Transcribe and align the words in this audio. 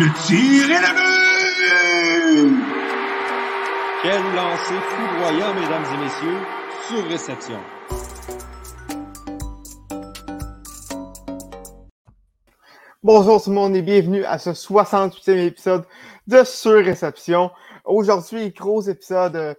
Le 0.00 0.06
tir 0.28 0.70
est 0.70 0.80
le 0.80 0.92
but! 0.94 2.64
Quel 4.00 4.22
lancer 4.36 4.80
foudroyant, 4.90 5.52
mesdames 5.54 5.86
et 5.92 5.98
messieurs, 6.04 6.40
sur 6.86 7.04
réception. 7.08 7.58
Bonjour 13.02 13.42
tout 13.42 13.50
le 13.50 13.56
monde 13.56 13.74
et 13.74 13.82
bienvenue 13.82 14.24
à 14.24 14.38
ce 14.38 14.50
68e 14.50 15.36
épisode 15.36 15.84
de 16.28 16.44
Sur 16.44 16.84
Réception. 16.84 17.50
Aujourd'hui, 17.84 18.50
gros 18.50 18.82
épisode 18.82 19.34
euh, 19.34 19.54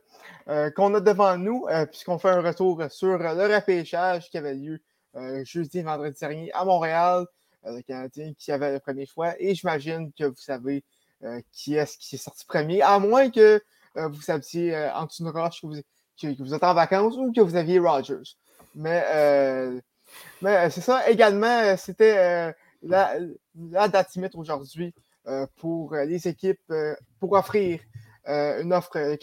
euh, 0.48 0.72
qu'on 0.72 0.94
a 0.94 1.02
devant 1.02 1.36
nous, 1.38 1.66
euh, 1.70 1.86
puisqu'on 1.86 2.18
fait 2.18 2.30
un 2.30 2.42
retour 2.42 2.82
sur 2.90 3.18
le 3.18 3.54
repêchage 3.54 4.30
qui 4.30 4.38
avait 4.38 4.56
lieu 4.56 4.80
jeudi 5.44 5.80
et 5.80 5.84
vendredi 5.84 6.18
dernier 6.18 6.50
à 6.54 6.64
Montréal, 6.64 7.26
le 7.64 7.82
Canadien 7.82 8.34
qui 8.38 8.52
avait 8.52 8.74
le 8.74 8.80
premier 8.80 9.06
choix. 9.06 9.34
Et 9.40 9.56
j'imagine 9.56 10.12
que 10.18 10.26
vous 10.26 10.36
savez 10.36 10.84
qui 11.52 11.76
est-ce 11.76 11.98
qui 11.98 12.16
est 12.16 12.20
sorti 12.20 12.46
premier, 12.46 12.82
à 12.82 12.98
moins 13.00 13.30
que 13.30 13.62
vous 13.96 14.22
saviez 14.22 14.72
de 14.72 15.30
roche 15.30 15.62
que 15.62 15.68
vous, 15.68 15.82
que 16.22 16.44
vous 16.44 16.54
êtes 16.54 16.64
en 16.64 16.74
vacances 16.74 17.16
ou 17.18 17.34
que 17.34 17.42
vous 17.42 17.56
aviez 17.56 17.80
Rogers. 17.80 18.36
Mais, 18.76 19.04
mais 20.42 20.70
c'est 20.70 20.82
ça. 20.82 21.10
Également, 21.10 21.76
c'était 21.76 22.54
la, 22.84 23.16
la 23.56 23.88
date 23.90 24.16
limite 24.16 24.36
aujourd'hui 24.36 24.94
pour 25.58 25.96
les 25.96 26.28
équipes 26.28 26.74
pour 27.20 27.34
offrir 27.34 27.82
une 28.26 28.74
offre 28.74 29.18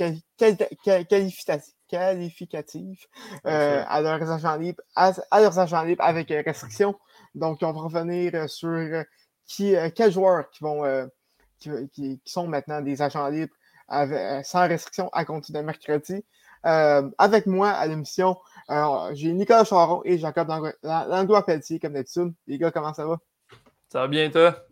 qualificative 1.89 2.99
à, 3.45 4.01
leurs 4.01 4.31
agents 4.31 4.57
libres, 4.57 4.83
à, 4.95 5.13
leurs 5.41 5.59
agents 5.59 5.83
libres 5.83 6.05
avec 6.05 6.29
restriction. 6.29 6.95
Donc, 7.37 7.59
on 7.63 7.73
va 7.73 7.81
revenir 7.83 8.49
sur 8.51 9.05
qui, 9.47 9.75
quels 9.95 10.13
joueurs 10.13 10.51
qui 10.51 10.65
vont 10.65 11.09
qui, 11.59 12.21
sont 12.25 12.47
maintenant 12.47 12.81
des 12.81 13.01
agents 13.03 13.29
libres 13.29 13.55
sans 13.89 14.67
restriction 14.67 15.09
à 15.13 15.25
compter 15.25 15.53
de 15.53 15.61
mercredi. 15.61 16.25
avec 16.63 17.47
moi 17.47 17.71
à 17.71 17.87
l'émission, 17.87 18.37
j'ai 19.13 19.33
Nicolas 19.33 19.65
Charon 19.65 20.03
et 20.05 20.19
Jacob 20.19 20.49
Langlois-Pelletier, 20.83 21.79
comme 21.79 21.93
d'habitude. 21.93 22.33
Les 22.47 22.59
gars, 22.59 22.71
comment 22.71 22.93
ça 22.93 23.07
va? 23.07 23.19
Ça 23.89 24.01
va 24.01 24.09
bien, 24.09 24.31
toi? 24.31 24.67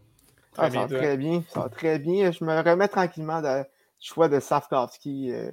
Ah, 0.56 0.70
ça 0.70 0.80
va 0.80 0.86
très 0.86 1.16
bien. 1.16 1.42
Ça 1.48 1.60
va 1.60 1.68
très 1.68 1.98
bien. 1.98 2.30
Je 2.30 2.44
me 2.44 2.60
remets 2.60 2.88
tranquillement 2.88 3.40
du 3.40 3.64
choix 4.00 4.28
de 4.28 4.40
Safkowski 4.40 5.32
euh, 5.32 5.50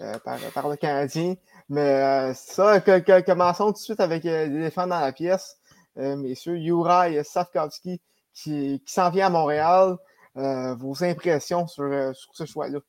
euh, 0.00 0.18
par, 0.54 0.68
le 0.68 0.76
Canadien. 0.76 1.34
Mais 1.68 1.80
euh, 1.80 2.34
ça, 2.34 2.80
commençons 2.80 3.66
tout 3.66 3.72
de 3.72 3.78
suite 3.78 4.00
avec 4.00 4.24
les 4.24 4.48
défenses 4.48 4.88
dans 4.88 5.00
la 5.00 5.12
pièce. 5.12 5.58
Messieurs, 5.96 6.56
Uri 6.56 7.24
Safkowski 7.24 8.00
qui, 8.34 8.82
qui 8.84 8.92
s'en 8.92 9.10
vient 9.10 9.26
à 9.26 9.30
Montréal. 9.30 9.96
vos 10.34 11.04
impressions 11.04 11.66
sur, 11.66 12.14
sur 12.14 12.34
ce 12.34 12.46
choix-là? 12.46 12.80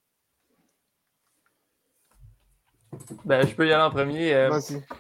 Ben, 3.26 3.46
je 3.48 3.56
peux 3.56 3.68
y 3.68 3.74
aller 3.74 3.84
en 3.84 3.90
premier. 3.92 4.50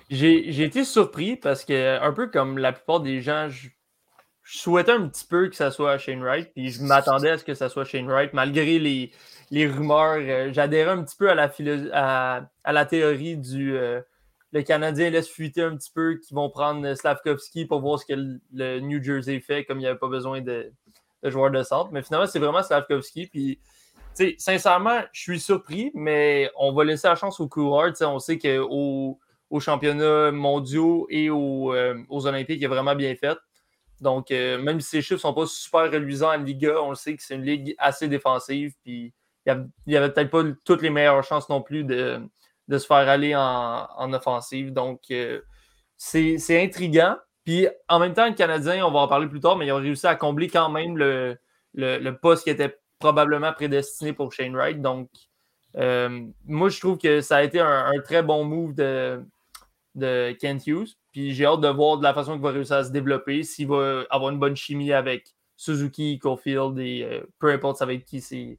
J'ai 0.10 0.64
été 0.64 0.84
surpris 0.84 1.36
parce 1.36 1.64
que, 1.64 2.00
un 2.02 2.12
peu 2.12 2.28
comme 2.28 2.58
la 2.58 2.74
plupart 2.74 3.00
des 3.00 3.22
gens, 3.22 3.50
je 3.50 3.70
souhaitais 4.44 4.92
un 4.92 5.08
petit 5.08 5.26
peu 5.26 5.48
que 5.48 5.56
ça 5.56 5.72
soit 5.72 5.98
Shane 5.98 6.22
Wright, 6.22 6.52
puis 6.54 6.70
je 6.70 6.84
m'attendais 6.84 7.30
à 7.30 7.38
ce 7.38 7.46
que 7.46 7.54
ça 7.54 7.70
soit 7.70 7.86
Shane 7.86 8.08
Wright, 8.08 8.34
malgré 8.34 8.78
les, 8.78 9.12
les 9.52 9.68
rumeurs. 9.68 10.18
Euh, 10.20 10.52
j'adhérais 10.52 10.92
un 10.92 11.04
petit 11.04 11.16
peu 11.16 11.30
à 11.30 11.36
la, 11.36 11.50
à, 11.94 12.42
à 12.64 12.72
la 12.74 12.86
théorie 12.86 13.38
du 13.38 13.78
euh, 13.78 14.02
le 14.54 14.62
Canadien 14.62 15.10
laisse 15.10 15.28
fuiter 15.28 15.64
un 15.64 15.76
petit 15.76 15.92
peu, 15.92 16.16
qu'ils 16.16 16.36
vont 16.36 16.50
prendre 16.50 16.94
Slavkovski 16.94 17.66
pour 17.66 17.82
voir 17.82 18.00
ce 18.00 18.06
que 18.06 18.14
le, 18.54 18.80
New 18.80 19.04
Jersey 19.04 19.40
fait, 19.40 19.66
comme 19.66 19.80
il 19.80 19.82
n'y 19.82 19.88
avait 19.88 19.98
pas 19.98 20.08
besoin 20.08 20.42
de, 20.42 20.72
joueurs 21.24 21.50
de 21.50 21.64
centre. 21.64 21.90
Mais 21.92 22.04
finalement, 22.04 22.28
c'est 22.28 22.40
vraiment 22.40 22.62
Slavkovski. 22.62 23.26
Puis, 23.26 23.60
sincèrement, 24.38 25.02
je 25.12 25.22
suis 25.22 25.40
surpris, 25.40 25.90
mais 25.96 26.52
on 26.56 26.72
va 26.72 26.84
laisser 26.84 27.08
la 27.08 27.16
chance 27.16 27.40
au 27.40 27.48
coureur. 27.48 27.92
On 28.02 28.20
sait 28.20 28.38
qu'aux 28.38 29.20
aux 29.50 29.60
championnats 29.60 30.32
mondiaux 30.32 31.08
et 31.10 31.30
aux, 31.30 31.74
euh, 31.74 31.96
aux 32.10 32.26
Olympiques, 32.26 32.60
il 32.60 32.66
a 32.66 32.70
vraiment 32.70 32.96
bien 32.96 33.16
fait. 33.16 33.38
Donc, 34.02 34.30
euh, 34.32 34.62
même 34.62 34.82
si 34.82 34.90
ces 34.90 35.02
chiffres 35.02 35.14
ne 35.16 35.20
sont 35.20 35.34
pas 35.34 35.46
super 35.48 35.92
reluisants 35.92 36.34
en 36.34 36.38
Liga, 36.38 36.82
on 36.82 36.90
le 36.90 36.96
sait 36.96 37.16
que 37.16 37.24
c'est 37.24 37.36
une 37.36 37.44
ligue 37.44 37.76
assez 37.80 38.08
défensive. 38.08 38.74
Puis, 38.84 39.14
il 39.46 39.68
n'y 39.88 39.96
avait, 39.96 40.12
peut-être 40.12 40.30
pas 40.30 40.44
toutes 40.64 40.82
les 40.82 40.90
meilleures 40.90 41.24
chances 41.24 41.50
non 41.50 41.62
plus 41.62 41.84
de, 41.84 42.22
se 42.72 42.86
faire 42.86 43.10
aller 43.10 43.36
en, 43.36 44.14
offensive. 44.14 44.74
Donc, 44.74 45.02
euh, 45.12 45.42
c'est 45.98 46.64
intriguant. 46.64 47.18
Puis, 47.44 47.68
en 47.90 48.00
même 48.00 48.14
temps, 48.14 48.28
le 48.28 48.34
Canadien, 48.34 48.86
on 48.86 48.92
va 48.92 49.00
en 49.00 49.08
parler 49.08 49.28
plus 49.28 49.40
tard, 49.40 49.58
mais 49.58 49.68
ils 49.68 49.72
ont 49.72 49.78
réussi 49.78 50.08
à 50.08 50.16
combler 50.16 50.48
quand 50.48 50.70
même 50.70 50.98
le, 50.98 52.12
poste 52.22 52.44
qui 52.44 52.50
était 52.50 52.78
probablement 53.00 53.52
prédestiné 53.54 54.14
pour 54.14 54.32
Shane 54.32 54.56
Wright. 54.56 54.82
Donc, 54.82 55.10
euh, 55.76 56.26
moi, 56.46 56.70
je 56.70 56.80
trouve 56.80 56.98
que 56.98 57.22
ça 57.22 57.38
a 57.38 57.44
été 57.44 57.60
un, 57.60 57.92
très 58.04 58.24
bon 58.24 58.46
move 58.46 58.74
de, 58.76 59.22
de 59.96 60.36
Kent 60.40 60.68
Hughes. 60.68 60.96
Puis 61.12 61.34
j'ai 61.34 61.46
hâte 61.46 61.62
de 61.62 61.68
voir 61.68 61.98
de 61.98 62.04
la 62.04 62.14
façon 62.14 62.34
qu'il 62.34 62.42
va 62.42 62.52
réussir 62.52 62.78
à 62.78 62.84
se 62.84 62.92
développer, 62.92 63.44
s'il 63.44 63.68
va 63.68 64.04
avoir 64.10 64.32
une 64.32 64.40
bonne 64.40 64.56
chimie 64.56 64.92
avec 64.92 65.36
Suzuki, 65.56 66.18
Caulfield 66.20 66.78
et 66.80 67.04
euh, 67.04 67.22
peu 67.40 67.52
importe 67.52 67.78
ça 67.78 67.86
va 67.86 67.94
être 67.94 68.04
qui 68.04 68.20
ses, 68.20 68.58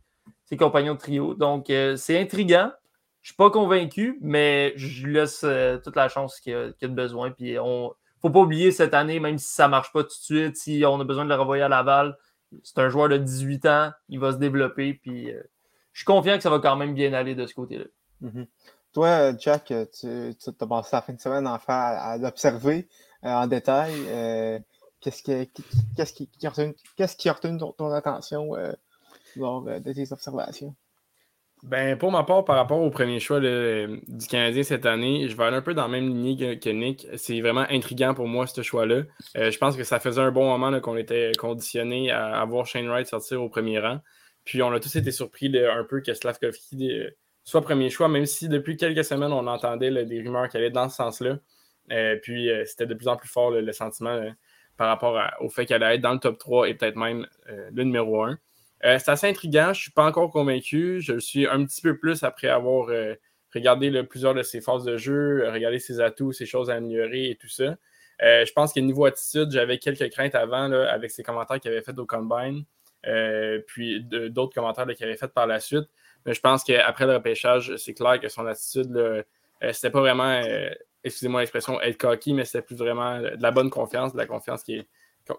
compagnons 0.57 0.95
de 0.95 0.99
trio. 0.99 1.35
Donc 1.35 1.69
euh, 1.69 1.97
c'est 1.97 2.19
intriguant. 2.19 2.71
Je 3.25 3.31
suis 3.31 3.37
pas 3.37 3.51
convaincu, 3.51 4.19
mais 4.21 4.73
je 4.77 5.05
lui 5.05 5.15
laisse 5.15 5.43
euh, 5.43 5.79
toute 5.79 5.97
la 5.97 6.09
chance 6.09 6.39
qu'il 6.39 6.55
a, 6.55 6.69
a, 6.81 6.89
besoin. 6.89 7.33
Puis 7.33 7.59
on 7.59 7.93
faut 8.23 8.31
pas 8.31 8.41
oublier 8.41 8.71
cette 8.71 8.95
année, 8.95 9.19
même 9.19 9.39
si 9.39 9.53
ça 9.53 9.67
marche 9.67 9.93
pas 9.93 10.03
tout 10.03 10.09
de 10.09 10.13
suite, 10.13 10.57
si 10.57 10.85
on 10.87 11.01
a 11.01 11.05
besoin 11.05 11.25
de 11.25 11.31
le 11.31 11.35
renvoyer 11.35 11.65
à 11.65 11.69
Laval, 11.69 12.17
c'est 12.63 12.79
un 12.79 12.89
joueur 12.89 13.09
de 13.09 13.17
18 13.17 13.67
ans, 13.67 13.91
il 14.09 14.21
va 14.21 14.33
se 14.33 14.37
développer. 14.37 14.95
Puis 14.95 15.31
je 15.93 15.99
suis 15.99 16.05
confiant 16.05 16.37
que 16.37 16.43
ça 16.43 16.51
va 16.51 16.61
quand 16.61 16.77
même 16.77 16.95
bien 16.95 17.13
aller 17.13 17.35
de 17.35 17.47
ce 17.47 17.55
côté-là. 17.55 17.87
Mm-hmm. 18.23 18.47
Toi, 18.95 19.37
Jack, 19.39 19.73
tu, 19.93 20.35
tu 20.37 20.51
as 20.61 20.67
passé 20.67 20.91
la 20.93 21.03
fin 21.03 21.13
de 21.13 21.21
semaine 21.21 21.49
à, 21.49 21.59
faire, 21.59 21.75
à 21.75 22.17
l'observer 22.17 22.89
euh, 23.25 23.29
en 23.29 23.49
détail. 23.49 23.93
Euh, 24.07 24.59
qu'est-ce, 25.01 25.23
qui, 25.23 25.51
qu'est-ce, 25.97 27.29
a 27.29 27.33
retenu, 27.33 27.59
ton, 27.59 27.91
attention 27.91 28.55
euh, 28.55 28.73
lors 29.35 29.63
de 29.63 29.93
tes 29.93 30.13
observations? 30.13 30.77
Ben, 31.65 31.97
pour 31.97 32.13
ma 32.13 32.25
part, 32.25 32.45
par 32.45 32.57
rapport 32.57 32.81
au 32.81 32.91
premier 32.91 33.21
choix 33.21 33.41
du 33.41 34.27
Canadien 34.29 34.63
cette 34.63 34.87
année, 34.87 35.29
je 35.29 35.37
vais 35.37 35.45
aller 35.45 35.57
un 35.57 35.63
peu 35.63 35.75
dans 35.75 35.83
la 35.83 35.89
même 35.89 36.09
lignée 36.09 36.59
que, 36.59 36.69
Nick. 36.69 37.07
C'est 37.17 37.41
vraiment 37.41 37.65
intriguant 37.71 38.15
pour 38.15 38.29
moi, 38.29 38.47
ce 38.47 38.63
choix-là. 38.63 39.03
je 39.35 39.59
pense 39.59 39.77
que 39.77 39.83
ça 39.83 39.99
faisait 39.99 40.21
un 40.21 40.31
bon 40.31 40.47
moment 40.47 40.79
qu'on 40.81 40.97
était 40.97 41.33
conditionné 41.39 42.11
à, 42.11 42.45
voir 42.45 42.67
Shane 42.67 42.89
Wright 42.89 43.07
sortir 43.07 43.43
au 43.43 43.49
premier 43.49 43.79
rang. 43.79 44.01
Puis 44.45 44.63
on 44.63 44.71
a 44.73 44.79
tous 44.79 44.95
été 44.97 45.11
surpris 45.11 45.51
un 45.57 45.85
peu 45.85 46.03
que 46.03 46.13
Slavkovski 46.13 46.91
soit 47.45 47.61
premier 47.61 47.91
choix, 47.91 48.09
même 48.09 48.27
si 48.27 48.49
depuis 48.49 48.77
quelques 48.77 49.05
semaines, 49.05 49.33
on 49.33 49.47
entendait 49.47 50.05
des 50.05 50.23
rumeurs 50.23 50.49
qui 50.49 50.57
allaient 50.57 50.71
dans 50.71 50.89
ce 50.89 50.97
sens-là. 50.97 51.39
Euh, 51.93 52.17
puis 52.23 52.51
euh, 52.51 52.65
c'était 52.65 52.87
de 52.87 52.95
plus 52.95 53.09
en 53.09 53.17
plus 53.17 53.29
fort 53.29 53.51
le 53.51 53.73
sentiment 53.73 54.11
euh, 54.11 54.31
par 54.79 54.89
rapport 54.89 55.21
au 55.41 55.49
fait 55.51 55.67
qu'elle 55.67 55.83
allait 55.83 55.97
être 55.97 56.01
dans 56.01 56.15
le 56.15 56.19
top 56.19 56.39
3 56.39 56.69
et 56.69 56.75
peut-être 56.75 56.97
même 56.97 57.27
le 57.47 57.85
numéro 57.85 58.25
1. 58.25 58.39
C'est 58.85 59.09
assez 59.09 59.27
intriguant, 59.27 59.67
je 59.67 59.79
ne 59.79 59.83
suis 59.83 59.91
pas 59.91 60.07
encore 60.07 60.31
convaincu. 60.31 61.01
Je 61.01 61.15
le 61.15 61.21
suis 61.21 61.47
un 61.47 61.65
petit 61.65 61.81
peu 61.81 61.97
plus 61.97 62.23
après 62.23 62.49
avoir 62.49 62.89
regardé 63.55 64.03
plusieurs 64.03 64.35
de 64.35 64.43
ses 64.43 64.61
phases 64.61 64.85
de 64.85 64.97
jeu, 64.97 65.49
regardé 65.51 65.79
ses 65.79 66.01
atouts, 66.01 66.33
ses 66.33 66.47
choses 66.47 66.71
à 66.71 66.75
améliorer 66.75 67.31
et 67.31 67.37
tout 67.37 67.49
ça. 67.49 67.77
je 68.21 68.53
pense 68.53 68.75
qu'au 68.75 68.81
niveau 68.81 69.07
attitude, 69.07 69.51
j'avais 69.51 69.79
quelques 69.79 70.11
craintes 70.11 70.35
avant 70.35 70.71
avec 70.71 71.11
ses 71.11 71.23
commentaires 71.23 71.61
qu'il 71.61 71.71
avait 71.71 71.83
fait 71.83 71.99
au 71.99 72.05
Combine, 72.05 72.65
puis 73.67 74.05
d'autres 74.05 74.55
commentaires 74.55 74.87
qu'il 74.95 75.07
avait 75.07 75.17
fait 75.17 75.33
par 75.33 75.47
la 75.47 75.61
suite. 75.61 75.89
Mais 76.27 76.35
je 76.35 76.41
pense 76.41 76.65
qu'après 76.65 77.07
le 77.07 77.15
repêchage, 77.15 77.77
c'est 77.77 77.95
clair 77.95 78.19
que 78.21 78.29
son 78.29 78.47
attitude, 78.47 78.97
euh, 78.97 79.23
c'était 79.73 79.91
pas 79.91 80.01
vraiment, 80.01 80.41
euh, 80.45 80.71
excusez-moi 81.03 81.41
l'expression, 81.41 81.81
être 81.81 81.99
cocky, 81.99 82.33
mais 82.33 82.45
c'était 82.45 82.63
plus 82.63 82.77
vraiment 82.77 83.21
de 83.21 83.37
la 83.41 83.51
bonne 83.51 83.71
confiance, 83.71 84.13
de 84.13 84.19
la 84.19 84.27
confiance 84.27 84.65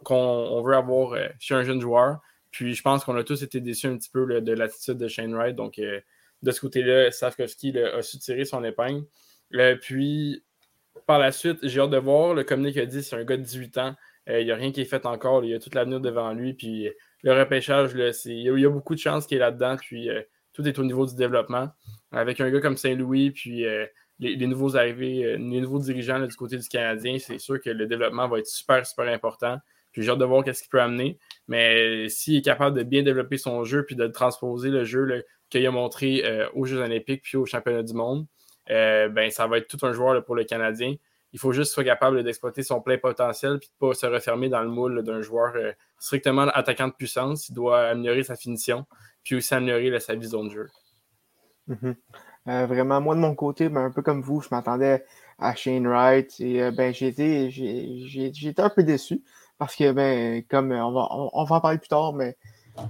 qu'on 0.04 0.62
veut 0.64 0.76
avoir 0.76 1.14
euh, 1.14 1.28
chez 1.40 1.56
un 1.56 1.64
jeune 1.64 1.82
joueur. 1.82 2.20
Puis 2.56 2.74
je 2.74 2.82
pense 2.82 3.04
qu'on 3.04 3.18
a 3.18 3.24
tous 3.26 3.44
été 3.44 3.60
déçus 3.60 3.88
un 3.88 3.98
petit 3.98 4.10
peu 4.10 4.40
de 4.40 4.54
l'attitude 4.54 4.98
de 4.98 5.10
Shane 5.10 5.36
Wright. 5.36 5.58
Donc 5.58 5.76
de 5.78 6.52
ce 6.52 6.62
côté-là, 6.62 7.12
Safkovski 7.12 7.78
a 7.78 8.02
su 8.02 8.18
tirer 8.18 8.46
son 8.46 8.64
épingle. 8.64 9.06
puis 9.82 10.42
par 11.06 11.20
la 11.20 11.34
suite, 11.34 11.60
j'ai 11.64 11.82
hâte 11.82 11.90
de 11.90 11.98
voir. 11.98 12.34
Le 12.34 12.46
communiqué 12.46 12.80
a 12.82 12.86
dit 12.86 13.04
c'est 13.04 13.18
un 13.18 13.26
gars 13.26 13.36
de 13.36 13.42
18 13.42 13.78
ans. 13.80 13.96
Il 14.28 14.46
n'y 14.46 14.52
a 14.52 14.56
rien 14.56 14.72
qui 14.72 14.80
est 14.80 14.86
fait 14.86 15.06
encore. 15.06 15.44
Il 15.44 15.52
y 15.52 15.54
a 15.54 15.60
toute 15.60 15.76
l'avenir 15.76 16.00
devant 16.00 16.32
lui. 16.32 16.54
Puis 16.54 16.88
le 17.24 17.34
repêchage, 17.34 17.92
il 18.24 18.42
y, 18.42 18.66
a 18.66 18.70
beaucoup 18.70 18.96
de 18.96 19.02
chances 19.02 19.28
qu'il 19.28 19.36
est 19.36 19.42
là-dedans. 19.42 19.76
Puis 19.76 20.10
tout 20.54 20.66
est 20.66 20.80
au 20.80 20.84
niveau 20.86 21.06
du 21.06 21.16
développement. 21.16 21.70
Avec 22.14 22.40
un 22.40 22.50
gars 22.50 22.62
comme 22.62 22.78
Saint-Louis, 22.78 23.32
puis 23.32 23.66
euh, 23.66 23.86
les, 24.20 24.48
nouveaux 24.48 24.78
arrivés, 24.78 25.26
euh, 25.26 25.38
les 25.38 25.60
nouveaux 25.60 25.80
dirigeants 25.80 26.26
du 26.26 26.36
côté 26.36 26.58
du 26.58 26.68
Canadien, 26.68 27.18
c'est 27.20 27.40
sûr 27.40 27.62
que 27.62 27.70
le 27.70 27.86
développement 27.86 28.30
va 28.30 28.40
être 28.40 28.48
super, 28.48 28.86
super 28.86 29.14
important. 29.14 29.60
Puis 29.92 30.04
j'ai 30.04 30.12
hâte 30.12 30.20
de 30.20 30.26
voir 30.26 30.44
qu'est-ce 30.44 30.62
qu'il 30.62 30.70
peut 30.70 30.82
amener. 30.82 31.20
Mais 31.48 32.10
s'il 32.10 32.38
est 32.38 32.42
capable 32.42 32.78
de 32.78 32.84
bien 32.84 33.04
développer 33.04 33.38
son 33.38 33.64
jeu 33.64 33.86
puis 33.86 33.96
de 33.96 34.08
transposer 34.08 34.70
le 34.70 34.84
jeu 34.84 35.24
qu'il 35.50 35.66
a 35.66 35.72
montré 35.72 36.24
euh, 36.26 36.48
aux 36.54 36.66
Jeux 36.66 36.80
Olympiques 36.82 37.22
puis 37.24 37.38
aux 37.38 37.46
Championnats 37.46 37.84
du 37.84 37.94
monde, 37.94 38.26
ben, 38.68 39.30
ça 39.30 39.46
va 39.48 39.58
être 39.60 39.68
tout 39.68 39.86
un 39.86 39.94
joueur 39.94 40.24
pour 40.26 40.36
le 40.36 40.44
Canadien. 40.44 40.96
il 41.34 41.40
faut 41.40 41.52
juste 41.52 41.72
soit 41.74 41.84
capable 41.84 42.24
d'exploiter 42.24 42.64
son 42.64 42.82
plein 42.82 42.98
potentiel 42.98 43.52
et 43.52 43.56
de 43.56 43.66
ne 43.66 43.90
pas 43.90 43.94
se 43.94 44.06
refermer 44.06 44.50
dans 44.50 44.62
le 44.62 44.70
moule 44.70 45.04
d'un 45.04 45.22
joueur 45.22 45.54
euh, 45.56 45.72
strictement 46.00 46.44
attaquant 46.44 46.88
de 46.88 46.94
puissance. 46.94 47.50
Il 47.50 47.54
doit 47.54 47.90
améliorer 47.90 48.24
sa 48.24 48.36
finition, 48.36 48.86
puis 49.24 49.36
aussi 49.36 49.54
améliorer 49.54 50.00
sa 50.00 50.16
vision 50.16 50.46
de 50.46 50.50
jeu. 50.50 50.68
Mm-hmm. 51.70 51.96
Euh, 52.48 52.66
vraiment, 52.68 53.02
moi 53.02 53.16
de 53.16 53.20
mon 53.20 53.36
côté, 53.36 53.70
ben, 53.70 53.86
un 53.86 53.92
peu 53.92 54.02
comme 54.02 54.22
vous, 54.22 54.42
je 54.42 54.48
m'attendais 54.50 55.04
à 55.38 55.54
Shane 55.56 55.86
Wright 55.86 56.40
et 56.40 56.72
ben, 56.72 56.94
j'ai 56.94 58.54
un 58.58 58.70
peu 58.70 58.84
déçu 58.84 59.22
parce 59.58 59.76
que, 59.76 59.92
ben, 59.92 60.44
comme 60.50 60.72
on 60.72 60.92
va, 60.92 61.08
on, 61.12 61.44
va 61.46 61.56
en 61.56 61.62
parler 61.62 61.78
plus 61.78 61.88
tard, 61.88 62.14
mais 62.14 62.38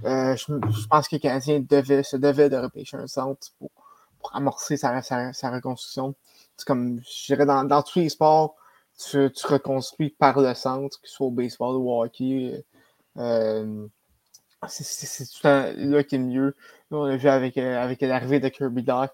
je, 0.04 0.88
pense 0.88 1.08
que 1.08 1.16
le 1.16 1.20
Canadien 1.20 1.60
devait, 1.60 2.04
se 2.04 2.18
devait 2.18 2.50
de 2.50 2.58
repêcher 2.58 2.98
un 2.98 3.08
centre 3.08 3.48
pour, 3.60 3.72
amorcer 4.34 4.76
sa, 4.76 5.04
sa 5.04 5.52
reconstruction 5.52 6.16
c'est 6.58 6.66
comme, 6.66 7.02
je 7.02 7.26
dirais, 7.34 7.46
dans, 7.46 7.64
dans, 7.64 7.82
tous 7.82 8.00
les 8.00 8.10
sports, 8.10 8.56
tu, 8.98 9.32
tu, 9.32 9.48
reconstruis 9.48 10.10
par 10.12 10.40
le 10.40 10.54
centre, 10.54 11.00
que 11.02 11.08
ce 11.08 11.16
soit 11.16 11.28
au 11.28 11.32
baseball 11.32 11.76
ou 11.76 11.92
au 11.92 12.04
hockey. 12.04 12.64
Euh, 13.18 13.88
c'est 14.68 15.26
tout 15.26 15.42
là 15.44 16.04
qui 16.04 16.16
est 16.16 16.20
mieux. 16.20 16.56
on 16.92 17.04
a 17.04 17.18
vu 17.18 17.28
avec, 17.30 17.58
euh, 17.58 17.82
avec 17.82 18.02
l'arrivée 18.02 18.40
de 18.40 18.50
Kirby 18.50 18.84
Doc, 18.84 19.12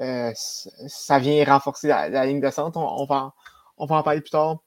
euh, 0.00 0.32
ça 0.34 1.18
vient 1.18 1.44
renforcer 1.44 1.88
la, 1.88 2.26
ligne 2.26 2.40
de 2.40 2.50
centre. 2.50 2.78
On, 2.78 3.04
va, 3.04 3.34
on 3.76 3.86
va 3.86 3.96
en 3.96 4.02
parler 4.02 4.20
plus 4.20 4.30
tard. 4.30 4.58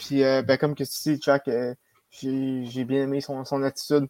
Puis, 0.00 0.24
euh, 0.24 0.42
ben, 0.42 0.56
comme 0.58 0.74
que 0.74 0.84
tu 0.84 0.90
sais, 0.90 1.16
Chuck, 1.18 1.46
euh, 1.48 1.74
j'ai 2.10 2.84
bien 2.84 3.02
aimé 3.04 3.20
son, 3.20 3.44
son 3.44 3.62
attitude 3.62 4.08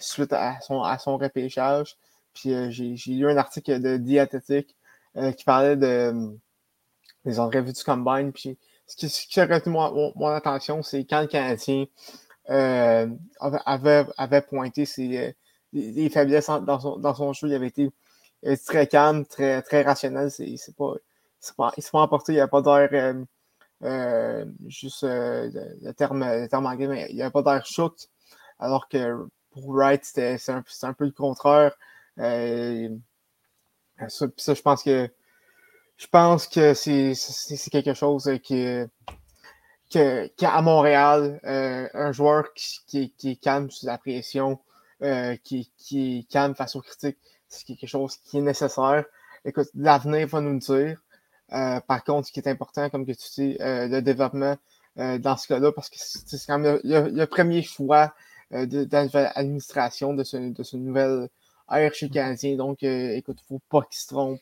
suite 0.00 0.32
à 0.32 0.60
son, 0.60 0.82
à 0.82 0.98
son 0.98 1.18
repêchage. 1.18 1.96
Puis, 2.32 2.54
j'ai 2.70 3.12
lu 3.12 3.28
un 3.28 3.36
article 3.36 3.80
de 3.80 3.96
Diatétique 3.98 4.74
qui 5.36 5.44
parlait 5.44 5.76
de 5.76 6.34
les 7.24 7.38
ont 7.38 7.48
revus 7.48 7.72
du 7.72 7.84
combine. 7.84 8.32
Puis 8.32 8.58
ce 8.86 8.96
qui, 8.96 9.40
a 9.40 9.46
retenu 9.46 9.72
mon, 9.72 10.26
attention, 10.28 10.82
c'est 10.82 11.04
quand 11.04 11.22
le 11.22 11.26
Canadien 11.26 11.86
euh, 12.50 13.08
avait, 13.40 14.04
avait, 14.16 14.42
pointé 14.42 14.84
ses, 14.84 15.18
euh, 15.18 15.32
les, 15.72 16.10
faiblesses 16.10 16.46
dans 16.46 16.80
son, 16.80 16.98
dans 16.98 17.14
son 17.14 17.32
jeu. 17.32 17.48
Il 17.48 17.54
avait 17.54 17.68
été 17.68 17.90
très 18.66 18.86
calme, 18.86 19.24
très, 19.26 19.62
très 19.62 19.82
rationnel. 19.82 20.30
C'est 20.30 20.76
pas, 20.76 20.94
pas, 21.56 21.72
il 21.76 21.82
s'est 21.82 21.90
pas 21.90 22.00
emporté, 22.00 22.32
il 22.32 22.36
n'y 22.36 22.40
a 22.40 22.48
pas 22.48 22.62
d'air. 22.62 23.14
Euh, 23.82 24.46
juste 24.66 25.04
euh, 25.04 25.50
le, 25.82 25.92
terme, 25.92 26.24
le 26.24 26.48
terme 26.48 26.66
anglais, 26.66 26.86
mais 26.86 27.06
il 27.10 27.16
n'y 27.16 27.22
a 27.22 27.30
pas 27.30 27.42
d'air 27.42 27.66
shoot. 27.66 28.08
Alors 28.58 28.88
que 28.88 29.26
pour 29.50 29.68
Wright, 29.68 30.04
c'était 30.04 30.36
un, 30.48 30.92
peu 30.92 31.04
le 31.04 31.10
contraire. 31.10 31.76
Euh, 32.18 32.88
ça, 34.08 34.26
je 34.54 34.62
pense 34.62 34.82
que 34.82 35.10
je 35.96 36.06
pense 36.08 36.48
que 36.48 36.74
c'est 36.74 37.70
quelque 37.70 37.94
chose 37.94 38.30
qui, 38.42 38.64
que, 39.92 40.44
à 40.44 40.62
Montréal, 40.62 41.40
un 41.44 42.12
joueur 42.12 42.52
qui, 42.54 43.14
est 43.24 43.36
calme 43.36 43.70
sous 43.70 43.86
la 43.86 43.98
pression, 43.98 44.58
qui, 45.44 45.70
qui 45.76 46.18
est 46.18 46.30
calme 46.30 46.54
face 46.54 46.74
aux 46.74 46.80
critiques, 46.80 47.18
c'est 47.48 47.64
quelque 47.64 47.86
chose 47.86 48.16
qui 48.16 48.38
est 48.38 48.42
nécessaire. 48.42 49.04
Écoute, 49.44 49.68
l'avenir 49.74 50.26
va 50.26 50.40
nous 50.40 50.54
le 50.54 50.58
dire. 50.58 51.03
Euh, 51.54 51.80
par 51.80 52.04
contre, 52.04 52.28
ce 52.28 52.32
qui 52.32 52.40
est 52.40 52.48
important, 52.48 52.90
comme 52.90 53.06
que 53.06 53.12
tu 53.12 53.28
dis, 53.34 53.56
le 53.60 54.00
développement 54.00 54.56
dans 54.96 55.36
ce 55.36 55.48
cas-là, 55.48 55.72
parce 55.72 55.88
que 55.88 55.96
c'est 55.98 56.46
quand 56.46 56.58
même 56.58 56.80
le, 56.84 57.24
premier 57.24 57.62
choix 57.62 58.14
de, 58.50 58.86
l'administration 58.90 60.14
de 60.14 60.24
ce, 60.24 60.36
de 60.36 60.62
ce 60.62 60.76
nouvel 60.76 61.28
ère 61.70 61.94
chez 61.94 62.08
Canadien. 62.08 62.56
Donc, 62.56 62.82
écoute, 62.82 63.38
il 63.40 63.54
ne 63.54 63.58
faut 63.58 63.62
pas 63.68 63.82
qu'il 63.82 63.98
se 63.98 64.08
trompe. 64.08 64.40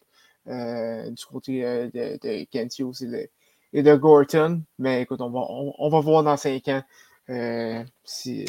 Euh, 0.48 1.08
du 1.10 1.24
côté 1.24 1.64
euh, 1.64 1.86
de, 1.94 2.18
de 2.20 3.28
et 3.74 3.82
de, 3.82 3.94
Gorton. 3.94 4.62
Mais 4.78 5.02
écoute, 5.02 5.20
on 5.20 5.30
va, 5.30 5.40
on, 5.48 5.88
va 5.88 6.00
voir 6.00 6.24
dans 6.24 6.36
cinq 6.36 6.66
ans 6.66 6.82
euh, 7.30 7.84
s'ils 8.02 8.48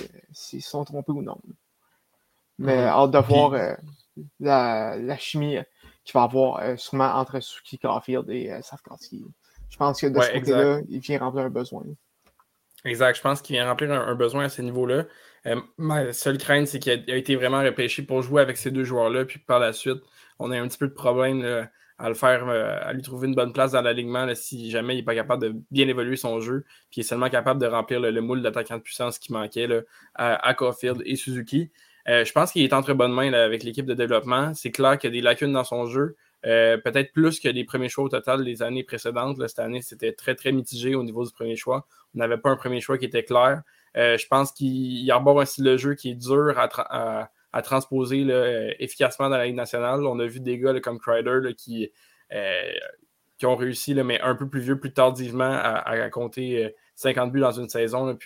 sont 0.62 0.84
trompés 0.86 1.12
ou 1.12 1.22
non. 1.22 1.38
Mais 2.58 2.78
mm-hmm. 2.78 2.88
hâte 2.88 3.12
de 3.12 3.18
voir 3.20 3.78
la, 4.40 4.98
la, 4.98 5.18
chimie 5.18 5.58
qu'il 6.04 6.14
va 6.14 6.24
avoir 6.24 6.80
sûrement 6.80 7.14
entre 7.16 7.40
Suki 7.40 7.80
Caulfield 7.80 8.30
et 8.30 8.52
euh, 8.52 8.60
Je 9.70 9.78
pense 9.78 10.02
que 10.02 10.08
de 10.08 10.20
ce 10.20 10.32
côté-là, 10.32 10.82
il 10.90 11.00
vient 11.00 11.20
remplir 11.20 11.46
un 11.46 11.50
besoin. 11.50 11.84
Exact, 12.86 13.16
je 13.16 13.22
pense 13.22 13.42
qu'il 13.42 13.56
vient 13.56 13.68
remplir 13.68 13.92
un, 13.92 14.16
besoin 14.16 14.46
à 14.46 14.50
ce 14.50 14.62
niveau-là. 14.62 15.06
ma 15.78 16.12
seule 16.12 16.38
crainte, 16.38 16.68
c'est 16.68 16.80
qu'il 16.80 16.92
a, 16.92 17.16
été 17.16 17.36
vraiment 17.36 17.62
repêché 17.62 18.04
pour 18.04 18.22
jouer 18.22 18.42
avec 18.42 18.58
ces 18.58 18.72
deux 18.72 18.84
joueurs-là, 18.84 19.26
puis 19.26 19.40
par 19.40 19.60
la 19.60 19.72
suite, 19.72 20.02
on 20.40 20.52
a 20.52 20.60
un 20.60 20.68
petit 20.68 20.78
peu 20.78 20.88
de 20.88 20.94
problème 20.94 21.68
à 21.98 22.10
le 22.10 22.16
faire, 22.16 22.48
euh, 22.50 22.80
à 22.82 22.94
lui 22.94 23.02
trouver 23.02 23.28
une 23.28 23.36
bonne 23.36 23.54
place 23.54 23.72
dans 23.72 23.82
l'alignement 23.82 24.28
si 24.36 24.70
jamais 24.72 24.96
il 24.96 24.98
n'est 24.98 25.04
pas 25.04 25.16
capable 25.16 25.44
de 25.44 25.56
bien 25.72 25.88
évoluer 25.88 26.18
son 26.18 26.40
jeu, 26.40 26.66
puis 26.90 26.98
il 26.98 27.00
est 27.02 27.08
seulement 27.08 27.30
capable 27.30 27.62
de 27.62 27.68
remplir 27.68 28.00
le, 28.00 28.22
moule 28.22 28.42
d'attaquant 28.42 28.78
de 28.78 28.82
puissance 28.82 29.20
qui 29.20 29.32
manquait 29.32 29.68
là, 29.68 29.82
à, 30.16 30.54
Caulfield 30.54 31.02
et 31.06 31.16
Suzuki. 31.16 31.72
Euh, 32.10 32.26
je 32.26 32.32
pense 32.34 32.52
qu'il 32.52 32.64
est 32.64 32.74
entre 32.74 32.94
bonnes 32.94 33.14
mains 33.14 33.32
avec 33.34 33.64
l'équipe 33.64 33.86
de 33.86 33.94
développement. 33.94 34.54
C'est 34.54 34.72
clair 34.72 34.98
qu'il 34.98 35.10
y 35.10 35.14
a 35.14 35.16
des 35.16 35.22
lacunes 35.22 35.54
dans 35.54 35.64
son 35.64 35.86
jeu. 35.86 36.16
Euh, 36.46 36.78
peut-être 36.78 37.14
plus 37.14 37.40
que 37.40 37.48
les 37.48 37.64
premiers 37.64 37.88
choix 37.88 38.04
au 38.04 38.10
total 38.10 38.44
des 38.44 38.62
années 38.62 38.84
précédentes. 38.84 39.38
cette 39.48 39.60
année, 39.60 39.82
c'était 39.82 40.12
très, 40.12 40.36
très 40.36 40.52
mitigé 40.52 40.96
au 40.96 41.04
niveau 41.04 41.26
du 41.26 41.32
premier 41.32 41.56
choix. 41.56 41.88
On 42.16 42.20
n'avait 42.20 42.38
pas 42.38 42.50
un 42.50 42.58
premier 42.58 42.82
choix 42.82 42.98
qui 42.98 43.06
était 43.06 43.24
clair. 43.24 43.62
je 43.96 44.28
pense 44.28 44.52
qu'il 44.52 45.10
arbore 45.12 45.40
un 45.42 45.46
style 45.46 45.64
de 45.64 45.78
jeu 45.78 45.96
qui 45.96 46.12
est 46.12 46.16
dur 46.16 46.56
à, 46.58 47.62
transposer 47.62 48.26
euh, 48.30 48.74
efficacement 48.80 49.30
dans 49.30 49.38
la 49.38 49.46
Ligue 49.46 49.56
nationale. 49.56 50.06
On 50.06 50.20
a 50.20 50.26
vu 50.26 50.40
des 50.40 50.58
gars 50.60 50.78
comme 50.82 51.00
Crider 51.00 51.54
qui, 51.56 51.92
euh, 52.34 52.74
ont 53.44 53.56
réussi, 53.58 53.94
mais 53.94 54.22
un 54.22 54.36
peu 54.36 54.48
plus 54.48 54.62
vieux, 54.62 54.80
plus 54.80 54.94
tardivement, 54.94 55.52
à, 55.54 56.10
compter 56.10 56.74
50 56.96 57.28
euh, 57.28 57.32
buts 57.32 57.40
dans 57.42 57.52
une 57.52 57.68
saison, 57.68 58.18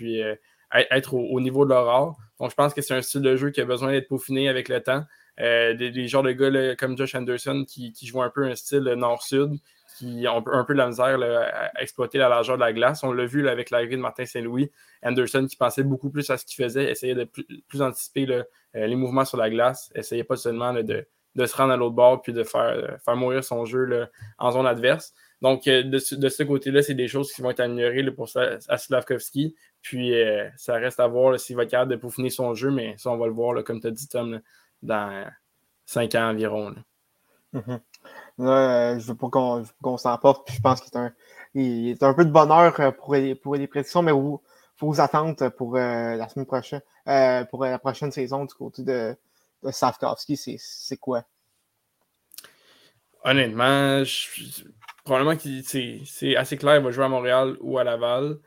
être 0.74 1.14
au, 1.14 1.40
niveau 1.40 1.66
de 1.66 1.70
leur 1.70 1.88
art. 1.90 2.16
Donc, 2.40 2.52
je 2.52 2.56
pense 2.56 2.74
que 2.74 2.82
c'est 2.82 2.94
un 2.94 3.02
style 3.02 3.22
de 3.22 3.36
jeu 3.36 3.50
qui 3.50 3.62
a 3.62 3.66
besoin 3.66 3.92
d'être 3.92 4.08
peaufiné 4.08 4.50
avec 4.50 4.70
le 4.70 4.82
temps. 4.82 5.04
des, 5.38 6.08
genres 6.08 6.24
de 6.24 6.32
gars 6.32 6.76
comme 6.76 6.98
Josh 6.98 7.16
Anderson 7.16 7.66
qui, 7.68 7.94
jouent 8.04 8.22
un 8.22 8.30
peu 8.30 8.46
un 8.46 8.56
style 8.56 8.84
nord-sud, 8.84 9.60
qui 9.98 10.26
ont 10.28 10.44
un 10.48 10.64
peu 10.64 10.74
la 10.74 10.88
misère 10.88 11.20
à 11.22 11.82
exploiter 11.82 12.18
la 12.18 12.30
largeur 12.30 12.58
de 12.58 12.62
la 12.62 12.74
glace. 12.74 13.04
On 13.04 13.12
l'a 13.12 13.26
vu 13.26 13.48
avec 13.48 13.70
l'arrivée 13.70 13.96
de 13.96 14.02
Martin 14.02 14.26
Saint-Louis. 14.26 14.72
Anderson 15.04 15.48
qui 15.48 15.56
pensait 15.56 15.84
beaucoup 15.84 16.10
plus 16.10 16.30
à 16.30 16.38
ce 16.38 16.46
qu'il 16.46 16.64
faisait, 16.64 16.92
essayait 16.92 17.16
de 17.16 17.24
plus, 17.24 17.82
anticiper 17.82 18.28
euh, 18.30 18.44
les 18.74 18.96
mouvements 18.96 19.26
sur 19.26 19.38
la 19.38 19.50
glace, 19.50 19.90
essayait 19.96 20.24
pas 20.24 20.36
seulement 20.36 20.74
de, 20.74 21.08
se 21.46 21.56
rendre 21.56 21.74
à 21.74 21.78
l'autre 21.78 21.96
bord 21.96 22.22
puis 22.22 22.34
de 22.34 22.44
faire, 22.44 22.62
euh, 22.62 22.98
faire 23.04 23.16
mourir 23.16 23.44
son 23.44 23.66
jeu 23.66 24.08
en 24.38 24.52
zone 24.52 24.68
adverse. 24.68 25.14
Donc, 25.42 25.68
euh, 25.68 25.84
de, 25.84 26.00
ce 26.00 26.44
côté-là, 26.44 26.82
c'est 26.82 26.96
des 26.96 27.08
choses 27.08 27.32
qui 27.32 27.42
vont 27.42 27.52
être 27.52 27.60
améliorées 27.60 28.12
pour 28.12 28.28
à 28.36 28.78
Slavkovski. 28.78 29.56
Puis, 29.88 30.12
ça 30.58 30.74
reste 30.74 31.00
à 31.00 31.08
voir 31.08 31.40
s'il 31.40 31.56
va 31.56 31.64
être 31.64 31.72
capable 31.72 31.92
de 31.92 31.96
peaufiner 31.96 32.30
son 32.30 32.54
jeu, 32.54 32.72
mais 32.72 32.96
ça, 32.98 33.10
on 33.10 33.16
va 33.18 33.26
le 33.26 33.32
voir, 33.32 33.64
comme 33.64 33.80
tu 33.80 33.88
as 33.88 33.92
dit, 33.92 34.10
Tom, 34.10 34.42
dans 34.82 35.26
cinq 35.86 36.14
ans 36.16 36.30
environ. 36.30 36.76
Là, 38.38 39.00
je 39.00 39.08
veux 39.08 39.16
pas 39.16 39.30
qu'on 39.30 39.98
s'emporte. 39.98 40.52
Je 40.52 40.60
pense 40.60 40.82
qu'il 40.82 40.94
est 40.94 40.98
un, 40.98 41.14
il 41.54 41.90
est 41.92 42.04
un 42.04 42.14
peu 42.14 42.26
de 42.26 42.32
bonheur 42.32 42.78
euh, 42.82 42.92
pour 42.92 43.16
les, 43.16 43.34
pour 43.34 43.56
les 43.56 43.66
prédictions, 43.66 44.02
mais 44.02 44.12
vous, 44.12 44.42
vos 44.80 45.00
attentes 45.00 45.48
pour 45.52 45.78
euh, 45.78 46.16
la 46.16 46.28
semaine 46.28 46.46
prochaine, 46.46 46.82
euh, 47.08 47.46
pour 47.46 47.64
la 47.64 47.80
prochaine 47.80 48.12
saison 48.12 48.44
du 48.44 48.54
côté 48.54 48.84
de, 48.84 49.16
de 49.64 49.72
Safkowski, 49.72 50.36
c'est 50.36 50.98
quoi? 50.98 51.24
Honnêtement, 53.24 54.04
probablement 55.06 55.38
que 55.38 55.62
c'est 55.64 56.36
assez 56.36 56.58
clair, 56.58 56.76
il 56.76 56.84
va 56.84 56.92
jouer 56.92 57.06
à 57.06 57.10
Montréal 57.10 57.56
ou 57.62 57.78
à 57.78 57.86
Laval. 57.86 58.38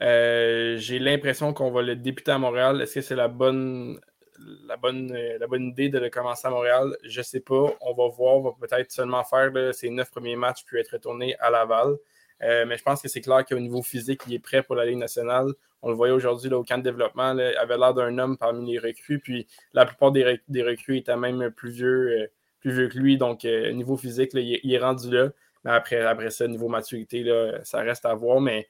J'ai 0.00 0.98
l'impression 0.98 1.52
qu'on 1.52 1.70
va 1.70 1.82
le 1.82 1.96
débuter 1.96 2.32
à 2.32 2.38
Montréal. 2.38 2.80
Est-ce 2.82 2.96
que 2.96 3.00
c'est 3.00 3.16
la 3.16 3.28
bonne 3.28 3.98
la 4.66 4.76
bonne, 4.76 5.12
euh, 5.12 5.38
la 5.38 5.46
bonne 5.46 5.64
idée 5.64 5.88
de 5.88 5.98
le 5.98 6.10
commencer 6.10 6.46
à 6.46 6.50
Montréal, 6.50 6.96
je 7.04 7.20
ne 7.20 7.24
sais 7.24 7.40
pas. 7.40 7.74
On 7.80 7.94
va 7.94 8.08
voir. 8.08 8.36
On 8.36 8.42
va 8.42 8.52
peut-être 8.58 8.92
seulement 8.92 9.24
faire 9.24 9.50
ses 9.74 9.90
neuf 9.90 10.10
premiers 10.10 10.36
matchs 10.36 10.64
puis 10.64 10.78
être 10.78 10.92
retourné 10.92 11.36
à 11.40 11.50
Laval. 11.50 11.96
Euh, 12.42 12.66
mais 12.66 12.76
je 12.76 12.82
pense 12.82 13.00
que 13.00 13.08
c'est 13.08 13.22
clair 13.22 13.44
qu'au 13.44 13.58
niveau 13.58 13.82
physique, 13.82 14.22
il 14.26 14.34
est 14.34 14.38
prêt 14.38 14.62
pour 14.62 14.74
la 14.74 14.84
Ligue 14.84 14.98
nationale. 14.98 15.48
On 15.82 15.88
le 15.88 15.94
voyait 15.94 16.12
aujourd'hui 16.12 16.52
au 16.52 16.64
camp 16.64 16.78
de 16.78 16.82
développement. 16.82 17.32
il 17.32 17.40
avait 17.40 17.78
l'air 17.78 17.94
d'un 17.94 18.18
homme 18.18 18.36
parmi 18.36 18.72
les 18.72 18.78
recrues. 18.78 19.18
Puis 19.20 19.46
la 19.72 19.86
plupart 19.86 20.12
des, 20.12 20.24
recrues 20.62 20.98
étaient 20.98 21.16
même 21.16 21.50
plus 21.50 21.70
vieux, 21.70 22.08
euh, 22.10 22.26
plus 22.60 22.72
vieux 22.72 22.88
que 22.88 22.98
lui. 22.98 23.16
Donc, 23.16 23.44
niveau 23.44 23.96
physique, 23.96 24.30
il, 24.34 24.72
est 24.72 24.78
rendu 24.78 25.10
là. 25.10 25.30
Mais 25.64 25.70
après, 25.72 26.00
après 26.02 26.30
ça, 26.30 26.46
niveau 26.46 26.68
maturité, 26.68 27.24
ça 27.64 27.80
reste 27.80 28.04
à 28.04 28.14
voir. 28.14 28.40
Mais 28.40 28.68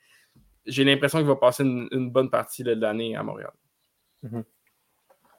j'ai 0.66 0.85
l'impression 0.85 1.18
qu'il 1.18 1.26
va 1.26 1.37
passer 1.37 1.64
une, 1.64 2.11
bonne 2.11 2.30
partie 2.30 2.62
de 2.62 2.73
l'année 2.73 3.16
à 3.16 3.23
Montréal. 3.23 3.52
Mm-hmm. 4.25 4.44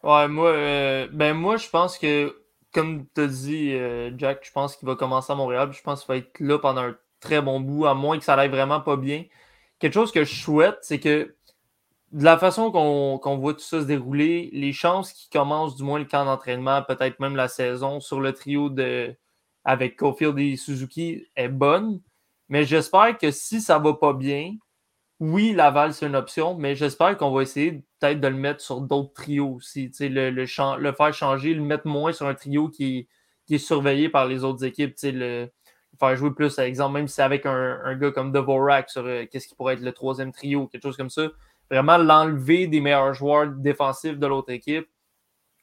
Ouais, 0.04 0.28
moi, 0.28 0.50
euh, 0.50 1.08
ben 1.12 1.34
moi, 1.34 1.58
je 1.58 1.70
pense 1.70 1.98
que, 1.98 2.42
comme 2.74 3.06
tu 3.14 3.22
as 3.22 3.28
dit, 3.28 3.74
euh, 3.74 4.12
Jack, 4.18 4.46
je 4.46 4.52
pense 4.52 4.76
qu'il 4.76 4.88
va 4.88 4.96
commencer 4.96 5.32
à 5.34 5.36
Montréal. 5.36 5.72
Je 5.74 5.82
pense 5.82 6.02
qu'il 6.02 6.08
va 6.10 6.18
être 6.18 6.40
là 6.40 6.60
pendant 6.60 6.82
un 6.82 6.96
très 7.20 7.42
bon 7.42 7.60
bout, 7.60 7.86
à 7.86 7.94
moins 7.94 8.18
que 8.18 8.24
ça 8.24 8.36
aille 8.36 8.50
vraiment 8.50 8.82
pas 8.82 8.96
bien. 8.96 9.26
Quelque 9.80 9.94
chose 9.94 10.12
que 10.12 10.24
je 10.24 10.34
souhaite, 10.34 10.78
c'est 10.82 11.00
que 11.00 11.36
de 12.12 12.24
la 12.24 12.38
façon 12.38 12.72
qu'on 12.72 13.38
voit 13.38 13.54
tout 13.54 13.60
ça 13.60 13.82
se 13.82 13.86
dérouler, 13.86 14.50
les 14.54 14.72
chances 14.72 15.12
qu'il 15.12 15.30
commence 15.30 15.76
du 15.76 15.84
moins 15.84 16.00
le 16.00 16.06
camp 16.06 16.26
d'entraînement, 16.26 16.82
peut-être 16.84 17.20
même 17.20 17.36
la 17.36 17.48
saison, 17.48 18.00
sur 18.00 18.22
le 18.22 18.34
trio 18.34 18.70
de 18.70 19.16
avec 19.66 19.98
Cofield 19.98 20.40
et 20.40 20.56
Suzuki 20.56 21.28
est 21.36 21.50
bonne. 21.50 22.02
Mais 22.48 22.64
j'espère 22.64 23.18
que 23.18 23.32
si 23.32 23.60
ça 23.60 23.78
va 23.80 23.94
pas 23.94 24.14
bien, 24.14 24.56
oui, 25.20 25.54
Laval, 25.54 25.94
c'est 25.94 26.06
une 26.06 26.16
option, 26.16 26.56
mais 26.56 26.76
j'espère 26.76 27.18
qu'on 27.18 27.32
va 27.32 27.42
essayer 27.42 27.84
peut-être 28.00 28.20
de 28.20 28.28
le 28.28 28.36
mettre 28.36 28.62
sur 28.62 28.82
d'autres 28.82 29.14
trios 29.14 29.56
aussi. 29.56 29.92
Le, 30.00 30.30
le, 30.30 30.46
le, 30.80 30.92
faire 30.92 31.14
changer, 31.14 31.56
le 31.56 31.64
mettre 31.64 31.88
moins 31.88 32.12
sur 32.12 32.28
un 32.28 32.36
trio 32.36 32.70
qui 32.70 33.08
est, 33.50 33.58
surveillé 33.58 34.10
par 34.10 34.28
les 34.28 34.44
autres 34.44 34.64
équipes. 34.64 34.94
Le, 35.04 35.50
faire 36.00 36.16
jouer 36.16 36.32
plus, 36.36 36.56
par 36.56 36.66
exemple, 36.66 36.94
même 36.94 37.08
si 37.08 37.16
c'est 37.16 37.24
avec 37.24 37.48
un, 37.48 37.96
gars 37.96 38.12
comme 38.12 38.32
Devorak 38.32 38.92
sur 38.92 39.06
euh, 39.06 39.26
qu'est-ce 39.26 39.48
qui 39.48 39.56
pourrait 39.56 39.74
être 39.74 39.82
le 39.82 39.92
troisième 39.92 40.32
trio, 40.32 40.68
quelque 40.68 40.84
chose 40.84 40.98
comme 40.98 41.10
ça. 41.10 41.30
Vraiment 41.72 41.98
l'enlever 41.98 42.68
des 42.68 42.80
meilleurs 42.80 43.16
joueurs 43.16 43.48
défensifs 43.48 44.20
de 44.20 44.28
l'autre 44.28 44.52
équipe, 44.52 44.88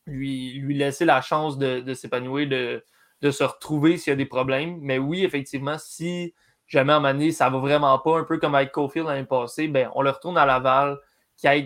lui, 0.06 0.54
lui 0.54 0.76
laisser 0.76 1.04
la 1.04 1.20
chance 1.20 1.58
de, 1.58 1.94
s'épanouir, 1.94 2.48
de, 2.48 2.84
de 3.22 3.30
se 3.30 3.44
retrouver 3.44 3.98
s'il 3.98 4.10
y 4.10 4.14
a 4.14 4.16
des 4.16 4.26
problèmes. 4.26 4.78
Mais 4.80 4.98
oui, 4.98 5.24
effectivement, 5.24 5.78
si 5.78 6.34
jamais 6.66 6.92
à 6.92 6.96
un 6.96 7.00
moment 7.00 7.12
donné, 7.12 7.32
ça 7.32 7.50
va 7.50 7.58
vraiment 7.58 7.98
pas, 7.98 8.18
un 8.18 8.24
peu 8.24 8.38
comme 8.38 8.54
avec 8.54 8.72
Cofield 8.72 9.08
l'année 9.08 9.24
passée, 9.24 9.68
ben, 9.68 9.90
on 9.94 10.02
le 10.02 10.10
retourne 10.10 10.38
à 10.38 10.46
Laval, 10.46 10.98
qui 11.36 11.48
a, 11.48 11.60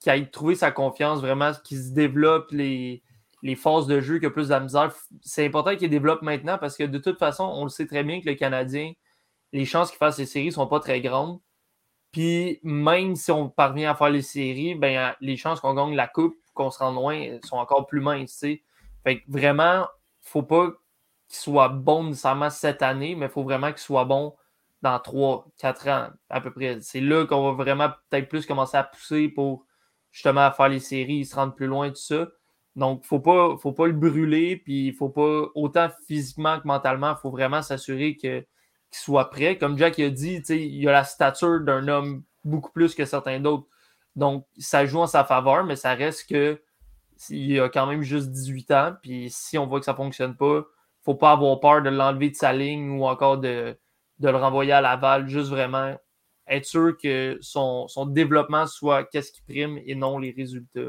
qui 0.00 0.10
a 0.10 0.20
trouvé 0.26 0.54
sa 0.54 0.70
confiance, 0.70 1.20
vraiment, 1.20 1.52
qui 1.64 1.76
se 1.76 1.92
développe 1.92 2.50
les, 2.50 3.02
phases 3.56 3.86
de 3.86 4.00
jeu, 4.00 4.18
qui 4.18 4.26
a 4.26 4.30
plus 4.30 4.48
de 4.48 4.52
la 4.52 4.60
misère. 4.60 4.92
C'est 5.22 5.46
important 5.46 5.76
qu'il 5.76 5.90
développe 5.90 6.22
maintenant 6.22 6.58
parce 6.58 6.76
que 6.76 6.84
de 6.84 6.98
toute 6.98 7.18
façon, 7.18 7.44
on 7.44 7.64
le 7.64 7.70
sait 7.70 7.86
très 7.86 8.04
bien 8.04 8.20
que 8.20 8.26
le 8.26 8.34
Canadien, 8.34 8.92
les 9.52 9.64
chances 9.64 9.90
qu'il 9.90 9.98
fasse 9.98 10.18
les 10.18 10.26
séries 10.26 10.46
ne 10.46 10.52
sont 10.52 10.66
pas 10.66 10.80
très 10.80 11.00
grandes. 11.00 11.40
Puis 12.12 12.60
même 12.62 13.14
si 13.16 13.30
on 13.30 13.48
parvient 13.48 13.90
à 13.90 13.94
faire 13.94 14.10
les 14.10 14.22
séries, 14.22 14.74
ben, 14.74 15.14
les 15.20 15.36
chances 15.36 15.60
qu'on 15.60 15.74
gagne 15.74 15.94
la 15.94 16.08
coupe, 16.08 16.36
qu'on 16.54 16.70
se 16.70 16.78
rende 16.78 16.94
loin, 16.94 17.38
sont 17.44 17.56
encore 17.56 17.86
plus 17.86 18.00
minces. 18.00 18.44
Fait 19.04 19.20
que 19.20 19.22
vraiment, 19.28 19.86
faut 20.20 20.42
pas 20.42 20.70
qu'il 21.28 21.38
soit 21.38 21.68
bon 21.68 22.04
nécessairement 22.04 22.50
cette 22.50 22.82
année, 22.82 23.14
mais 23.14 23.26
il 23.26 23.32
faut 23.32 23.42
vraiment 23.42 23.68
qu'il 23.68 23.78
soit 23.78 24.04
bon 24.04 24.34
dans 24.82 24.98
3-4 24.98 25.90
ans 25.90 26.10
à 26.30 26.40
peu 26.40 26.52
près. 26.52 26.78
C'est 26.80 27.00
là 27.00 27.26
qu'on 27.26 27.42
va 27.42 27.52
vraiment 27.52 27.90
peut-être 28.10 28.28
plus 28.28 28.46
commencer 28.46 28.76
à 28.76 28.84
pousser 28.84 29.28
pour 29.28 29.66
justement 30.10 30.50
faire 30.52 30.68
les 30.68 30.80
séries, 30.80 31.24
se 31.24 31.34
rendre 31.34 31.54
plus 31.54 31.66
loin, 31.66 31.88
tout 31.90 31.96
ça. 31.96 32.28
Donc, 32.76 32.98
il 33.10 33.14
ne 33.14 33.56
faut 33.56 33.72
pas, 33.72 33.86
le 33.86 33.92
brûler, 33.92 34.56
puis 34.56 34.88
il 34.88 34.92
faut 34.92 35.08
pas, 35.08 35.46
autant 35.54 35.88
physiquement 36.06 36.60
que 36.60 36.66
mentalement, 36.66 37.12
il 37.12 37.20
faut 37.20 37.30
vraiment 37.30 37.62
s'assurer 37.62 38.16
qu'il 38.16 38.44
soit 38.90 39.30
prêt. 39.30 39.56
Comme 39.56 39.78
Jack 39.78 39.98
a 39.98 40.10
dit, 40.10 40.42
il 40.48 40.88
a 40.88 40.92
la 40.92 41.04
stature 41.04 41.60
d'un 41.60 41.88
homme 41.88 42.22
beaucoup 42.44 42.70
plus 42.70 42.94
que 42.94 43.06
certains 43.06 43.40
d'autres. 43.40 43.66
Donc, 44.14 44.46
ça 44.58 44.84
joue 44.84 45.00
en 45.00 45.06
sa 45.06 45.24
faveur, 45.24 45.64
mais 45.64 45.76
ça 45.76 45.94
reste 45.94 46.28
que 46.28 46.60
il 47.30 47.58
a 47.60 47.70
quand 47.70 47.86
même 47.86 48.02
juste 48.02 48.30
18 48.30 48.70
ans, 48.72 48.94
puis 49.02 49.30
si 49.30 49.56
on 49.56 49.66
voit 49.66 49.78
que 49.78 49.86
ça 49.86 49.92
ne 49.92 49.96
fonctionne 49.96 50.36
pas, 50.36 50.66
faut 51.06 51.14
pas 51.14 51.32
avoir 51.32 51.60
peur 51.60 51.82
de 51.82 51.88
l'enlever 51.88 52.30
de 52.30 52.34
sa 52.34 52.52
ligne 52.52 52.98
ou 52.98 53.06
encore 53.06 53.38
de, 53.38 53.78
le 54.18 54.36
renvoyer 54.36 54.72
à 54.72 54.80
Laval. 54.80 55.28
Juste 55.28 55.50
vraiment 55.50 55.94
être 56.48 56.64
sûr 56.64 56.96
que 57.00 57.38
son, 57.40 57.86
développement 58.06 58.66
soit 58.66 59.04
qu'est-ce 59.04 59.30
qui 59.30 59.42
prime 59.42 59.78
et 59.86 59.94
non 59.94 60.18
les 60.18 60.32
résultats 60.32 60.80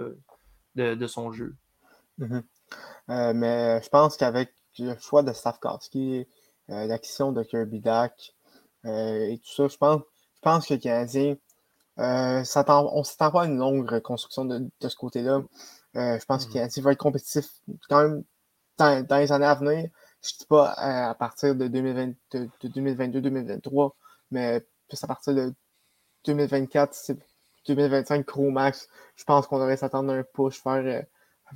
de, 0.76 1.08
son 1.08 1.32
jeu. 1.32 1.56
Mhm. 2.18 2.44
Euh, 3.10 3.34
mais 3.34 3.80
je 3.82 3.90
pense 3.90 4.18
qu'avec 4.18 4.50
le 4.80 4.98
choix 4.98 5.22
de 5.22 5.32
Stavkowski, 5.32 6.28
euh, 6.70 6.86
l'action 6.86 7.32
de 7.32 7.44
Kirby 7.44 7.80
Dak 7.80 8.34
euh, 8.86 9.30
et 9.30 9.38
tout 9.38 9.54
ça, 9.54 9.68
je 9.68 9.78
pense, 9.78 10.02
je 10.36 10.42
pense 10.42 10.68
que 10.68 10.74
le 10.74 10.80
Canadien, 10.80 11.36
on 11.98 12.44
s'attend 12.44 13.04
pas 13.32 13.44
à 13.44 13.46
une 13.46 13.58
longue 13.58 13.90
reconstruction 13.90 14.46
de, 14.46 14.68
ce 14.82 14.96
côté-là. 14.96 15.44
je 15.94 16.26
pense 16.26 16.46
que 16.46 16.50
le 16.50 16.54
mhm. 16.54 16.54
Canadien 16.56 16.84
va 16.84 16.92
être 16.92 16.98
compétitif 16.98 17.46
quand 17.88 18.02
même 18.02 18.24
dans 18.78 19.18
les 19.18 19.32
années 19.32 19.46
à 19.46 19.56
venir 19.56 19.90
je 20.24 20.34
ne 20.34 20.38
dis 20.40 20.46
pas 20.48 20.72
à, 20.72 21.14
partir 21.16 21.56
de, 21.56 21.68
2022-2023, 21.68 23.92
mais 24.32 24.66
plus 24.88 25.04
à 25.04 25.08
partir 25.08 25.34
de 25.34 25.54
2024, 26.26 27.12
2025, 27.68 28.26
gros 28.26 28.50
max, 28.50 28.90
je 29.16 29.24
pense 29.24 29.48
qu'on 29.48 29.60
devrait 29.60 29.78
s'attendre 29.78 30.14
à 30.14 30.16
un 30.16 30.24
push 30.24 30.64
vers, 30.64 31.06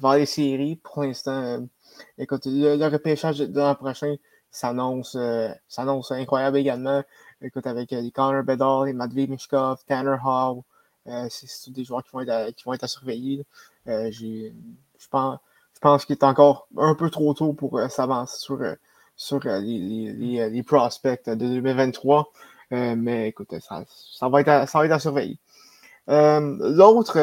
euh, 0.03 0.17
les 0.17 0.25
séries. 0.25 0.75
Pour 0.77 1.03
l'instant, 1.03 1.43
euh, 1.43 1.59
écoute, 2.17 2.43
le, 2.45 2.87
repêchage 2.87 3.39
de, 3.39 3.59
l'an 3.59 3.75
prochain 3.75 4.15
s'annonce 4.49 5.15
euh, 5.15 5.49
incroyable 6.11 6.57
également. 6.57 7.03
Écoute, 7.41 7.65
avec 7.65 7.91
les 7.91 8.11
Connor 8.11 8.43
Bedard, 8.43 8.85
les 8.85 8.93
Matvey 8.93 9.27
Mishkov, 9.27 9.83
Tanner 9.85 10.17
Hall, 10.23 10.61
c'est 11.29 11.71
des 11.71 11.83
joueurs 11.83 12.03
qui 12.03 12.11
vont 12.11 12.21
être 12.21 12.83
à, 12.83 12.87
surveiller. 12.87 13.43
je 13.87 14.51
pense 15.09 15.39
pense 15.81 16.05
qu'il 16.05 16.15
est 16.15 16.23
encore 16.23 16.67
un 16.77 16.95
peu 16.95 17.09
trop 17.09 17.33
tôt 17.33 17.53
pour 17.53 17.77
euh, 17.77 17.89
s'avancer 17.89 18.37
sur, 18.39 18.61
euh, 18.61 18.75
sur 19.17 19.41
euh, 19.45 19.59
les, 19.59 20.63
prospects 20.63 21.27
de 21.27 21.35
2023. 21.35 22.31
mais 22.71 23.27
écoutez, 23.29 23.59
ça, 23.59 23.83
va 24.29 24.41
être 24.41 24.47
à, 24.47 24.67
ça 24.67 24.79
va 24.79 24.85
être 24.85 25.01
surveiller. 25.01 25.37
L'autre 26.07 27.17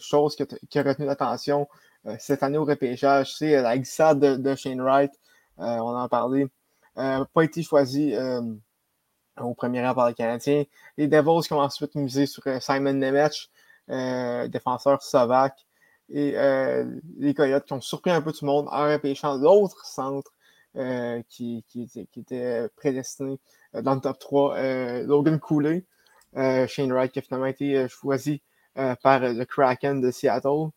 chose 0.00 0.36
qui 0.36 0.78
a, 0.78 0.82
retenu 0.82 1.06
l'attention 1.06 1.68
cette 2.18 2.42
année 2.42 2.58
au 2.58 2.64
repêchage, 2.64 3.34
c'est 3.36 3.62
la 3.62 3.78
glissade 3.78 4.18
de, 4.20 4.54
Shane 4.54 4.82
Wright. 4.82 5.12
on 5.56 5.64
en 5.64 5.96
a 5.96 6.08
parlé. 6.08 6.46
n'a 6.96 7.24
pas 7.32 7.42
été 7.42 7.62
choisi 7.62 8.14
au 9.40 9.54
premier 9.54 9.86
rang 9.86 9.94
par 9.94 10.08
les 10.08 10.14
Canadiens. 10.14 10.64
Les 10.98 11.08
Devils 11.08 11.46
qui 11.46 11.52
ont 11.54 11.60
ensuite 11.60 11.94
misé 11.94 12.26
sur 12.26 12.42
Simon 12.60 12.92
Nemec, 12.92 13.50
défenseur 13.88 15.02
slovaque 15.02 15.64
et 16.10 16.34
euh, 16.36 16.84
les 17.18 17.34
Coyotes 17.34 17.64
qui 17.64 17.72
ont 17.72 17.80
surpris 17.80 18.10
un 18.10 18.20
peu 18.20 18.32
tout 18.32 18.44
le 18.44 18.50
monde 18.50 18.68
en 18.70 18.84
repêchant 18.92 19.36
l'autre 19.36 19.86
centre 19.86 20.32
euh, 20.76 21.22
qui, 21.28 21.64
était 22.16 22.68
prédestiné 22.76 23.38
euh, 23.74 23.82
dans 23.82 23.94
le 23.94 24.00
top 24.00 24.18
3, 24.18 25.02
Logan 25.02 25.38
Cooley. 25.38 25.84
Shane 26.36 26.92
Wright 26.92 27.12
qui 27.12 27.20
a 27.20 27.22
finalement 27.22 27.46
été 27.46 27.86
choisi 27.86 28.42
par 28.74 29.20
le 29.20 29.44
Kraken 29.44 30.00
de 30.00 30.10
Seattle. 30.10 30.70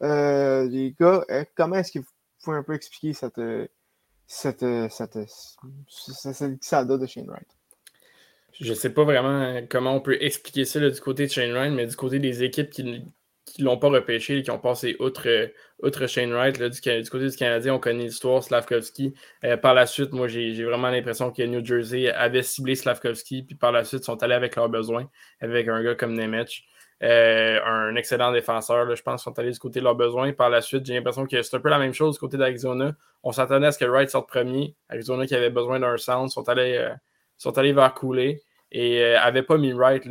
les 0.00 0.94
gars, 0.98 1.22
comment 1.54 1.76
est-ce 1.76 1.92
que 1.92 1.98
vous 1.98 2.06
pouvez 2.42 2.56
un 2.56 2.62
peu 2.62 2.72
expliquer 2.72 3.12
cette, 3.12 3.38
cette, 4.26 4.64
cette, 4.88 5.18
de 5.18 7.06
Shane 7.06 7.28
Wright? 7.28 7.46
Je 8.58 8.70
ne 8.70 8.74
sais 8.74 8.88
pas 8.88 9.04
vraiment 9.04 9.60
comment 9.68 9.94
on 9.96 10.00
peut 10.00 10.16
expliquer 10.18 10.64
ça 10.64 10.80
du 10.80 10.98
côté 10.98 11.26
de 11.26 11.30
Shane 11.30 11.52
Wright, 11.52 11.74
mais 11.74 11.86
du 11.86 11.94
côté 11.94 12.18
des 12.18 12.42
équipes 12.42 12.70
qui, 12.70 13.04
qui 13.52 13.62
ne 13.62 13.66
l'ont 13.66 13.78
pas 13.78 13.88
repêché 13.88 14.38
et 14.38 14.42
qui 14.42 14.50
ont 14.50 14.58
passé 14.58 14.96
outre, 14.98 15.28
euh, 15.28 16.06
Shane 16.06 16.32
Wright. 16.32 16.60
du, 16.60 17.10
côté 17.10 17.28
du 17.28 17.36
Canadien, 17.36 17.74
on 17.74 17.78
connaît 17.78 18.04
l'histoire, 18.04 18.42
Slavkovski. 18.42 19.14
Euh, 19.44 19.56
par 19.56 19.74
la 19.74 19.86
suite, 19.86 20.12
moi, 20.12 20.28
j'ai 20.28 20.64
vraiment 20.64 20.90
l'impression 20.90 21.30
que 21.30 21.42
New 21.42 21.64
Jersey 21.64 22.10
avait 22.10 22.42
ciblé 22.42 22.74
Slavkovski, 22.74 23.42
puis 23.42 23.54
par 23.54 23.72
la 23.72 23.84
suite, 23.84 24.04
sont 24.04 24.22
allés 24.22 24.34
avec 24.34 24.56
leurs 24.56 24.68
besoins, 24.68 25.08
avec 25.40 25.68
un 25.68 25.82
gars 25.82 25.94
comme 25.94 26.14
Nemec. 26.14 26.64
Euh, 27.02 27.60
un 27.64 27.96
excellent 27.96 28.32
défenseur, 28.32 28.94
je 28.94 29.02
pense, 29.02 29.24
sont 29.24 29.36
allés 29.38 29.50
du 29.50 29.58
côté 29.58 29.80
de 29.80 29.84
leurs 29.84 29.96
besoins. 29.96 30.32
Par 30.32 30.50
la 30.50 30.60
suite, 30.60 30.86
j'ai 30.86 30.94
l'impression 30.94 31.26
que 31.26 31.42
c'est 31.42 31.56
un 31.56 31.60
peu 31.60 31.68
la 31.68 31.78
même 31.78 31.94
chose 31.94 32.14
du 32.14 32.20
côté 32.20 32.36
d'Arizona. 32.36 32.92
On 33.22 33.32
s'attendait 33.32 33.66
à 33.66 33.72
ce 33.72 33.78
que 33.78 33.84
Wright 33.84 34.08
sorte 34.08 34.28
premier. 34.28 34.76
Arizona 34.88 35.26
qui 35.26 35.34
avait 35.34 35.50
besoin 35.50 35.80
d'un 35.80 35.96
centre 35.96 36.32
sont 36.32 36.48
allés, 36.48 36.88
sont 37.38 37.58
allés 37.58 37.72
vers 37.72 37.92
couler 37.94 38.42
et 38.72 39.00
n'avait 39.12 39.40
euh, 39.40 39.42
pas 39.44 39.58
mis 39.58 39.72
Wright. 39.72 40.02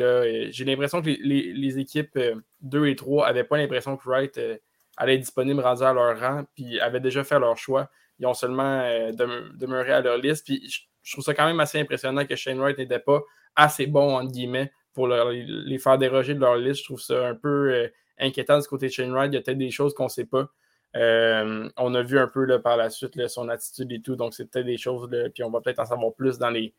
J'ai 0.52 0.66
l'impression 0.66 1.02
que 1.02 1.10
les, 1.10 1.80
équipes 1.80 2.18
2 2.62 2.80
euh, 2.80 2.90
et 2.90 2.96
3 2.96 3.28
n'avaient 3.28 3.44
pas 3.44 3.58
l'impression 3.58 3.98
que 3.98 4.08
Wright 4.08 4.38
euh, 4.38 4.58
allait 4.98 5.16
être 5.16 5.22
disponible 5.22 5.62
rendu 5.62 5.84
à 5.84 5.94
leur 5.94 6.20
rang, 6.20 6.44
puis 6.56 6.80
avaient 6.80 7.00
déjà 7.00 7.24
fait 7.24 7.40
leur 7.40 7.58
choix. 7.58 7.90
Ils 8.20 8.28
ont 8.28 8.34
seulement 8.34 8.84
demeuré 9.14 9.94
à 9.94 10.02
leur 10.02 10.18
liste. 10.18 10.46
Puis 10.46 10.70
je, 11.02 11.12
trouve 11.12 11.24
ça 11.24 11.34
quand 11.34 11.46
même 11.46 11.60
assez 11.60 11.80
impressionnant 11.80 12.24
que 12.26 12.36
Shane 12.36 12.60
Wright 12.60 12.78
n'était 12.78 13.00
pas 13.00 13.22
assez 13.56 13.88
bon, 13.88 14.16
entre 14.18 14.32
guillemets, 14.32 14.72
pour 14.94 15.08
les 15.08 15.80
faire 15.80 15.98
déroger 15.98 16.36
de 16.36 16.40
leur 16.40 16.56
liste. 16.56 16.82
Je 16.82 16.84
trouve 16.84 17.02
ça 17.02 17.28
un 17.28 17.34
peu 17.34 17.90
inquiétant 18.20 18.60
du 18.60 18.68
côté 18.68 18.88
de 18.88 18.92
Shane 18.92 19.12
Wright. 19.12 19.32
Il 19.32 19.36
y 19.36 19.38
a 19.40 19.42
peut-être 19.42 19.58
des 19.58 19.72
choses 19.72 19.96
qu'on 19.96 20.04
ne 20.04 20.10
sait 20.10 20.26
pas. 20.26 20.48
on 20.94 21.96
a 21.96 22.04
vu 22.04 22.20
un 22.20 22.28
peu 22.28 22.62
par 22.62 22.78
la 22.78 22.92
suite 22.92 23.28
son 23.28 23.50
attitude 23.50 23.92
et 23.92 24.02
tout, 24.02 24.16
donc 24.16 24.36
c'est 24.36 24.46
peut-être 24.52 24.68
des 24.68 24.78
choses, 24.78 25.10
puis 25.34 25.44
on 25.44 25.50
va 25.50 25.60
peut-être 25.62 25.80
en 25.80 25.86
savoir 25.86 26.14
plus 26.14 26.38
dans 26.38 26.52
les, 26.52 26.76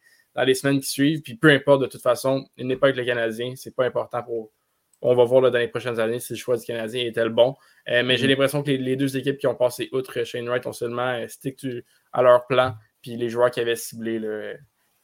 semaines 0.55 0.79
qui 0.79 0.91
suivent. 0.91 1.23
Puis 1.23 1.35
peu 1.35 1.51
importe, 1.51 1.83
de 1.83 1.87
toute 1.87 2.03
façon, 2.03 2.47
il 2.57 2.69
n'est 2.69 2.77
pas 2.77 2.87
avec 2.87 2.99
le 2.99 3.05
Canadien. 3.05 3.55
C'est 3.57 3.75
pas 3.75 3.85
important 3.85 4.23
pour. 4.23 4.53
On 5.03 5.15
va 5.15 5.25
voir 5.25 5.51
dans 5.51 5.59
les 5.59 5.69
prochaines 5.69 5.99
années 5.99 6.21
si 6.21 6.33
le 6.33 6.39
choix 6.39 6.57
du 6.57 6.65
Canadien 6.65 7.05
était 7.05 7.25
le 7.25 7.31
bon. 7.31 7.57
Euh, 7.89 8.03
mais 8.05 8.17
j'ai 8.17 8.27
mm-hmm. 8.27 8.31
l'impression 8.31 8.63
que 8.63 8.71
les, 8.71 8.97
deux 8.97 9.17
équipes 9.17 9.37
qui 9.37 9.49
ont 9.49 9.57
passé 9.57 9.89
outre 9.93 10.23
Shane 10.23 10.49
Wright 10.49 10.65
ont 10.67 10.73
seulement 10.73 11.09
euh, 11.09 11.27
stick 11.27 11.67
à 12.13 12.23
leur 12.23 12.47
plan. 12.47 12.75
Puis 13.03 13.17
les 13.17 13.29
joueurs 13.29 13.51
qui 13.51 13.59
avaient 13.59 13.75
ciblé 13.75 14.21
le, 14.21 14.57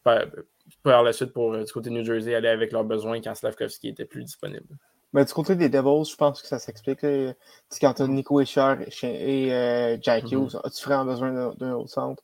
par, 0.05 1.03
la 1.03 1.13
suite 1.13 1.33
pour 1.33 1.53
euh, 1.53 1.65
du 1.65 1.73
côté 1.73 1.91
de 1.91 1.97
New 1.97 2.05
Jersey 2.05 2.33
aller 2.35 2.49
avec 2.49 2.71
leurs 2.71 2.85
besoins 2.85 3.21
quand 3.21 3.35
Slavkovski 3.35 3.89
était 3.89 4.05
plus 4.05 4.23
disponible. 4.23 4.67
Mais 5.13 5.25
du 5.25 5.33
côté 5.33 5.57
des 5.57 5.69
Devils, 5.69 6.09
je 6.09 6.17
pense 6.17 6.43
que 6.43 6.47
ça 6.49 6.61
s'explique. 6.61 7.01
Quand 7.01 7.95
tu 7.95 8.03
as 8.03 8.07
Nico 8.07 8.41
Escher 8.41 8.75
et, 9.03 9.99
Jack 10.01 10.25
mm-hmm. 10.25 10.35
Hughes, 10.35 10.61
as-tu 10.63 10.85
vraiment 10.85 11.07
besoin 11.07 11.53
d'un 11.59 11.73
autre 11.73 11.91
centre? 11.91 12.23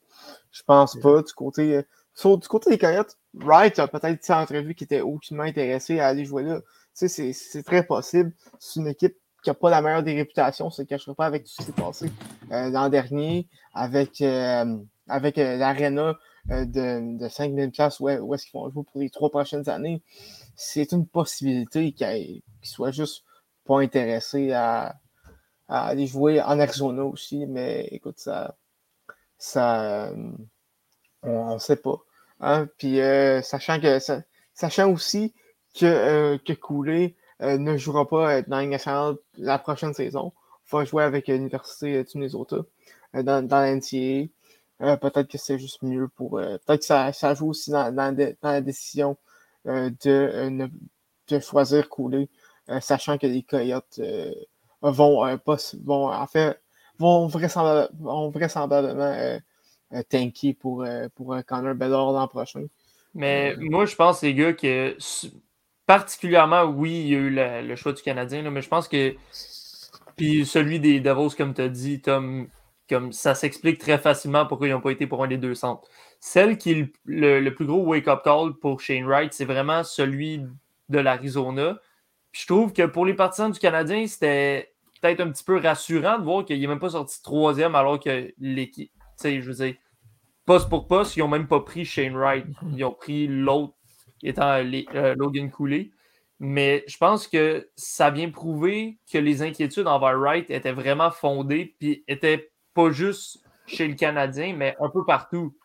Je 0.51 0.63
pense 0.63 0.97
pas. 0.99 1.23
Du 1.23 1.33
côté 1.33 1.83
du 2.23 2.47
côté 2.47 2.69
des 2.69 2.77
Coyotes, 2.77 3.17
Wright 3.33 3.77
a 3.79 3.87
peut-être 3.87 4.05
été 4.05 4.33
entrevue 4.33 4.75
qui 4.75 4.85
était 4.85 5.01
aucunement 5.01 5.43
intéressé 5.43 5.99
à 5.99 6.07
aller 6.07 6.25
jouer 6.25 6.43
là. 6.43 6.61
C'est 6.95 7.63
très 7.65 7.85
possible. 7.85 8.33
C'est 8.57 8.79
une 8.79 8.87
équipe 8.87 9.17
qui 9.43 9.49
n'a 9.49 9.53
pas 9.53 9.69
la 9.69 9.81
meilleure 9.81 10.01
des 10.01 10.15
réputations, 10.15 10.71
ça 10.71 10.81
ne 10.81 10.87
cachera 10.87 11.13
pas 11.13 11.27
avec 11.27 11.43
tout 11.43 11.49
ce 11.49 11.57
qui 11.57 11.63
s'est 11.63 11.71
passé 11.71 12.11
euh, 12.51 12.69
l'an 12.71 12.89
dernier, 12.89 13.47
avec, 13.73 14.19
euh, 14.21 14.77
avec 15.07 15.37
euh, 15.37 15.57
l'aréna 15.57 16.15
de, 16.47 17.17
de 17.17 17.27
5000 17.27 17.71
places 17.71 17.99
où, 17.99 18.09
est-ce 18.09 18.45
qu'ils 18.45 18.59
vont 18.59 18.69
jouer 18.71 18.83
pour 18.83 18.99
les 18.99 19.09
trois 19.11 19.29
prochaines 19.29 19.69
années. 19.69 20.01
c'est 20.55 20.91
une 20.91 21.07
possibilité 21.07 21.91
qu'il 21.91 22.41
soit 22.63 22.91
juste 22.91 23.23
pas 23.65 23.81
intéressé 23.81 24.51
à, 24.51 24.95
aller 25.67 26.07
jouer 26.07 26.41
en 26.41 26.59
Arizona 26.59 27.03
aussi, 27.03 27.45
mais 27.47 27.87
écoute, 27.91 28.19
ça, 28.19 28.55
ça 29.37 30.11
on 31.23 31.53
ne 31.53 31.59
sait 31.59 31.77
pas. 31.77 31.97
Hein. 32.39 32.67
Puis 32.77 32.99
sachant 33.43 33.79
que 33.79 33.97
sachant 34.53 34.91
aussi 34.91 35.33
que, 35.79 36.37
que 36.37 36.53
Cooley 36.53 37.15
ne 37.41 37.77
jouera 37.77 38.07
pas 38.07 38.41
dans 38.43 38.69
la 38.69 39.15
la 39.37 39.59
prochaine 39.59 39.93
saison 39.93 40.31
va 40.71 40.85
jouer 40.85 41.03
avec 41.03 41.27
l'Université 41.27 42.03
de 42.03 42.09
Minnesota 42.15 42.57
euh, 43.15 43.23
dans, 43.23 43.45
dans. 43.45 43.81
Euh, 44.81 44.97
peut-être 44.97 45.29
que 45.29 45.37
c'est 45.37 45.57
juste 45.57 45.81
mieux 45.83 46.07
pour. 46.09 46.37
Euh, 46.37 46.57
peut-être 46.65 46.81
que 46.81 46.85
ça, 46.85 47.13
ça, 47.13 47.33
joue 47.33 47.49
aussi 47.49 47.71
dans, 47.71 47.93
dans, 47.93 48.35
la 48.43 48.61
décision 48.61 49.17
de, 49.65 50.69
de 51.27 51.39
choisir 51.39 51.89
couler, 51.89 52.29
sachant 52.81 53.17
que 53.17 53.25
les 53.25 53.41
Coyotes 53.41 53.99
vont, 54.81 55.37
pas, 55.39 55.57
vont, 55.83 56.11
en 56.11 56.27
fait, 56.27 56.61
vont 56.99 57.27
vraisemblablement, 57.27 58.29
vraisemblablement 58.29 59.39
tanker 60.09 60.53
pour, 60.53 60.85
pour 61.15 61.35
Connor 61.47 61.73
Bedard 61.73 62.11
l'an 62.11 62.27
prochain. 62.27 62.65
Mais 63.15 63.55
moi, 63.57 63.85
je 63.85 63.95
pense, 63.95 64.21
les 64.21 64.35
gars, 64.35 64.53
que 64.53 64.95
particulièrement, 65.85 66.63
oui, 66.63 66.91
il 66.91 67.07
y 67.07 67.15
a 67.15 67.19
eu 67.19 67.67
le, 67.67 67.75
choix 67.75 67.93
du 67.93 68.01
Canadien, 68.01 68.49
mais 68.49 68.61
je 68.61 68.69
pense 68.69 68.87
que 68.87 69.15
puis 70.15 70.45
celui 70.45 70.79
des 70.79 70.99
Davos, 70.99 71.31
comme 71.31 71.53
tu 71.53 71.61
as 71.61 71.69
dit, 71.69 72.01
Tom, 72.01 72.47
comme 72.89 73.11
ça 73.11 73.35
s'explique 73.35 73.79
très 73.79 73.97
facilement 73.97 74.45
pourquoi 74.45 74.67
ils 74.67 74.71
n'ont 74.71 74.81
pas 74.81 74.91
été 74.91 75.07
pour 75.07 75.23
un 75.23 75.27
des 75.27 75.37
deux 75.37 75.55
centres. 75.55 75.87
Celle 76.19 76.57
qui 76.57 76.71
est 76.71 76.93
le, 77.05 77.49
plus 77.49 77.65
gros 77.65 77.85
wake-up 77.85 78.21
call 78.23 78.53
pour 78.53 78.81
Shane 78.81 79.05
Wright, 79.05 79.33
c'est 79.33 79.45
vraiment 79.45 79.83
celui 79.83 80.41
de 80.89 80.99
l'Arizona. 80.99 81.77
je 82.31 82.45
trouve 82.45 82.73
que 82.73 82.85
pour 82.85 83.05
les 83.05 83.13
partisans 83.13 83.51
du 83.51 83.59
Canadien, 83.59 84.07
c'était 84.07 84.73
peut-être 85.01 85.21
un 85.21 85.31
petit 85.31 85.43
peu 85.43 85.57
rassurant 85.59 86.19
de 86.19 86.23
voir 86.23 86.45
qu'il 86.45 86.59
n'est 86.59 86.67
même 86.67 86.79
pas 86.79 86.91
sorti 86.91 87.21
troisième 87.21 87.75
alors 87.75 87.99
que 87.99 88.33
l'équipe, 88.39 88.91
tu 88.91 89.03
sais, 89.17 89.41
je 89.41 89.51
veux 89.51 89.65
dire, 89.65 89.75
poste 90.45 90.69
pour 90.69 90.87
poste, 90.87 91.17
ils 91.17 91.19
n'ont 91.19 91.27
même 91.27 91.47
pas 91.47 91.59
pris 91.59 91.85
Shane 91.85 92.15
Wright. 92.15 92.45
Ils 92.75 92.83
ont 92.83 92.93
pris 92.93 93.27
l'autre, 93.27 93.74
étant 94.23 94.61
euh, 94.63 95.15
Logan 95.17 95.49
Cooley. 95.51 95.91
Mais 96.39 96.83
je 96.87 96.97
pense 96.97 97.27
que 97.27 97.69
ça 97.75 98.09
vient 98.09 98.29
prouver 98.29 98.97
que 99.11 99.17
les 99.17 99.41
inquiétudes 99.41 99.87
envers 99.87 100.19
Wright 100.19 100.49
étaient 100.49 100.73
vraiment 100.73 101.11
fondées, 101.11 101.75
puis 101.79 102.03
étaient 102.07 102.51
pas 102.73 102.91
juste 102.91 103.41
chez 103.67 103.87
le 103.87 103.95
Canadien, 103.95 104.53
mais 104.55 104.75
un 104.81 104.89
peu 104.89 105.05
partout. 105.05 105.55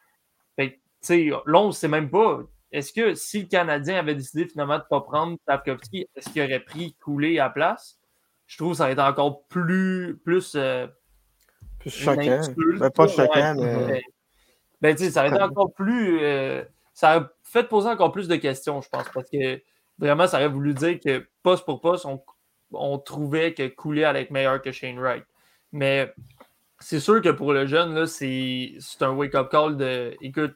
Fait 0.57 0.81
là, 1.09 1.61
on 1.61 1.69
ne 1.69 1.73
sait 1.73 1.89
même 1.89 2.11
pas. 2.11 2.41
Est-ce 2.73 2.93
que 2.93 3.15
si 3.15 3.43
le 3.43 3.49
Canadien 3.49 3.99
avait 3.99 4.15
décidé 4.15 4.47
finalement 4.47 4.79
de 4.79 4.85
ne 4.85 4.89
pas 4.89 5.01
prendre 5.01 5.37
Tapkovski, 5.45 6.07
est-ce 6.15 6.31
qu'il 6.31 6.43
aurait 6.43 6.61
pris 6.61 6.95
Coulé 7.03 7.41
à 7.41 7.51
place? 7.51 7.99
Je 8.47 8.57
trouve 8.57 8.73
que 8.73 8.79
ça 8.79 8.85
aurait 8.85 8.93
été 8.93 9.03
encore 9.03 9.45
plus. 9.49 10.21
plus, 10.25 10.55
euh, 10.55 10.87
plus 11.81 11.91
choquant. 11.91 12.41
Ben, 12.79 12.91
pas 12.91 13.09
choquant, 13.09 13.55
mais. 13.59 14.03
Ben, 14.81 14.97
ça 14.97 15.21
aurait 15.21 15.31
été 15.31 15.43
encore 15.43 15.73
plus. 15.73 16.21
Euh, 16.21 16.65
ça 16.93 17.17
aurait 17.17 17.27
fait 17.43 17.65
poser 17.65 17.89
encore 17.89 18.13
plus 18.13 18.29
de 18.29 18.37
questions, 18.37 18.81
je 18.81 18.89
pense, 18.89 19.09
parce 19.15 19.29
que 19.31 19.61
Vraiment, 20.01 20.27
ça 20.27 20.39
aurait 20.39 20.49
voulu 20.49 20.73
dire 20.73 20.99
que 20.99 21.27
poste 21.43 21.67
pour 21.67 21.83
poste, 21.83 22.07
on, 22.73 22.99
trouvait 22.99 23.53
que 23.53 23.69
Cooley 23.69 24.05
allait 24.05 24.23
être 24.23 24.31
meilleur 24.31 24.63
que 24.63 24.73
Shane 24.73 24.99
Wright. 24.99 25.25
Mais 25.73 26.13
c'est 26.79 27.01
sûr 27.01 27.21
que 27.21 27.29
pour 27.29 27.53
le 27.53 27.67
jeune, 27.67 28.07
c'est 28.07 28.79
un 29.03 29.11
wake-up 29.11 29.51
call 29.51 29.77
de 29.77 30.17
écoute, 30.23 30.55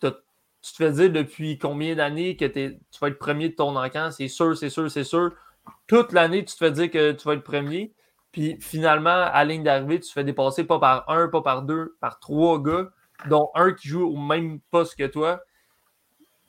tu 0.00 0.72
te 0.72 0.76
fais 0.78 0.90
dire 0.90 1.12
depuis 1.12 1.58
combien 1.58 1.94
d'années 1.94 2.36
que 2.36 2.46
tu 2.46 2.78
vas 3.00 3.08
être 3.08 3.18
premier 3.18 3.50
de 3.50 3.54
ton 3.54 3.76
encamp, 3.76 4.10
c'est 4.10 4.26
sûr, 4.26 4.56
c'est 4.56 4.70
sûr, 4.70 4.90
c'est 4.90 5.04
sûr. 5.04 5.32
Toute 5.86 6.12
l'année, 6.12 6.44
tu 6.44 6.54
te 6.54 6.58
fais 6.58 6.72
dire 6.72 6.90
que 6.90 7.12
tu 7.12 7.28
vas 7.28 7.34
être 7.34 7.44
premier. 7.44 7.92
Puis 8.32 8.58
finalement, 8.60 9.10
à 9.10 9.44
ligne 9.44 9.62
d'arrivée, 9.62 10.00
tu 10.00 10.08
te 10.08 10.12
fais 10.12 10.24
dépasser 10.24 10.64
pas 10.64 10.80
par 10.80 11.08
un, 11.08 11.28
pas 11.28 11.42
par 11.42 11.62
deux, 11.62 11.96
par 12.00 12.18
trois 12.18 12.60
gars, 12.60 12.88
dont 13.28 13.50
un 13.54 13.72
qui 13.72 13.88
joue 13.88 14.06
au 14.06 14.16
même 14.16 14.58
poste 14.70 14.96
que 14.96 15.06
toi. 15.06 15.42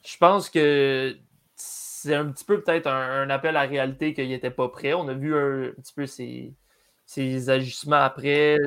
Je 0.04 0.16
pense 0.16 0.50
que 0.50 1.16
c'est 1.54 2.14
un 2.14 2.26
petit 2.26 2.44
peu 2.44 2.60
peut-être 2.62 2.86
un, 2.86 3.28
appel 3.30 3.56
à 3.56 3.64
la 3.64 3.68
réalité 3.68 4.14
qu'il 4.14 4.28
n'était 4.28 4.50
pas 4.50 4.68
prêt. 4.68 4.94
On 4.94 5.08
a 5.08 5.14
vu 5.14 5.34
un, 5.34 5.72
petit 5.72 5.92
peu 5.94 6.06
ses, 6.06 7.50
agissements 7.50 7.96
après, 7.96 8.58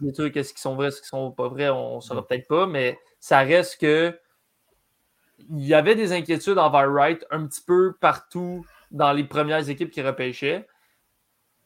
des 0.00 0.12
trucs, 0.12 0.36
est-ce 0.36 0.52
qu'ils 0.52 0.60
sont 0.60 0.74
vrais, 0.74 0.88
est-ce 0.88 1.00
qu'ils 1.00 1.08
sont 1.08 1.30
pas 1.30 1.48
vrais, 1.48 1.70
on 1.70 1.96
ne 1.96 2.00
saura 2.00 2.20
mm. 2.20 2.26
peut-être 2.26 2.48
pas, 2.48 2.66
mais 2.66 2.98
ça 3.20 3.40
reste 3.40 3.80
que 3.80 4.18
il 5.50 5.66
y 5.66 5.74
avait 5.74 5.94
des 5.94 6.12
inquiétudes 6.12 6.58
envers 6.58 6.90
Wright 6.90 7.24
un 7.30 7.46
petit 7.46 7.62
peu 7.66 7.94
partout 8.00 8.64
dans 8.90 9.12
les 9.12 9.24
premières 9.24 9.68
équipes 9.68 9.90
qui 9.90 10.02
repêchaient. 10.02 10.66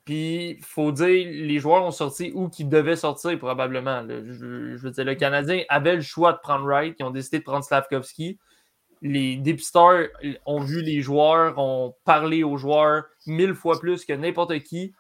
Puis, 0.05 0.53
il 0.53 0.65
faut 0.65 0.91
dire, 0.91 1.29
les 1.31 1.59
joueurs 1.59 1.85
ont 1.85 1.91
sorti 1.91 2.33
où 2.35 2.49
qu'ils 2.49 2.71
devaient 2.71 2.97
sortir 2.97 3.39
probablement. 3.39 4.07
Je, 4.09 4.77
veux 4.77 4.91
dire, 4.91 5.05
le 5.05 5.15
Canadien 5.15 5.65
avait 5.69 5.97
le 5.97 6.01
choix 6.01 6.33
de 6.33 6.39
prendre 6.39 6.65
Wright. 6.65 6.97
Ils 6.99 7.05
ont 7.05 7.11
décidé 7.11 7.41
de 7.41 7.45
prendre 7.45 7.63
Slavkovski 7.63 8.39
les 9.03 9.37
dépisteurs 9.37 10.09
ont 10.47 10.61
vu 10.61 10.83
les 10.83 11.01
joueurs, 11.01 11.59
ont 11.59 11.95
parlé 12.05 12.43
aux 12.43 12.57
joueurs 12.57 13.05
mille 13.27 13.55
fois 13.55 13.79
plus 13.79 14.05
que 14.05 14.13
n'importe 14.13 14.59
qui. 14.61 14.93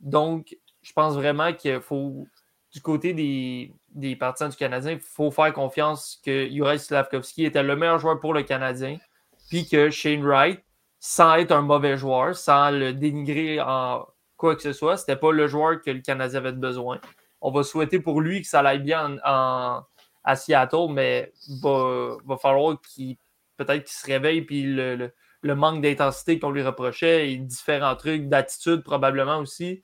Donc, 0.00 0.56
je 0.82 0.92
pense 0.92 1.14
vraiment 1.14 1.52
qu'il 1.52 1.80
faut, 1.80 2.26
du 2.72 2.80
côté 2.80 3.12
des, 3.12 3.72
des 3.90 4.16
partisans 4.16 4.50
du 4.50 4.56
Canadien, 4.56 4.92
il 4.92 5.00
faut 5.00 5.30
faire 5.30 5.52
confiance 5.52 6.20
que 6.24 6.48
Juraj 6.48 6.78
Slavkovski 6.78 7.44
était 7.44 7.62
le 7.62 7.76
meilleur 7.76 7.98
joueur 7.98 8.20
pour 8.20 8.34
le 8.34 8.42
Canadien, 8.42 8.98
puis 9.48 9.66
que 9.66 9.90
Shane 9.90 10.24
Wright, 10.24 10.62
sans 10.98 11.34
être 11.36 11.52
un 11.52 11.62
mauvais 11.62 11.96
joueur, 11.96 12.36
sans 12.36 12.70
le 12.70 12.92
dénigrer 12.92 13.60
en 13.60 14.06
quoi 14.36 14.56
que 14.56 14.62
ce 14.62 14.72
soit, 14.72 14.96
c'était 14.96 15.16
pas 15.16 15.32
le 15.32 15.46
joueur 15.46 15.80
que 15.80 15.90
le 15.90 16.00
Canadien 16.00 16.38
avait 16.40 16.52
besoin. 16.52 17.00
On 17.40 17.50
va 17.50 17.62
souhaiter 17.62 18.00
pour 18.00 18.20
lui 18.20 18.42
que 18.42 18.48
ça 18.48 18.60
aille 18.60 18.80
bien 18.80 19.16
en, 19.24 19.82
à 20.24 20.36
Seattle, 20.36 20.88
mais 20.90 21.32
il 21.48 21.60
va, 21.60 22.16
va 22.24 22.36
falloir 22.36 22.80
qu'il 22.80 23.16
peut-être 23.56 23.84
qu'il 23.84 23.96
se 23.96 24.06
réveille, 24.06 24.42
puis 24.42 24.62
le, 24.62 25.12
manque 25.42 25.82
d'intensité 25.82 26.38
qu'on 26.38 26.50
lui 26.50 26.62
reprochait 26.62 27.30
et 27.30 27.36
différents 27.36 27.96
trucs, 27.96 28.28
d'attitude 28.28 28.82
probablement 28.82 29.38
aussi, 29.38 29.82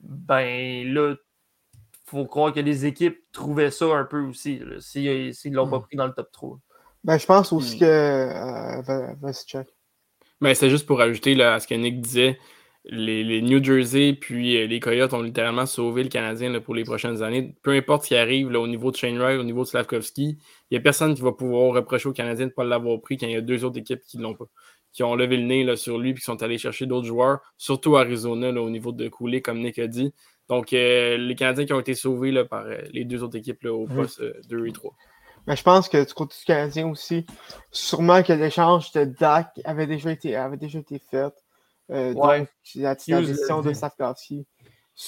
ben 0.00 0.92
là, 0.92 1.14
faut 2.06 2.26
croire 2.26 2.52
que 2.52 2.60
les 2.60 2.86
équipes 2.86 3.18
trouvaient 3.32 3.70
ça 3.70 3.86
un 3.86 4.04
peu 4.04 4.20
aussi, 4.20 4.60
s'ils 4.80 5.32
ne 5.52 5.56
l'ont 5.56 5.68
pas 5.68 5.78
hmm. 5.78 5.82
pris 5.82 5.96
dans 5.96 6.06
le 6.06 6.12
top 6.12 6.30
3. 6.32 6.58
Ben, 7.04 7.18
je 7.18 7.26
pense 7.26 7.52
aussi 7.52 7.76
hmm. 7.76 7.80
que. 7.80 7.84
Euh, 7.84 9.14
Vas-y, 9.20 9.44
check. 9.46 9.68
Ben, 10.40 10.54
c'est 10.54 10.70
juste 10.70 10.86
pour 10.86 11.00
ajouter 11.00 11.40
à 11.42 11.60
ce 11.60 11.66
que 11.66 11.74
Nick 11.74 12.00
disait 12.00 12.38
les, 12.84 13.42
New 13.42 13.62
Jersey 13.62 14.14
puis 14.14 14.56
euh, 14.56 14.66
les 14.66 14.80
Coyotes 14.80 15.12
ont 15.12 15.22
littéralement 15.22 15.66
sauvé 15.66 16.02
le 16.02 16.08
Canadien 16.08 16.58
pour 16.60 16.74
les 16.74 16.84
prochaines 16.84 17.22
années. 17.22 17.54
Peu 17.62 17.72
importe 17.72 18.04
ce 18.04 18.08
qui 18.08 18.16
arrive 18.16 18.48
au 18.48 18.66
niveau 18.66 18.90
de 18.90 18.96
Shane 18.96 19.18
Wright, 19.18 19.38
au 19.38 19.44
niveau 19.44 19.62
de 19.62 19.68
Slavkovski, 19.68 20.38
il 20.70 20.72
n'y 20.72 20.78
a 20.78 20.80
personne 20.80 21.14
qui 21.14 21.22
va 21.22 21.32
pouvoir 21.32 21.74
reprocher 21.74 22.08
au 22.08 22.12
Canadien 22.12 22.46
de 22.46 22.50
ne 22.50 22.54
pas 22.54 22.64
l'avoir 22.64 23.00
pris 23.00 23.16
quand 23.16 23.26
il 23.26 23.32
y 23.32 23.36
a 23.36 23.40
deux 23.40 23.64
autres 23.64 23.78
équipes 23.78 24.02
qui 24.06 24.18
l'ont 24.18 24.34
pas. 24.34 24.46
Qui 24.92 25.04
ont 25.04 25.14
levé 25.14 25.38
le 25.38 25.44
nez 25.44 25.64
là, 25.64 25.76
sur 25.76 25.98
lui 25.98 26.10
et 26.10 26.14
qui 26.14 26.20
sont 26.20 26.42
allés 26.42 26.58
chercher 26.58 26.84
d'autres 26.84 27.06
joueurs, 27.06 27.40
surtout 27.56 27.96
Arizona 27.96 28.50
au 28.60 28.68
niveau 28.68 28.92
de 28.92 29.08
Coulé, 29.08 29.40
comme 29.40 29.60
Nick 29.60 29.78
a 29.78 29.86
dit. 29.86 30.12
Donc, 30.48 30.74
euh, 30.74 31.16
les 31.16 31.34
Canadiens 31.34 31.64
qui 31.64 31.72
ont 31.72 31.80
été 31.80 31.94
sauvés 31.94 32.44
par 32.44 32.66
euh, 32.66 32.76
les 32.92 33.04
deux 33.04 33.22
autres 33.22 33.38
équipes 33.38 33.64
au 33.64 33.86
poste 33.86 34.22
2 34.48 34.66
et 34.66 34.72
3. 34.72 34.92
Mais 35.46 35.56
je 35.56 35.62
pense 35.62 35.88
que 35.88 36.04
du 36.04 36.12
côté 36.12 36.36
du 36.38 36.44
Canadien 36.44 36.88
aussi, 36.88 37.26
sûrement 37.70 38.22
que 38.22 38.32
l'échange 38.32 38.92
de 38.92 39.04
Dak 39.04 39.60
avait 39.64 39.86
déjà 39.86 40.12
été, 40.12 40.36
avait 40.36 40.56
déjà 40.56 40.78
été 40.78 41.00
fait. 41.10 41.32
Euh, 41.92 42.14
donc, 42.14 42.48
la, 42.74 42.94
décision 42.94 43.62
de 43.62 43.72
Safkowski 43.74 44.46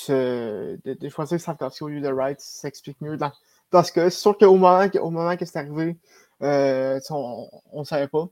de, 0.08 0.78
de, 0.84 1.08
choisir 1.08 1.40
Safkowski 1.40 1.84
au 1.84 1.88
lieu 1.88 2.00
de 2.00 2.08
Wright 2.08 2.40
s'explique 2.40 3.00
mieux 3.00 3.16
dans, 3.16 3.32
dans 3.70 3.82
ce 3.82 3.92
cas. 3.92 4.10
C'est 4.10 4.18
sûr 4.18 4.36
qu'au 4.36 4.56
moment, 4.56 4.86
au 5.00 5.10
moment 5.10 5.36
que 5.36 5.44
c'est 5.44 5.58
arrivé, 5.58 5.96
euh, 6.42 7.00
on 7.10 7.80
ne 7.80 7.84
savait 7.84 8.08
pas 8.08 8.26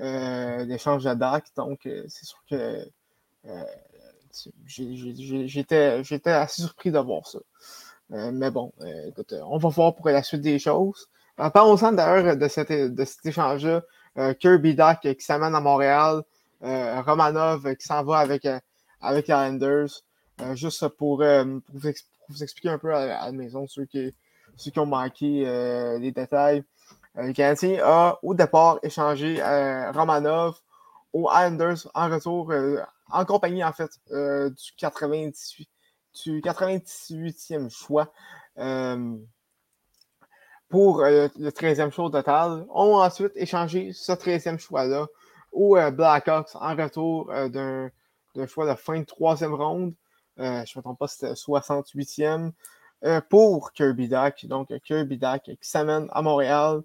euh, 0.00 0.64
l'échange 0.64 1.04
de 1.04 1.14
DAC, 1.14 1.46
donc 1.56 1.86
euh, 1.86 2.04
c'est 2.08 2.26
sûr 2.26 2.38
que 2.48 2.84
j'étais 4.66 6.30
assez 6.30 6.62
surpris 6.62 6.90
de 6.90 6.98
voir 6.98 7.26
ça. 7.26 7.38
mais 8.10 8.50
bon, 8.50 8.72
écoute, 9.06 9.34
on 9.44 9.58
va 9.58 9.68
voir 9.68 9.94
pour 9.94 10.08
la 10.08 10.22
suite 10.22 10.42
des 10.42 10.58
choses. 10.58 11.08
En 11.38 11.50
parlant 11.50 11.92
d'ailleurs 11.92 12.36
de, 12.36 12.48
cet, 12.48 12.70
de 12.70 13.04
cet 13.04 13.26
échange-là, 13.26 13.82
Kirby 14.34 14.74
Dak 14.74 15.00
qui 15.00 15.24
s'amène 15.24 15.54
à 15.54 15.60
Montréal, 15.60 16.22
Romanov 16.60 17.74
qui 17.76 17.86
s'en 17.86 18.02
va 18.04 18.18
avec, 18.18 18.44
euh, 18.44 18.58
avec 19.00 19.28
Islanders. 19.28 20.02
Euh, 20.40 20.54
juste 20.54 20.86
pour, 20.88 21.18
vous, 21.18 22.42
expliquer 22.42 22.68
un 22.68 22.78
peu 22.78 22.94
à, 22.94 23.26
la 23.26 23.32
maison, 23.32 23.66
ceux 23.66 23.86
qui, 23.86 24.14
ceux 24.56 24.70
qui 24.70 24.78
ont 24.78 24.86
manqué 24.86 25.44
les 25.98 26.12
détails. 26.12 26.62
le 27.14 27.32
Canadien 27.32 27.80
a 27.82 28.18
au 28.22 28.34
départ 28.34 28.78
échangé 28.82 29.42
Romanov 29.92 30.60
aux 31.12 31.28
Islanders 31.30 31.88
en 31.94 32.08
retour, 32.08 32.52
en 33.10 33.24
compagnie 33.24 33.64
en 33.64 33.72
fait 33.72 33.90
du 34.10 34.72
98 34.76 35.68
du 36.24 36.40
98e 36.40 37.70
choix 37.70 38.12
pour 40.68 41.00
le 41.00 41.48
13e 41.50 41.90
choix 41.90 42.10
total, 42.10 42.66
ont 42.70 42.96
ensuite 42.96 43.32
échangé 43.36 43.92
ce 43.92 44.12
13e 44.12 44.58
choix-là 44.58 45.06
aux 45.58 45.76
Blackhawks 45.90 46.54
en 46.54 46.76
retour 46.76 47.32
d'un 47.50 47.90
choix 48.46 48.68
de 48.68 48.74
fin 48.74 49.00
de 49.00 49.04
troisième 49.04 49.54
ronde. 49.54 49.94
je 50.36 50.42
ne 50.42 50.60
me 50.76 50.82
trompe 50.82 50.98
pas, 50.98 51.08
c'était 51.08 51.32
68e 51.32 52.52
pour 53.28 53.72
Kirby 53.72 54.08
Dack. 54.08 54.46
Donc, 54.46 54.72
Kirby 54.84 55.18
Dack 55.18 55.44
qui 55.44 55.58
s'amène 55.60 56.08
à 56.12 56.22
Montréal. 56.22 56.82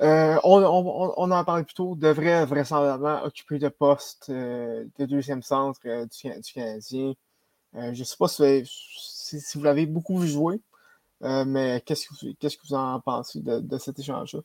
on, 0.00 0.40
on, 0.44 1.30
en 1.30 1.44
parlait 1.44 1.64
plus 1.64 1.74
tôt, 1.74 1.94
devrait 1.94 2.44
vraisemblablement 2.46 3.22
occuper 3.24 3.58
le 3.58 3.70
poste 3.70 4.30
de 4.30 5.06
deuxième 5.06 5.42
centre 5.42 5.80
du, 5.80 6.52
Canadien. 6.52 7.12
je 7.74 7.98
ne 7.98 8.04
sais 8.04 8.16
pas 8.18 8.28
si, 8.28 8.64
vous 9.54 9.62
l'avez 9.62 9.86
beaucoup 9.86 10.18
vu 10.18 10.28
jouer. 10.28 10.60
Euh, 11.22 11.44
mais 11.44 11.82
qu'est-ce 11.84 12.08
que, 12.08 12.66
vous 12.68 12.74
en 12.74 13.00
pensez 13.00 13.40
de, 13.40 13.78
cet 13.78 13.98
échange-là? 13.98 14.40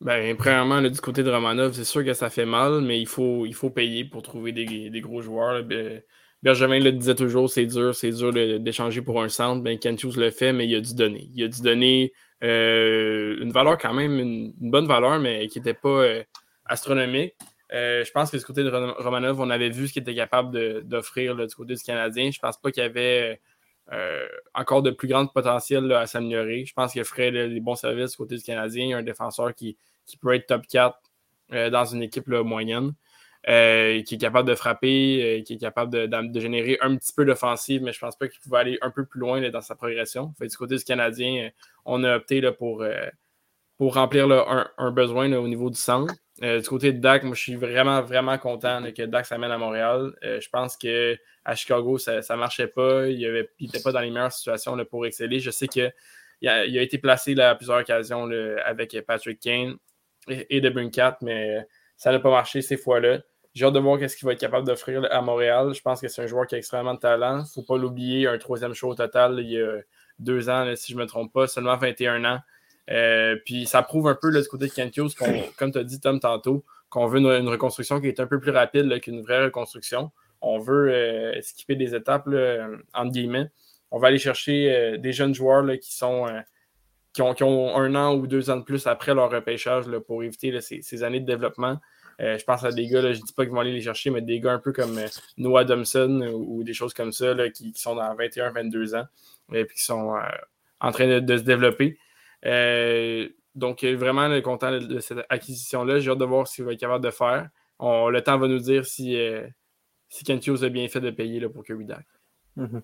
Ben, 0.00 0.36
premièrement, 0.36 0.82
du 0.82 1.00
côté 1.00 1.22
de 1.22 1.30
Romanov, 1.30 1.72
c'est 1.72 1.84
sûr 1.84 2.04
que 2.04 2.12
ça 2.12 2.28
fait 2.28 2.44
mal, 2.44 2.82
mais 2.82 3.00
il 3.00 3.06
faut, 3.06 3.46
il 3.46 3.54
faut 3.54 3.70
payer 3.70 4.04
pour 4.04 4.22
trouver 4.22 4.52
des, 4.52 5.00
gros 5.00 5.22
joueurs. 5.22 5.64
Benjamin 6.42 6.80
le 6.80 6.92
disait 6.92 7.14
toujours, 7.14 7.48
c'est 7.48 7.64
dur, 7.64 7.94
c'est 7.94 8.10
dur 8.10 8.32
d'échanger 8.60 9.00
pour 9.00 9.22
un 9.22 9.28
centre. 9.30 9.62
Ben, 9.62 9.78
Hughes 9.82 10.16
le 10.16 10.30
fait, 10.30 10.52
mais 10.52 10.66
il 10.66 10.74
a 10.74 10.80
dû 10.80 10.94
donner. 10.94 11.30
Il 11.34 11.44
a 11.44 11.48
dû 11.48 11.62
donner 11.62 12.12
euh, 12.44 13.36
une 13.40 13.52
valeur 13.52 13.78
quand 13.78 13.94
même, 13.94 14.18
une, 14.18 14.52
bonne 14.60 14.86
valeur, 14.86 15.18
mais 15.18 15.48
qui 15.48 15.58
n'était 15.58 15.74
pas 15.74 15.88
euh, 15.88 16.22
astronomique. 16.66 17.34
je 17.70 18.10
pense 18.12 18.30
que 18.30 18.36
du 18.36 18.44
côté 18.44 18.64
de 18.64 18.70
Romanov, 18.70 19.40
on 19.40 19.48
avait 19.48 19.70
vu 19.70 19.88
ce 19.88 19.94
qu'il 19.94 20.02
était 20.02 20.14
capable 20.14 20.84
d'offrir 20.84 21.34
du 21.36 21.54
côté 21.54 21.74
du 21.74 21.82
Canadien. 21.82 22.30
Je 22.30 22.38
pense 22.38 22.60
pas 22.60 22.70
qu'il 22.70 22.82
y 22.82 22.86
avait 22.86 23.40
euh, 23.92 24.26
encore 24.54 24.82
de 24.82 24.90
plus 24.90 25.06
grand 25.06 25.26
potentiel 25.26 25.92
à 25.92 26.06
s'améliorer. 26.06 26.64
Je 26.64 26.74
pense 26.74 26.92
qu'il 26.92 27.04
ferait 27.04 27.30
les 27.30 27.60
bons 27.60 27.76
services 27.76 28.12
du 28.12 28.16
côté 28.16 28.36
du 28.36 28.42
Canadien. 28.42 28.98
Un 28.98 29.02
défenseur 29.02 29.54
qui, 29.54 29.76
peut 30.20 30.34
être 30.34 30.46
top 30.46 30.66
4 30.66 30.98
euh, 31.52 31.70
dans 31.70 31.84
une 31.84 32.02
équipe 32.02 32.26
moyenne, 32.26 32.94
euh, 33.48 34.02
qui 34.02 34.16
est 34.16 34.18
capable 34.18 34.48
de 34.48 34.54
frapper, 34.54 35.42
qui 35.46 35.54
est 35.54 35.58
capable 35.58 36.08
de, 36.08 36.40
générer 36.40 36.78
un 36.80 36.96
petit 36.96 37.12
peu 37.12 37.24
d'offensive, 37.24 37.82
mais 37.82 37.92
je 37.92 38.00
pense 38.00 38.16
pas 38.16 38.28
qu'il 38.28 38.40
pouvait 38.40 38.58
aller 38.58 38.78
un 38.82 38.90
peu 38.90 39.04
plus 39.04 39.20
loin 39.20 39.48
dans 39.50 39.60
sa 39.60 39.76
progression. 39.76 40.34
du 40.40 40.56
côté 40.56 40.76
du 40.76 40.84
Canadien, 40.84 41.50
on 41.84 42.02
a 42.02 42.16
opté 42.16 42.42
pour, 42.52 42.84
pour 43.78 43.94
remplir 43.94 44.28
un, 44.78 44.90
besoin 44.90 45.32
au 45.32 45.46
niveau 45.46 45.70
du 45.70 45.78
centre. 45.78 46.14
Euh, 46.42 46.60
du 46.60 46.68
côté 46.68 46.92
de 46.92 46.98
Dak, 46.98 47.22
moi, 47.24 47.34
je 47.34 47.40
suis 47.40 47.54
vraiment, 47.54 48.02
vraiment 48.02 48.36
content 48.36 48.82
que 48.94 49.02
Dak 49.02 49.24
s'amène 49.24 49.50
à 49.50 49.58
Montréal. 49.58 50.12
Euh, 50.22 50.40
je 50.40 50.48
pense 50.50 50.76
qu'à 50.76 51.54
Chicago, 51.54 51.96
ça 51.98 52.20
ne 52.20 52.36
marchait 52.36 52.66
pas. 52.66 53.06
Il 53.06 53.48
n'était 53.60 53.80
pas 53.80 53.92
dans 53.92 54.00
les 54.00 54.10
meilleures 54.10 54.32
situations 54.32 54.76
pour 54.84 55.06
exceller. 55.06 55.40
Je 55.40 55.50
sais 55.50 55.66
qu'il 55.66 55.92
a, 56.46 56.52
a 56.52 56.64
été 56.64 56.98
placé 56.98 57.38
à 57.40 57.54
plusieurs 57.54 57.78
occasions 57.78 58.28
avec 58.64 58.96
Patrick 59.06 59.40
Kane 59.40 59.76
et, 60.28 60.60
de 60.60 60.68
Brinkat, 60.68 61.18
mais 61.22 61.66
ça 61.96 62.12
n'a 62.12 62.18
pas 62.18 62.30
marché 62.30 62.60
ces 62.60 62.76
fois-là. 62.76 63.20
J'ai 63.54 63.64
hâte 63.64 63.72
de 63.72 63.78
voir 63.78 63.98
ce 63.98 64.14
qu'il 64.14 64.26
va 64.26 64.32
être 64.32 64.40
capable 64.40 64.66
d'offrir 64.66 65.08
à 65.10 65.22
Montréal. 65.22 65.72
Je 65.72 65.80
pense 65.80 66.02
que 66.02 66.08
c'est 66.08 66.20
un 66.20 66.26
joueur 66.26 66.46
qui 66.46 66.54
a 66.56 66.58
extrêmement 66.58 66.92
de 66.92 66.98
talent. 66.98 67.38
Il 67.38 67.42
ne 67.42 67.46
faut 67.46 67.62
pas 67.62 67.78
l'oublier, 67.78 68.26
un 68.26 68.36
troisième 68.36 68.74
show 68.74 68.90
au 68.90 68.94
total 68.94 69.38
il 69.40 69.50
y 69.50 69.58
a 69.58 69.78
deux 70.18 70.50
ans, 70.50 70.70
si 70.76 70.92
je 70.92 70.98
ne 70.98 71.02
me 71.02 71.06
trompe 71.06 71.32
pas, 71.32 71.46
seulement 71.46 71.76
21 71.78 72.24
ans. 72.26 72.40
Euh, 72.90 73.36
puis 73.44 73.66
ça 73.66 73.82
prouve 73.82 74.08
un 74.08 74.14
peu 74.14 74.30
du 74.30 74.46
côté 74.48 74.66
de 74.66 74.72
Kent 74.72 74.96
Hughes, 74.96 75.14
comme 75.56 75.72
tu 75.72 75.78
as 75.78 75.84
dit, 75.84 76.00
Tom, 76.00 76.20
tantôt, 76.20 76.64
qu'on 76.88 77.06
veut 77.06 77.20
une, 77.20 77.48
reconstruction 77.48 78.00
qui 78.00 78.08
est 78.08 78.20
un 78.20 78.26
peu 78.26 78.38
plus 78.38 78.52
rapide 78.52 79.00
qu'une 79.00 79.22
vraie 79.22 79.44
reconstruction. 79.44 80.12
On 80.40 80.58
veut 80.58 80.92
euh, 80.92 81.40
skipper 81.42 81.76
des 81.76 81.94
étapes, 81.94 82.28
entre 82.94 83.10
guillemets. 83.10 83.50
On 83.90 83.98
va 83.98 84.08
aller 84.08 84.18
chercher 84.18 84.74
euh, 84.74 84.98
des 84.98 85.12
jeunes 85.12 85.34
joueurs 85.34 85.64
qui 85.80 85.94
sont. 85.94 86.26
Qui 87.12 87.22
ont, 87.22 87.32
qui, 87.32 87.44
ont, 87.44 87.74
un 87.74 87.94
an 87.94 88.14
ou 88.14 88.26
deux 88.26 88.50
ans 88.50 88.58
de 88.58 88.62
plus 88.62 88.86
après 88.86 89.14
leur 89.14 89.30
repêchage 89.30 89.86
pour 90.06 90.22
éviter 90.22 90.60
ces, 90.60 91.02
années 91.02 91.20
de 91.20 91.24
développement. 91.24 91.80
je 92.18 92.44
pense 92.44 92.62
à 92.62 92.72
des 92.72 92.86
gars, 92.88 93.00
je 93.00 93.06
ne 93.06 93.24
dis 93.24 93.32
pas 93.32 93.44
qu'ils 93.44 93.54
vont 93.54 93.60
aller 93.60 93.72
les 93.72 93.80
chercher, 93.80 94.10
mais 94.10 94.20
des 94.20 94.38
gars 94.38 94.52
un 94.52 94.58
peu 94.58 94.70
comme 94.70 95.00
Noah 95.38 95.64
Thompson 95.64 96.30
ou, 96.34 96.62
des 96.62 96.74
choses 96.74 96.92
comme 96.92 97.12
ça 97.12 97.34
qui, 97.48 97.72
sont 97.74 97.94
dans 97.94 98.14
21-22 98.16 98.96
ans 98.96 99.06
et 99.54 99.64
puis 99.64 99.78
qui 99.78 99.84
sont 99.84 100.14
en 100.80 100.92
train 100.92 101.20
de, 101.20 101.36
se 101.38 101.42
développer. 101.42 101.98
Euh, 102.46 103.28
donc, 103.54 103.84
vraiment 103.84 104.40
content 104.42 104.70
de, 104.70 104.98
cette 105.00 105.24
acquisition-là. 105.28 105.98
J'ai 105.98 106.10
hâte 106.10 106.18
de 106.18 106.24
voir 106.24 106.46
ce 106.46 106.56
qu'il 106.56 106.64
va 106.64 106.72
être 106.72 106.80
capable 106.80 107.04
de 107.04 107.10
faire. 107.10 107.48
le 107.80 108.20
temps 108.20 108.38
va 108.38 108.48
nous 108.48 108.58
dire 108.58 108.86
si, 108.86 109.16
euh, 109.16 109.46
Kent 110.24 110.48
a 110.62 110.68
bien 110.68 110.88
fait 110.88 111.00
de 111.00 111.10
payer 111.10 111.48
pour 111.48 111.64
Kirby 111.64 111.86
Dak. 111.86 112.06
Mm-hmm. 112.56 112.82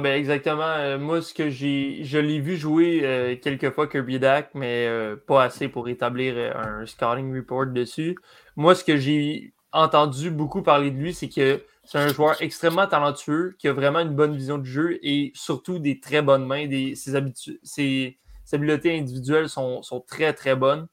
ben 0.00 0.18
exactement. 0.18 0.62
Euh, 0.62 0.98
moi, 0.98 1.22
ce 1.22 1.34
que 1.34 1.50
j'ai, 1.50 2.04
je 2.04 2.18
l'ai 2.18 2.40
vu 2.40 2.56
jouer 2.56 3.38
quelques 3.42 3.70
fois 3.70 3.88
Kirby 3.88 4.18
Dak, 4.18 4.50
mais 4.54 4.88
pas 5.26 5.44
assez 5.44 5.68
pour 5.68 5.88
établir 5.88 6.56
un 6.56 6.86
scouting 6.86 7.34
report 7.34 7.66
dessus. 7.66 8.16
Moi, 8.56 8.74
ce 8.74 8.84
que 8.84 8.96
j'ai 8.96 9.54
entendu 9.72 10.30
beaucoup 10.30 10.62
parler 10.62 10.90
de 10.90 10.98
lui, 10.98 11.14
c'est 11.14 11.30
que 11.30 11.62
c'est 11.84 11.98
un 11.98 12.08
joueur 12.08 12.40
extrêmement 12.40 12.86
talentueux, 12.86 13.56
qui 13.58 13.68
a 13.68 13.72
vraiment 13.72 14.00
une 14.00 14.14
bonne 14.14 14.36
vision 14.36 14.58
du 14.58 14.70
jeu 14.70 14.98
et 15.02 15.32
surtout 15.34 15.78
des 15.78 16.00
très 16.00 16.22
bonnes 16.22 16.46
mains. 16.46 16.66
Ses, 16.94 18.18
habiletés 18.52 18.96
individuelles 18.98 19.48
sont, 19.48 19.82
très, 20.06 20.32
très 20.32 20.54
bonnes. 20.54 20.86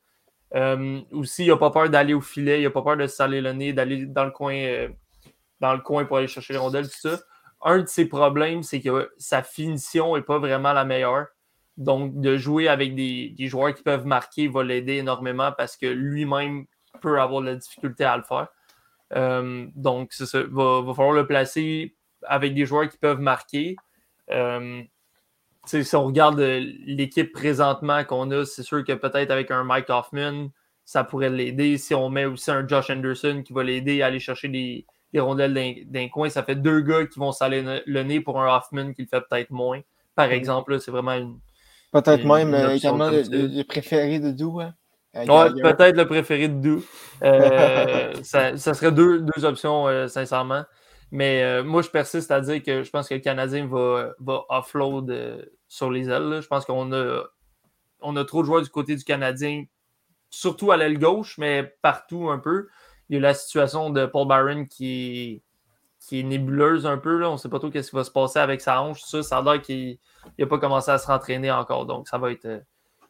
Euh, 0.56 1.02
aussi, 1.12 1.45
il 1.45 1.49
n'a 1.49 1.58
pas 1.58 1.69
peur 1.69 1.89
d'aller 1.89 2.15
au 2.15 2.21
filet, 2.21 2.62
il 2.62 2.63
n'a 2.63 2.71
pas 2.71 2.82
peur 2.82 2.97
de 2.97 3.06
saler 3.06 3.39
le 3.39 3.54
nez, 3.54 3.71
d'aller 3.71 4.08
dans 4.08 4.25
le 4.25 4.32
coin 4.32 4.56
euh, 4.56 4.89
dans 5.60 5.73
le 5.73 5.80
coin 5.80 6.06
pour 6.06 6.17
aller 6.17 6.28
chercher 6.28 6.54
les 6.54 6.60
rondelles, 6.60 6.89
tout 6.89 6.99
ça. 6.99 7.19
Un 7.62 7.80
de 7.80 7.88
ses 7.88 8.06
problèmes, 8.06 8.63
c'est 8.63 8.82
que 8.82 9.12
sa 9.17 9.43
finition 9.43 10.15
n'est 10.15 10.23
pas 10.23 10.39
vraiment 10.39 10.73
la 10.73 10.86
meilleure. 10.86 11.28
Donc, 11.78 12.19
de 12.19 12.38
jouer 12.38 12.67
avec 12.67 12.95
des, 12.95 13.30
des 13.38 13.47
joueurs 13.47 13.73
qui 13.73 13.84
peuvent 13.84 14.06
marquer 14.06 14.47
va 14.47 14.63
l'aider 14.63 14.97
énormément 14.97 15.52
parce 15.58 15.78
que 15.78 15.86
lui-même 15.86 16.65
peut 17.02 17.19
avoir 17.19 17.41
de 17.41 17.47
la 17.47 17.56
difficulté 17.56 18.04
à 18.06 18.17
le 18.17 18.23
faire. 18.23 18.47
Euh, 19.15 19.67
donc, 19.76 20.13
ça. 20.13 20.43
Va, 20.50 20.82
va, 20.82 20.93
falloir 20.93 21.13
le 21.13 21.28
placer 21.28 21.95
avec 22.24 22.54
des 22.54 22.65
joueurs 22.65 22.89
qui 22.89 22.98
peuvent 22.98 23.19
marquer. 23.19 23.76
Euh, 24.32 24.84
si 25.65 25.95
on 25.95 26.06
regarde 26.06 26.39
euh, 26.39 26.60
l'équipe 26.86 27.32
présentement 27.32 28.04
qu'on 28.04 28.32
a, 28.32 28.45
c'est 28.45 28.63
sûr 28.63 28.84
que 28.84 28.93
peut-être 28.93 29.32
avec 29.32 29.52
un 29.52 29.63
Mike 29.63 29.89
Hoffman, 29.89 30.50
ça 30.86 31.04
pourrait 31.04 31.30
l'aider. 31.30 31.78
Si 31.78 31.93
on 31.93 32.10
met 32.10 32.26
aussi 32.26 32.50
un 32.52 32.67
Josh 32.67 32.89
Anderson 32.89 33.43
qui 33.45 33.54
va 33.54 33.63
l'aider 33.63 34.02
à 34.02 34.08
aller 34.08 34.19
chercher 34.19 34.48
des, 34.48 34.86
rondelles 35.19 35.86
d'un 35.88 36.08
coin, 36.10 36.30
ça 36.30 36.43
fait 36.43 36.56
deux 36.56 36.82
gars 36.82 37.06
qui 37.06 37.19
vont 37.19 37.32
saler 37.32 37.82
le 37.86 38.04
nez 38.04 38.22
pour 38.22 38.41
un 38.41 38.56
Hoffman 38.56 38.93
qui 38.93 39.04
le 39.04 39.08
fait 39.08 39.22
peut-être 39.30 39.52
moins. 39.52 39.82
Par 40.15 40.32
exemple, 40.32 40.80
c'est 40.80 40.91
vraiment 40.91 41.13
une. 41.13 41.39
Peut-être 41.91 42.26
même 42.26 42.54
également 42.72 43.10
le, 43.10 43.63
préféré 43.63 44.19
de 44.19 44.32
Doux. 44.32 44.60
Hein? 44.60 44.74
Peut-être 45.13 45.98
le 45.98 46.06
préféré 46.06 46.48
de 46.48 46.62
Doux. 46.62 46.86
Euh, 47.24 48.13
ça, 48.24 48.56
serait 48.58 48.91
deux, 48.91 49.24
options, 49.43 49.88
euh, 49.88 50.08
sincèrement. 50.08 50.63
Mais 51.12 51.43
euh, 51.43 51.63
moi, 51.63 51.82
je 51.82 51.89
persiste 51.89 52.30
à 52.32 52.39
dire 52.41 52.62
que 52.62 52.84
je 52.84 52.89
pense 52.89 53.08
que 53.10 53.15
le 53.15 53.19
Canadien 53.19 53.65
va, 53.65 54.13
va 54.19 54.43
offload 54.50 55.50
sur 55.67 55.89
les 55.89 56.10
ailes. 56.10 56.39
Je 56.41 56.48
pense 56.48 56.65
qu'on 56.65 56.91
a, 56.93 57.24
on 58.02 58.15
a 58.15 58.26
trop 58.26 58.41
de 58.41 58.45
joueurs 58.45 58.62
du 58.62 58.69
côté 58.69 58.95
du 58.95 59.04
Canadien, 59.04 59.65
surtout 60.30 60.72
à 60.72 60.78
l'aile 60.78 61.00
gauche, 61.00 61.38
mais 61.38 61.76
partout 61.82 62.30
un 62.30 62.38
peu. 62.39 62.67
Il 63.10 63.15
y 63.15 63.17
a 63.17 63.22
la 63.22 63.34
situation 63.34 63.89
de 63.89 64.06
Paul 64.06 64.28
Byron 64.28 64.67
qui 64.67 65.34
est, 65.34 65.43
qui 66.00 66.19
est 66.19 66.24
nébuleuse 66.24 66.86
un 66.86 67.00
peu. 67.00 67.17
Là. 67.17 67.30
On 67.30 67.34
ne 67.34 67.38
sait 67.38 67.50
pas 67.50 67.58
trop 67.58 67.72
ce 67.74 67.80
qui 67.80 67.95
va 67.95 68.04
se 68.04 68.12
passer 68.12 68.38
avec 68.38 68.62
sa 68.62 68.82
hanche. 68.84 69.02
Ça, 69.02 69.24
ça 69.24 69.39
a 69.39 69.41
l'air 69.41 69.62
qu'il 69.62 69.98
n'a 70.38 70.45
pas 70.45 70.60
commencé 70.60 70.91
à 70.91 71.00
se 71.00 71.08
rentraîner 71.08 71.50
encore. 71.50 71.88
Donc, 71.88 72.08
ça 72.08 72.19
va 72.19 72.32
être 72.32 72.62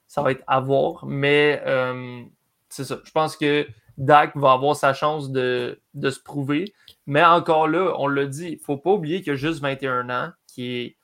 ça 0.09 0.23
va 0.23 0.31
être 0.31 0.43
à 0.47 0.59
voir. 0.59 1.05
Mais 1.05 1.61
euh, 1.65 2.23
c'est 2.67 2.83
ça. 2.83 2.99
Je 3.05 3.11
pense 3.11 3.37
que 3.37 3.65
Dak 3.97 4.35
va 4.35 4.53
avoir 4.53 4.75
sa 4.75 4.93
chance 4.93 5.31
de, 5.31 5.79
se 5.95 6.19
prouver. 6.19 6.73
Mais 7.05 7.23
encore 7.23 7.67
là, 7.67 7.93
on 7.97 8.07
l'a 8.07 8.25
dit, 8.25 8.47
il 8.47 8.57
ne 8.57 8.63
faut 8.63 8.77
pas 8.77 8.91
oublier 8.91 9.21
qu'il 9.21 9.33
a 9.33 9.35
juste 9.35 9.61
21 9.61 10.09
ans, 10.09 10.31
qui, 10.47 10.75
est, 10.77 10.97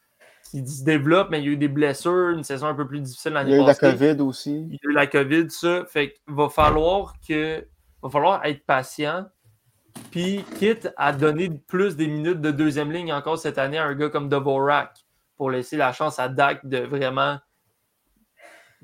qui 0.50 0.68
se 0.68 0.84
développe, 0.84 1.30
mais 1.30 1.40
il 1.40 1.46
y 1.46 1.50
a 1.50 1.52
eu 1.52 1.58
des 1.58 1.68
blessures, 1.68 2.32
une 2.32 2.44
saison 2.44 2.68
un 2.68 2.74
peu 2.74 2.88
plus 2.88 3.00
difficile 3.00 3.34
l'année 3.34 3.52
passée. 3.64 3.80
Il 3.84 3.86
y 3.86 3.92
a 3.92 3.96
eu 3.96 4.02
la 4.02 4.14
COVID 4.16 4.22
aussi. 4.24 4.68
Il 4.70 4.74
y 4.74 4.88
a 4.88 4.90
eu 4.90 4.94
la 4.94 5.08
COVID, 5.08 5.50
ça. 5.50 5.86
Fait 5.86 6.14
qu'il 6.14 6.36
va 6.36 6.50
falloir 6.50 7.14
que. 7.28 7.64
va 8.02 8.10
falloir 8.10 8.44
être 8.46 8.66
patient. 8.66 9.28
Puis, 10.10 10.44
quitte 10.58 10.90
à 10.98 11.14
donner 11.14 11.50
plus 11.50 11.96
des 11.96 12.08
minutes 12.08 12.42
de 12.42 12.52
deuxième 12.52 12.92
ligne 12.92 13.14
encore 13.14 13.38
cette 13.38 13.60
année 13.60 13.78
à 13.78 13.86
un 13.86 13.94
gars 13.94 14.10
comme 14.10 14.30
Dvorak 14.30 15.06
pour 15.38 15.52
laisser 15.52 15.78
la 15.78 15.94
chance 15.94 16.18
à 16.18 16.28
Dak 16.28 16.66
de 16.66 16.80
vraiment 16.80 17.38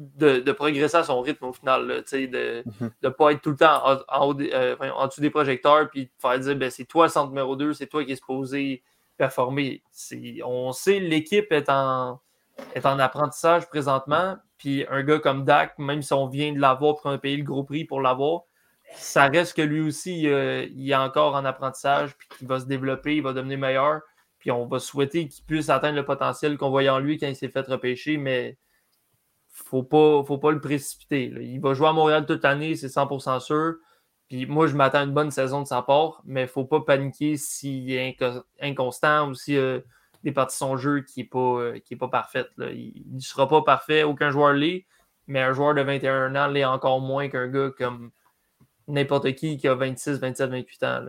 de, 0.02 0.52
progresser 0.52 0.98
à 0.98 1.04
son 1.04 1.22
rythme 1.22 1.46
au 1.46 1.54
final, 1.54 1.88
de 1.88 2.64
ne 2.64 2.64
mhm. 2.64 3.14
pas 3.14 3.32
être 3.32 3.42
tout 3.42 3.52
le 3.52 3.58
temps 3.58 3.82
en, 4.08 4.40
euh, 4.40 4.76
en 4.96 5.08
dessous 5.08 5.22
des 5.22 5.30
projecteurs 5.30 5.90
puis 5.90 6.06
de 6.06 6.12
faire 6.20 6.40
dire 6.40 6.56
ben, 6.56 6.70
c'est 6.70 6.86
toi 6.86 7.06
le 7.06 7.12
centre 7.12 7.30
numéro 7.30 7.56
2, 7.56 7.74
c'est 7.74 7.88
toi 7.88 8.04
qui 8.04 8.14
es 8.14 8.16
supposé 8.16 8.84
performer. 9.18 9.84
On 10.44 10.72
sait 10.72 11.00
l'équipe 11.00 11.52
est 11.52 11.70
en, 11.70 12.20
est 12.74 12.86
en 12.86 12.98
apprentissage 12.98 13.70
présentement, 13.70 14.38
puis 14.58 14.86
un 14.90 15.04
gars 15.04 15.20
comme 15.20 15.46
Dak, 15.46 15.78
même 15.78 16.02
si 16.02 16.14
on 16.14 16.28
vient 16.28 16.52
de 16.52 16.60
l'avoir 16.60 16.96
et 16.96 17.02
qu'on 17.02 17.12
a 17.12 17.18
payé 17.18 17.38
le 17.38 17.44
gros 17.44 17.64
prix 17.64 17.86
pour 17.86 18.02
l'avoir, 18.02 18.42
ça 18.94 19.28
reste 19.28 19.56
que 19.56 19.62
lui 19.62 19.82
aussi, 19.82 20.24
il 20.24 20.90
est 20.90 20.96
encore 20.96 21.36
en 21.36 21.46
apprentissage, 21.46 22.18
puis 22.18 22.28
qu'il 22.38 22.48
va 22.48 22.60
se 22.60 22.66
développer, 22.66 23.16
il 23.16 23.24
va 23.24 23.34
devenir 23.34 23.58
meilleur, 23.58 24.02
puis 24.40 24.52
on 24.52 24.66
va 24.66 24.80
souhaiter 24.80 25.28
qu'il 25.28 25.46
puisse 25.46 25.70
atteindre 25.70 25.96
le 25.96 26.06
potentiel 26.06 26.58
qu'on 26.58 26.72
voyait 26.72 26.90
en 26.90 27.00
lui 27.00 27.18
quand 27.18 27.28
il 27.28 27.36
s'est 27.36 27.50
fait 27.50 27.66
repêcher, 27.68 28.18
mais 28.18 28.58
faut 29.64 29.84
pas, 29.84 30.24
faut 30.24 30.38
pas 30.38 30.52
le 30.52 30.60
précipiter. 30.60 31.34
Il 31.40 31.60
va 31.60 31.74
jouer 31.74 31.88
à 31.88 31.94
Montréal 31.94 32.26
toute 32.26 32.44
l'année, 32.44 32.76
c'est 32.76 32.88
100% 32.88 33.40
sûr. 33.40 33.76
Puis 34.28 34.46
moi, 34.46 34.68
je 34.68 34.76
m'attends 34.76 35.00
à 35.00 35.04
une 35.04 35.14
bonne 35.14 35.32
saison 35.32 35.62
de 35.62 35.68
sa 35.68 35.82
part, 35.82 36.22
mais 36.26 36.48
faut 36.48 36.66
pas 36.66 36.82
paniquer 36.82 37.36
s'il 37.38 37.92
est 37.92 38.18
inconstant 38.62 39.30
ou 39.30 39.34
si 39.34 39.58
euh, 39.58 39.82
des 40.24 40.32
parties 40.32 40.58
son 40.58 40.78
jeu 40.78 41.02
qui 41.02 41.22
n'est 41.22 41.28
pas, 41.28 41.74
pas 42.00 42.08
parfaite. 42.08 42.50
Il 42.58 43.04
ne 43.12 43.20
sera 43.20 43.48
pas 43.48 43.62
parfait, 43.62 44.04
aucun 44.04 44.32
joueur 44.32 44.54
l'est, 44.54 44.86
mais 45.28 45.42
un 45.42 45.54
joueur 45.54 45.74
de 45.74 45.82
21 45.82 46.36
ans 46.36 46.48
l'est 46.48 46.66
encore 46.66 47.02
moins 47.02 47.28
qu'un 47.28 47.48
gars 47.48 47.72
comme 47.78 48.12
n'importe 48.88 49.34
qui 49.34 49.58
qui 49.58 49.68
a 49.68 49.76
26, 49.76 50.20
27, 50.20 50.50
28 50.50 50.84
ans. 50.84 51.02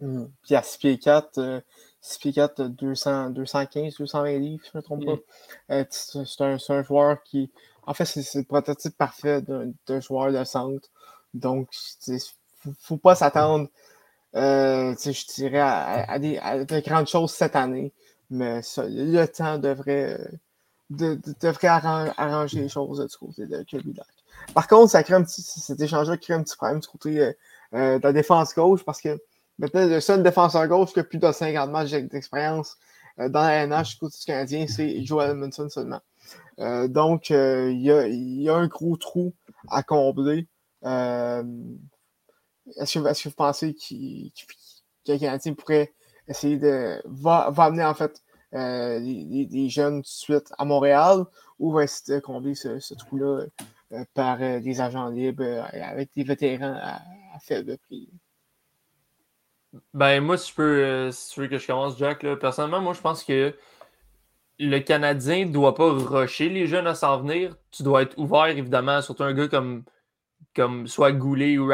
Mmh. 0.00 0.24
Puis 0.42 0.54
à 0.54 0.62
6 0.62 0.78
pieds 0.78 0.98
4, 0.98 1.62
6 2.00 2.18
pieds 2.18 2.32
4, 2.32 2.62
200, 2.68 3.30
215, 3.30 3.96
220 3.98 4.38
livres, 4.38 4.64
si 4.64 4.70
je 4.72 4.76
ne 4.76 4.80
me 4.80 4.82
trompe 4.82 5.04
pas. 5.04 5.74
Euh, 5.74 5.84
c'est 5.90 6.40
un, 6.40 6.56
un, 6.68 6.82
joueur 6.82 7.22
qui. 7.22 7.50
En 7.86 7.94
fait, 7.94 8.04
c'est 8.04 8.38
le 8.38 8.44
prototype 8.44 8.96
parfait 8.96 9.42
d'un 9.42 10.00
joueur 10.00 10.32
de 10.32 10.44
centre. 10.44 10.88
Donc, 11.34 11.68
il 12.06 12.14
ne 12.14 12.72
faut, 12.80 12.96
pas 12.96 13.14
s'attendre, 13.14 13.68
euh, 14.34 14.94
je 15.02 15.34
dirais, 15.34 15.60
à, 15.60 16.18
des, 16.18 16.34
de 16.36 16.80
grandes 16.80 17.08
choses 17.08 17.32
cette 17.32 17.56
année. 17.56 17.92
Mais 18.30 18.60
le 18.78 19.24
temps 19.26 19.58
devrait, 19.58 20.18
de, 20.90 21.18
devrait 21.40 21.68
arranger 21.68 22.60
les 22.60 22.68
choses 22.68 23.00
du 23.00 23.16
côté 23.16 23.46
de 23.46 23.62
Kirby 23.62 23.94
Par 24.54 24.68
contre, 24.68 24.92
ça 24.92 25.02
crée 25.02 25.14
un 25.14 25.24
petit, 25.24 25.42
cet 25.42 25.80
échange-là 25.80 26.18
crée 26.18 26.34
un 26.34 26.42
petit 26.42 26.56
problème 26.56 26.80
du 26.80 26.88
côté 26.88 27.32
euh, 27.74 27.98
de 27.98 28.02
la 28.02 28.12
défense 28.12 28.54
gauche 28.54 28.84
parce 28.84 29.00
que 29.00 29.18
Maintenant, 29.58 29.86
le 29.86 30.00
seul 30.00 30.22
défenseur 30.22 30.66
gauche 30.68 30.92
qui 30.92 31.00
a 31.00 31.04
plus 31.04 31.18
de 31.18 31.32
50 31.32 31.70
matchs 31.70 31.90
d'expérience 31.90 32.76
euh, 33.18 33.28
dans 33.28 33.42
la 33.42 33.66
NH 33.66 33.90
du 33.90 33.96
côté 33.98 34.16
Canadien, 34.24 34.66
c'est 34.68 35.04
Joel 35.04 35.32
Edmondson 35.32 35.68
seulement. 35.68 36.00
Euh, 36.60 36.88
donc, 36.88 37.30
euh, 37.30 37.70
il 37.72 37.82
y, 37.82 38.48
a, 38.48 38.54
un 38.54 38.66
gros 38.68 38.96
trou 38.96 39.34
à 39.68 39.82
combler. 39.82 40.46
Est-ce 40.84 41.42
que, 42.98 43.28
vous 43.28 43.34
pensez 43.34 43.74
qu'un 45.04 45.18
Canadien 45.18 45.54
pourrait 45.54 45.92
essayer 46.28 46.58
de. 46.58 47.02
va, 47.06 47.52
amener 47.56 47.84
en 47.84 47.94
fait 47.94 48.22
des, 48.52 49.68
jeunes 49.68 49.96
tout 49.96 50.02
de 50.02 50.06
suite 50.06 50.52
à 50.56 50.64
Montréal 50.64 51.24
ou 51.58 51.72
va 51.72 51.84
essayer 51.84 52.18
de 52.18 52.20
combler 52.20 52.54
ce, 52.54 52.94
trou-là 52.94 53.46
par 54.14 54.38
des 54.38 54.80
agents 54.80 55.08
libres 55.08 55.66
avec 55.72 56.10
des 56.14 56.22
vétérans 56.22 56.78
à, 56.80 57.00
à 57.34 57.38
faible 57.40 57.76
prix? 57.78 58.08
Ben, 59.92 60.20
moi, 60.22 60.38
si, 60.38 60.52
peux, 60.52 60.82
euh, 60.84 61.10
tu 61.32 61.40
veux 61.40 61.46
que 61.48 61.58
je 61.58 61.66
commence, 61.66 61.98
Jack, 61.98 62.22
là, 62.22 62.36
personnellement, 62.36 62.80
moi, 62.80 62.94
je 62.94 63.00
pense 63.00 63.22
que 63.22 63.54
le 64.58 64.78
Canadien 64.80 65.46
ne 65.46 65.52
doit 65.52 65.74
pas 65.74 65.90
rusher 65.90 66.48
les 66.48 66.66
jeunes 66.66 66.86
à 66.86 66.94
s'en 66.94 67.20
venir. 67.20 67.54
Tu 67.70 67.82
dois 67.82 68.02
être 68.02 68.18
ouvert, 68.18 68.46
évidemment, 68.46 69.02
surtout 69.02 69.24
un 69.24 69.34
gars 69.34 69.48
comme, 69.48 69.84
comme 70.56 70.86
soit 70.86 71.12
Goulet 71.12 71.58
ou, 71.58 71.72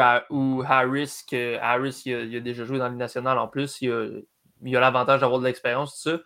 Harris, 0.67 1.21
que 1.29 1.57
Harris, 1.59 2.03
il 2.05 2.35
a, 2.35 2.39
déjà 2.41 2.65
joué 2.65 2.79
dans 2.79 2.89
le 2.89 2.95
national 2.95 3.37
en 3.39 3.47
plus. 3.47 3.81
Il 3.81 3.91
a, 3.91 4.77
a 4.77 4.81
l'avantage 4.81 5.21
d'avoir 5.21 5.39
de 5.39 5.45
l'expérience, 5.45 5.95
tout 5.95 6.09
ça. 6.11 6.17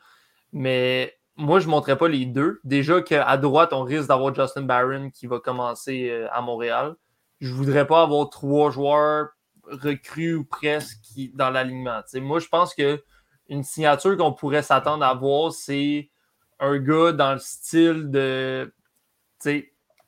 Mais 0.51 1.15
moi, 1.38 1.60
je 1.60 1.67
ne 1.67 1.71
montrerai 1.71 1.97
pas 1.97 2.08
les 2.08 2.25
deux. 2.25 2.60
Déjà 2.63 3.01
qu'à 3.01 3.38
droite, 3.38 3.73
on 3.73 3.84
risque 3.84 4.10
d'avoir 4.10 4.34
Justin 4.34 4.63
Barron 4.63 5.10
qui 5.12 5.27
va 5.27 5.39
commencer 5.39 6.10
euh, 6.10 6.27
à 6.32 6.41
Montréal. 6.41 6.95
Je 7.39 7.51
ne 7.51 7.55
voudrais 7.55 7.88
pas 7.88 8.01
avoir 8.01 8.29
trois 8.29 8.71
joueurs 8.71 9.29
recrue 9.71 10.36
ou 10.36 10.45
presque 10.45 10.97
dans 11.34 11.49
l'alignement. 11.49 12.01
Moi, 12.15 12.39
je 12.39 12.47
pense 12.47 12.73
que 12.73 13.01
une 13.47 13.63
signature 13.63 14.15
qu'on 14.15 14.34
pourrait 14.34 14.62
s'attendre 14.62 15.03
à 15.03 15.13
voir, 15.13 15.51
c'est 15.51 16.10
un 16.60 16.77
gars 16.77 17.12
dans 17.12 17.34
le 17.34 17.39
style 17.39 18.12
de 18.12 18.73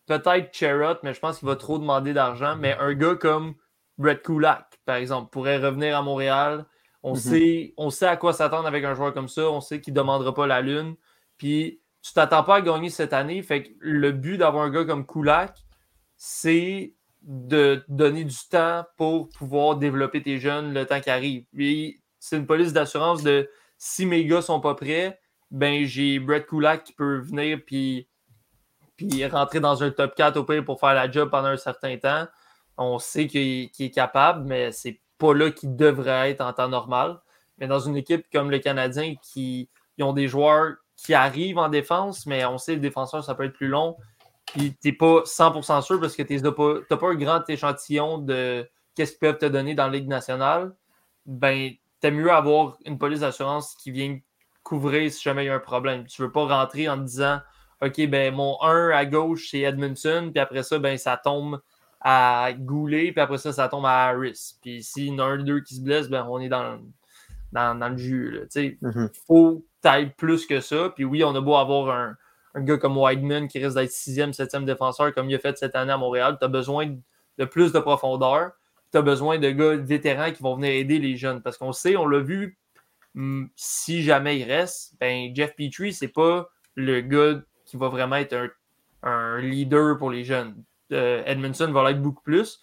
peut-être 0.06 0.54
Cherrot, 0.54 0.98
mais 1.04 1.14
je 1.14 1.20
pense 1.20 1.40
qu'il 1.40 1.48
va 1.48 1.56
trop 1.56 1.80
demander 1.80 2.14
d'argent. 2.14 2.56
Mais 2.58 2.78
un 2.78 2.94
gars 2.94 3.16
comme 3.16 3.56
Brett 3.98 4.22
Kulak, 4.22 4.80
par 4.86 4.96
exemple, 4.98 5.30
pourrait 5.32 5.58
revenir 5.58 5.98
à 5.98 6.02
Montréal. 6.02 6.66
On, 7.04 7.12
mhm. 7.12 7.20
sait, 7.20 7.74
on 7.78 7.90
sait 7.90 8.08
à 8.08 8.18
quoi 8.18 8.34
s'attendre 8.34 8.68
avec 8.68 8.84
un 8.84 8.94
joueur 8.94 9.14
comme 9.14 9.30
ça. 9.30 9.50
On 9.50 9.62
sait 9.62 9.82
qu'il 9.82 9.94
ne 9.94 10.00
demandera 10.00 10.34
pas 10.34 10.48
la 10.48 10.62
lune. 10.62 10.96
Puis 11.38 11.82
tu 12.02 12.14
t'attends 12.14 12.44
pas 12.44 12.58
à 12.58 12.62
gagner 12.62 12.90
cette 12.90 13.14
année. 13.14 13.42
Fait 13.42 13.64
que 13.64 13.70
le 13.80 14.12
but 14.12 14.38
d'avoir 14.38 14.66
un 14.66 14.70
gars 14.70 14.86
comme 14.86 15.06
Kulak, 15.06 15.58
c'est 16.18 16.94
de 17.22 17.84
donner 17.88 18.24
du 18.24 18.38
temps 18.50 18.86
pour 18.98 19.30
pouvoir 19.30 19.78
développer 19.78 20.24
tes 20.24 20.40
jeunes 20.40 20.74
le 20.74 20.86
temps 20.86 21.00
qui 21.00 21.10
arrive. 21.10 21.46
C'est 22.20 22.38
une 22.38 22.48
police 22.48 22.74
d'assurance 22.74 23.24
de 23.24 23.50
si 23.78 24.06
mes 24.06 24.26
gars 24.26 24.42
sont 24.42 24.60
pas 24.60 24.76
prêts, 24.76 25.20
ben 25.50 25.86
j'ai 25.86 26.20
Brett 26.20 26.46
Kulak 26.48 26.84
qui 26.84 26.94
peut 26.94 27.20
venir 27.20 27.60
puis, 27.66 28.08
puis 28.96 29.26
rentrer 29.26 29.60
dans 29.60 29.84
un 29.84 29.92
top 29.92 30.16
4 30.16 30.38
au 30.38 30.44
pire 30.44 30.64
pour 30.64 30.80
faire 30.80 30.94
la 30.94 31.10
job 31.10 31.30
pendant 31.30 31.50
un 31.50 31.58
certain 31.58 31.98
temps. 31.98 32.28
On 32.78 33.00
sait 33.00 33.28
qu'il 33.28 33.70
est 33.78 33.94
capable, 33.94 34.46
mais 34.46 34.72
c'est 34.72 35.02
pas 35.18 35.34
là 35.34 35.52
qu'il 35.52 35.76
devrait 35.76 36.32
être 36.32 36.42
en 36.42 36.54
temps 36.54 36.70
normal. 36.70 37.20
Mais 37.58 37.68
dans 37.68 37.80
une 37.80 37.96
équipe 37.96 38.26
comme 38.32 38.50
le 38.50 38.60
Canadien 38.60 39.16
qui 39.22 39.70
ont 40.00 40.14
des 40.14 40.28
joueurs 40.28 40.76
qui 40.96 41.14
arrivent 41.14 41.58
en 41.58 41.70
défense, 41.70 42.26
mais 42.26 42.46
on 42.46 42.58
sait 42.58 42.74
que 42.74 42.78
le 42.78 42.82
défenseur, 42.82 43.24
ça 43.24 43.36
peut 43.36 43.44
être 43.44 43.54
plus 43.54 43.68
long 43.68 43.98
puis 44.46 44.76
tu 44.82 44.90
n'es 44.90 44.94
pas 44.94 45.24
100% 45.24 45.82
sûr 45.82 46.00
parce 46.00 46.16
que 46.16 46.24
tu 46.24 46.36
n'as 46.38 46.52
pas, 46.52 46.98
pas, 46.98 47.08
un 47.08 47.16
grand 47.16 47.50
échantillon 47.50 48.18
de 48.18 48.68
qu'est-ce 48.96 49.12
qu'ils 49.12 49.20
peuvent 49.20 49.38
te 49.38 49.46
donner 49.46 49.76
dans 49.76 49.88
la 49.88 49.94
Ligue 49.94 50.08
nationale, 50.08 50.76
ben, 51.26 51.72
t'aimes 52.00 52.16
mieux 52.16 52.32
avoir 52.32 52.78
une 52.86 52.98
police 52.98 53.22
d'assurance 53.22 53.76
qui 53.76 53.92
vient 53.92 54.20
couvrir 54.64 55.12
si 55.12 55.22
jamais 55.22 55.46
il 55.46 55.48
y 55.48 55.50
a 55.50 55.56
un 55.56 55.60
problème. 55.60 56.06
Tu 56.06 56.22
ne 56.22 56.28
veux 56.28 56.32
pas 56.32 56.46
rentrer 56.46 56.90
en 56.90 56.98
te 56.98 57.04
disant 57.04 57.40
OK, 57.82 58.06
ben 58.08 58.34
mon 58.34 58.62
1 58.62 58.90
à 58.90 59.06
gauche, 59.06 59.48
c'est 59.50 59.62
Edmondson, 59.62 60.30
puis 60.32 60.40
après 60.40 60.64
ça, 60.64 60.78
ben, 60.78 60.98
ça 60.98 61.18
tombe 61.18 61.62
à 62.00 62.52
Goulet, 62.54 63.12
puis 63.12 63.22
après 63.22 63.38
ça, 63.38 63.54
ça 63.54 63.70
tombe 63.70 63.86
à 63.86 64.08
Harris. 64.08 64.56
Puis 64.62 64.84
s'il 64.84 65.08
y 65.08 65.12
en 65.12 65.20
a 65.20 65.24
un 65.24 65.38
deux 65.38 65.62
qui 65.62 65.76
se 65.76 65.82
blesse, 65.82 66.10
ben, 66.10 66.28
on 66.30 66.40
est 66.40 66.50
dans, 66.50 66.80
dans, 67.54 67.78
dans 67.78 67.90
le 67.90 67.98
jus. 67.98 68.40
Il 68.56 68.78
mm-hmm. 68.82 69.10
faut 69.28 69.66
taille 69.82 70.14
plus 70.16 70.46
que 70.46 70.62
ça. 70.62 70.90
Puis 70.96 71.06
oui, 71.06 71.24
on 71.24 71.36
a 71.36 71.42
beau 71.42 71.56
avoir 71.56 71.96
un, 71.96 72.16
un 72.54 72.62
gars 72.62 72.78
comme 72.78 72.98
Whiteman 72.98 73.48
qui 73.48 73.60
risque 73.64 73.76
d'être 73.76 73.92
sixième, 73.92 74.34
septième 74.34 74.66
défenseur 74.66 75.14
comme 75.14 75.30
il 75.30 75.36
a 75.36 75.40
fait 75.40 75.58
cette 75.58 75.76
année 75.76 75.92
à 75.92 75.98
Montréal. 75.98 76.38
Tu 76.40 76.46
as 76.46 76.50
besoin 76.50 76.96
de 77.38 77.46
plus 77.46 77.72
de 77.72 77.80
profondeur. 77.80 78.52
Tu 78.92 78.98
as 78.98 79.02
besoin 79.02 79.40
de 79.40 79.50
gars 79.52 79.76
vétérans 79.78 80.32
qui 80.32 80.44
vont 80.44 80.56
venir 80.56 80.72
aider 80.72 81.00
les 81.00 81.16
jeunes. 81.16 81.42
Parce 81.42 81.58
qu'on 81.58 81.72
sait, 81.72 81.96
on 81.96 82.08
l'a 82.08 82.20
vu, 82.20 82.58
hmm, 83.16 83.46
si 83.56 84.04
jamais 84.04 84.40
il 84.40 84.44
reste, 84.44 84.96
ben 85.00 85.34
Jeff 85.34 85.56
Petrie, 85.56 85.94
c'est 85.94 86.10
pas 86.10 86.50
le 86.76 87.02
gars 87.02 87.42
qui 87.66 87.78
va 87.78 87.88
vraiment 87.88 88.18
être 88.18 88.36
un, 89.04 89.40
leader 89.40 89.98
pour 89.98 90.12
les 90.12 90.24
jeunes. 90.24 90.56
Euh, 90.92 91.24
Edmondson 91.26 91.72
va 91.72 91.90
l'être 91.90 92.02
beaucoup 92.02 92.24
plus. 92.24 92.60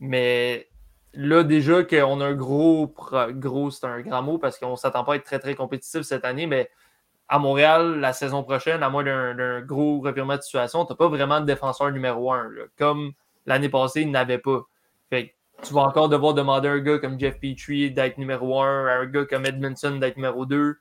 Mais 0.00 0.68
là, 1.12 1.42
déjà 1.42 1.84
qu'on 1.84 2.20
a 2.20 2.26
un 2.26 2.34
gros, 2.34 2.94
gros, 3.30 3.70
c'est 3.70 3.86
un 3.86 4.00
grand 4.00 4.22
mot 4.22 4.38
parce 4.38 4.58
qu'on 4.58 4.72
ne 4.72 4.76
s'attend 4.76 5.04
pas 5.04 5.14
à 5.14 5.16
être 5.16 5.24
très, 5.24 5.38
très 5.38 5.54
compétitif 5.54 6.02
cette 6.02 6.24
année, 6.24 6.46
mais 6.46 6.70
à 7.28 7.38
Montréal, 7.38 7.98
la 8.00 8.12
saison 8.12 8.42
prochaine, 8.42 8.82
à 8.82 8.88
moins 8.88 9.02
d'un 9.02 9.60
gros 9.62 10.00
revirement 10.00 10.36
de 10.36 10.42
situation, 10.42 10.84
tu 10.84 10.92
n'as 10.92 10.96
pas 10.96 11.08
vraiment 11.08 11.40
de 11.40 11.46
défenseur 11.46 11.90
numéro 11.90 12.32
un. 12.32 12.48
comme 12.78 13.12
l'année 13.46 13.68
passée, 13.68 14.02
il 14.02 14.10
n'avait 14.10 14.38
pas. 14.38 14.62
Fait 15.10 15.34
tu 15.62 15.72
vas 15.72 15.82
encore 15.82 16.08
devoir 16.08 16.34
demander 16.34 16.68
à 16.68 16.72
un 16.72 16.80
gars 16.80 16.98
comme 16.98 17.18
Jeff 17.18 17.40
Petrie 17.40 17.90
d'être 17.90 18.18
numéro 18.18 18.60
un, 18.60 18.86
à 18.86 18.92
un 18.98 19.06
gars 19.06 19.24
comme 19.24 19.46
Edmondson 19.46 19.96
d'être 19.96 20.16
numéro 20.16 20.44
deux. 20.46 20.76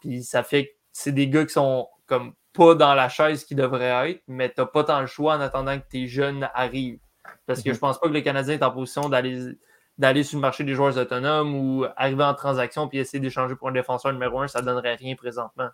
Puis 0.00 0.22
ça 0.22 0.42
fait 0.42 0.66
que 0.66 0.70
c'est 0.92 1.12
des 1.12 1.28
gars 1.28 1.44
qui 1.44 1.52
sont 1.52 1.88
comme 2.06 2.32
pas 2.52 2.74
dans 2.74 2.94
la 2.94 3.08
chaise 3.08 3.44
qu'ils 3.44 3.58
devraient 3.58 4.10
être, 4.10 4.22
mais 4.26 4.48
tu 4.48 4.60
n'as 4.60 4.66
pas 4.66 4.84
tant 4.84 5.00
le 5.00 5.06
choix 5.06 5.36
en 5.36 5.40
attendant 5.40 5.78
que 5.78 5.84
tes 5.88 6.06
jeunes 6.06 6.48
arrivent. 6.54 6.98
Parce 7.46 7.62
que 7.62 7.68
mhm. 7.68 7.74
je 7.74 7.80
pense 7.80 8.00
pas 8.00 8.08
que 8.08 8.14
le 8.14 8.22
Canadien 8.22 8.54
est 8.54 8.62
en 8.62 8.70
position 8.70 9.08
d'aller 9.08 9.52
d'aller 9.98 10.22
sur 10.22 10.36
le 10.36 10.42
marché 10.42 10.64
des 10.64 10.74
joueurs 10.74 10.96
autonomes 10.98 11.54
ou 11.54 11.86
arriver 11.96 12.24
en 12.24 12.34
transaction 12.34 12.88
puis 12.88 12.98
essayer 12.98 13.20
d'échanger 13.20 13.54
pour 13.56 13.68
un 13.68 13.72
défenseur 13.72 14.12
numéro 14.12 14.40
un, 14.40 14.48
ça 14.48 14.60
ne 14.60 14.66
donnerait 14.66 14.94
rien 14.94 15.16
présentement. 15.16 15.68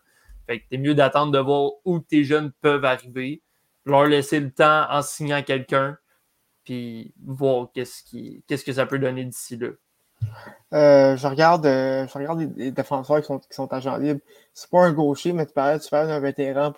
Fait 0.46 0.60
que 0.60 0.68
t'es 0.68 0.78
mieux 0.78 0.94
d'attendre 0.94 1.32
de 1.32 1.38
voir 1.38 1.72
où 1.84 1.98
tes 2.00 2.24
jeunes 2.24 2.52
peuvent 2.60 2.84
arriver, 2.84 3.42
leur 3.84 4.04
laisser 4.06 4.40
le 4.40 4.50
temps 4.50 4.86
en 4.90 5.02
signant 5.02 5.42
quelqu'un, 5.42 5.98
puis 6.64 7.12
voir 7.24 7.68
qu'est-ce, 7.74 8.02
qui, 8.02 8.44
qu'est-ce 8.46 8.64
que 8.64 8.72
ça 8.72 8.86
peut 8.86 8.98
donner 8.98 9.24
d'ici 9.24 9.56
là. 9.56 9.68
Euh, 10.72 11.16
je 11.16 11.26
regarde, 11.26 11.66
euh, 11.66 12.06
je 12.06 12.14
regarde 12.14 12.48
les, 12.56 12.70
défenseurs 12.70 13.20
qui 13.20 13.26
sont, 13.26 13.40
qui 13.40 13.54
sont 13.54 13.72
agents 13.72 13.96
libres. 13.96 14.20
C'est 14.54 14.70
pas 14.70 14.82
un 14.82 14.92
gaucher, 14.92 15.32
mais 15.32 15.46
tu 15.46 15.52
parles, 15.52 15.80
tu 15.80 15.90
parles 15.90 16.06
d'un 16.06 16.20
vétéran 16.20 16.72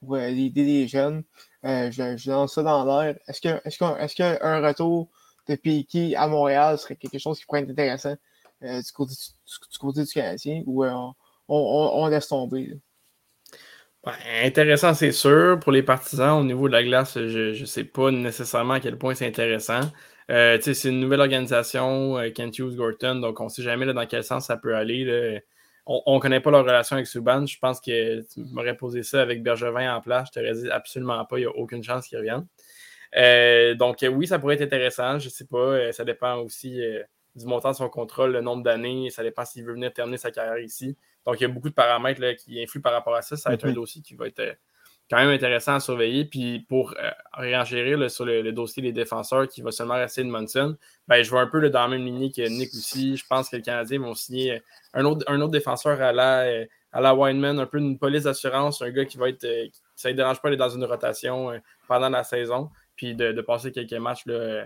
pour, 0.00 0.16
euh, 0.16 0.26
aider 0.26 0.64
les 0.64 0.88
jeunes. 0.88 1.24
je, 1.64 2.14
je, 2.18 2.30
lance 2.30 2.54
ça 2.54 2.62
dans 2.62 2.84
l'air. 2.84 3.16
Est-ce, 3.26 3.40
que, 3.40 3.60
est-ce, 3.66 3.82
est-ce 3.82 4.14
qu'un 4.14 4.66
retour 4.66 5.08
de 5.48 5.54
Piqué 5.56 6.16
à 6.16 6.28
Montréal 6.28 6.78
serait 6.78 6.96
quelque 6.96 7.18
chose 7.18 7.38
qui 7.38 7.46
pourrait 7.46 7.62
être 7.62 7.70
intéressant 7.70 8.16
euh, 8.62 8.80
du, 8.80 8.92
côté, 8.92 10.04
du, 10.04 10.12
Canadien 10.12 10.62
ou 10.66 10.84
euh, 10.84 10.92
on, 11.48 12.06
laisse 12.06 12.28
tomber? 12.28 12.78
intéressant, 14.44 14.94
c'est 14.94 15.12
sûr. 15.12 15.58
Pour 15.60 15.72
les 15.72 15.82
partisans, 15.82 16.40
au 16.40 16.44
niveau 16.44 16.68
de 16.68 16.72
la 16.72 16.82
glace, 16.82 17.14
je 17.14 17.60
ne 17.60 17.64
sais 17.64 17.84
pas 17.84 18.10
nécessairement 18.10 18.74
à 18.74 18.80
quel 18.80 18.98
point 18.98 19.14
c'est 19.14 19.26
intéressant. 19.26 19.80
Euh, 20.30 20.58
c'est 20.60 20.88
une 20.88 21.00
nouvelle 21.00 21.20
organisation, 21.20 22.16
Kent 22.34 22.58
Hughes 22.58 22.76
Gorton, 22.76 23.16
donc 23.16 23.40
on 23.40 23.44
ne 23.44 23.48
sait 23.48 23.62
jamais 23.62 23.92
dans 23.92 24.06
quel 24.06 24.24
sens 24.24 24.46
ça 24.46 24.56
peut 24.56 24.76
aller. 24.76 25.40
on 25.86 26.14
ne 26.14 26.20
connaît 26.20 26.40
pas 26.40 26.50
leur 26.50 26.64
relation 26.64 26.94
avec 26.94 27.06
Subban. 27.06 27.46
Je 27.46 27.58
pense 27.58 27.80
que 27.80 28.20
tu 28.22 28.40
m'aurais 28.52 28.76
posé 28.76 29.02
ça 29.02 29.22
avec 29.22 29.42
Bergevin 29.42 29.94
en 29.96 30.00
place. 30.00 30.28
Je 30.32 30.40
t'aurais 30.40 30.54
dit 30.54 30.70
absolument 30.70 31.24
pas, 31.24 31.38
il 31.38 31.42
n'y 31.42 31.46
a 31.46 31.56
aucune 31.56 31.82
chance 31.82 32.06
qu'il 32.06 32.18
revienne. 32.18 32.46
Euh, 33.16 33.74
donc, 33.74 34.04
oui, 34.10 34.26
ça 34.26 34.38
pourrait 34.38 34.54
être 34.54 34.62
intéressant. 34.62 35.18
Je 35.18 35.26
ne 35.26 35.30
sais 35.30 35.46
pas. 35.46 35.58
Euh, 35.58 35.92
ça 35.92 36.04
dépend 36.04 36.36
aussi 36.38 36.82
euh, 36.82 37.02
du 37.34 37.46
montant 37.46 37.70
de 37.70 37.76
son 37.76 37.88
contrat, 37.88 38.26
le 38.26 38.40
nombre 38.40 38.62
d'années. 38.62 39.10
Ça 39.10 39.22
dépend 39.22 39.44
s'il 39.44 39.64
veut 39.64 39.74
venir 39.74 39.92
terminer 39.92 40.18
sa 40.18 40.30
carrière 40.30 40.58
ici. 40.58 40.96
Donc, 41.26 41.40
il 41.40 41.42
y 41.42 41.46
a 41.46 41.48
beaucoup 41.48 41.68
de 41.68 41.74
paramètres 41.74 42.20
qui 42.36 42.62
influent 42.62 42.82
par 42.82 42.92
rapport 42.92 43.14
à 43.14 43.22
ça. 43.22 43.36
Ça 43.36 43.50
va 43.50 43.54
être 43.54 43.64
un 43.64 43.68
mhm. 43.68 43.74
dossier 43.74 44.02
qui 44.02 44.14
va 44.14 44.26
être 44.26 44.56
quand 45.10 45.18
même 45.18 45.28
intéressant 45.28 45.74
à 45.74 45.80
surveiller. 45.80 46.24
Puis 46.24 46.60
pour 46.68 46.94
réenchérir 47.34 48.10
sur 48.10 48.24
le, 48.24 48.50
dossier 48.50 48.82
des 48.82 48.92
défenseurs 48.92 49.46
qui 49.46 49.60
va 49.60 49.70
seulement 49.70 49.94
rester 49.94 50.24
de 50.24 50.28
Munson, 50.28 50.76
ben, 51.06 51.22
je 51.22 51.30
vois 51.30 51.42
un 51.42 51.46
peu 51.46 51.68
dans 51.68 51.82
la 51.82 51.88
même 51.88 52.04
lignée 52.04 52.32
que 52.32 52.42
Nick 52.48 52.70
aussi. 52.70 53.16
Je 53.16 53.24
pense 53.28 53.50
que 53.50 53.56
les 53.56 53.62
Canadiens 53.62 54.00
vont 54.00 54.14
signer 54.14 54.62
un 54.94 55.04
autre, 55.04 55.24
un 55.28 55.40
autre 55.40 55.52
défenseur 55.52 56.00
à 56.00 56.12
la, 56.12 56.64
à 56.92 57.00
la 57.00 57.14
Weinman, 57.14 57.60
un 57.60 57.66
peu 57.66 57.78
une 57.78 57.98
police 57.98 58.24
d'assurance, 58.24 58.82
un 58.82 58.90
gars 58.90 59.04
qui 59.04 59.18
va 59.18 59.28
être. 59.28 59.46
ça 59.94 60.10
ne 60.10 60.16
dérange 60.16 60.40
pas 60.40 60.48
d'aller 60.48 60.56
dans 60.56 60.70
une 60.70 60.84
rotation 60.84 61.52
pendant 61.86 62.08
la 62.08 62.24
saison 62.24 62.70
puis 63.02 63.16
de, 63.16 63.40
passer 63.40 63.72
quelques 63.72 63.94
matchs 63.94 64.22
euh, 64.28 64.64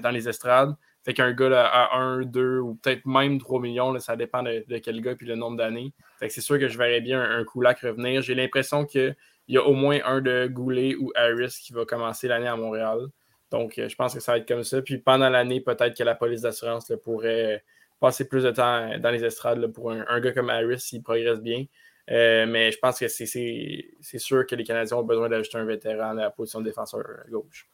dans 0.00 0.10
les 0.10 0.30
estrades. 0.30 0.74
Fait 1.04 1.12
qu'un 1.12 1.32
gars 1.32 1.66
à 1.66 1.98
1, 1.98 2.22
2 2.22 2.58
ou 2.60 2.76
peut-être 2.76 3.04
même 3.04 3.38
3 3.38 3.60
millions, 3.60 3.98
ça 4.00 4.16
dépend 4.16 4.42
de, 4.42 4.64
quel 4.78 5.02
gars 5.02 5.14
puis 5.14 5.26
le 5.26 5.34
nombre 5.34 5.58
d'années. 5.58 5.92
C'est 6.26 6.40
sûr 6.40 6.58
que 6.58 6.68
je 6.68 6.78
verrais 6.78 7.02
bien 7.02 7.20
un, 7.20 7.44
coup 7.44 7.60
là 7.60 7.74
revenir. 7.74 8.22
J'ai 8.22 8.34
l'impression 8.34 8.86
qu'il 8.86 9.14
y 9.48 9.58
a 9.58 9.62
au 9.62 9.74
moins 9.74 9.98
un 10.06 10.22
de 10.22 10.46
Goulet 10.46 10.94
ou 10.94 11.12
Harris 11.14 11.58
qui 11.62 11.74
va 11.74 11.84
commencer 11.84 12.28
l'année 12.28 12.48
à 12.48 12.56
Montréal. 12.56 13.08
Donc, 13.50 13.78
euh, 13.78 13.90
je 13.90 13.94
pense 13.94 14.14
que 14.14 14.20
ça 14.20 14.32
va 14.32 14.38
être 14.38 14.48
comme 14.48 14.64
ça. 14.64 14.80
Puis 14.80 14.96
pendant 14.96 15.28
l'année, 15.28 15.60
peut-être 15.60 15.94
que 15.94 16.02
la 16.02 16.14
police 16.14 16.40
d'assurance 16.40 16.90
pourrait 17.04 17.62
passer 18.00 18.26
plus 18.26 18.44
de 18.44 18.52
temps 18.52 18.98
dans 18.98 19.10
les 19.10 19.22
estrades 19.22 19.66
pour 19.66 19.90
un, 19.90 20.20
gars 20.20 20.32
comme 20.32 20.48
Harris 20.48 20.80
s'il 20.80 21.02
progresse 21.02 21.40
bien. 21.40 21.66
Euh, 22.10 22.46
mais 22.46 22.70
je 22.70 22.78
pense 22.78 22.98
que 22.98 23.08
c'est 23.08 24.18
sûr 24.18 24.46
que 24.46 24.54
les 24.54 24.64
Canadiens 24.64 24.98
ont 24.98 25.02
besoin 25.02 25.28
d'ajouter 25.28 25.58
un 25.58 25.64
vétéran 25.64 26.10
à 26.10 26.14
la 26.14 26.30
position 26.30 26.60
de 26.60 26.66
défenseur 26.66 27.02
gauche. 27.30 27.68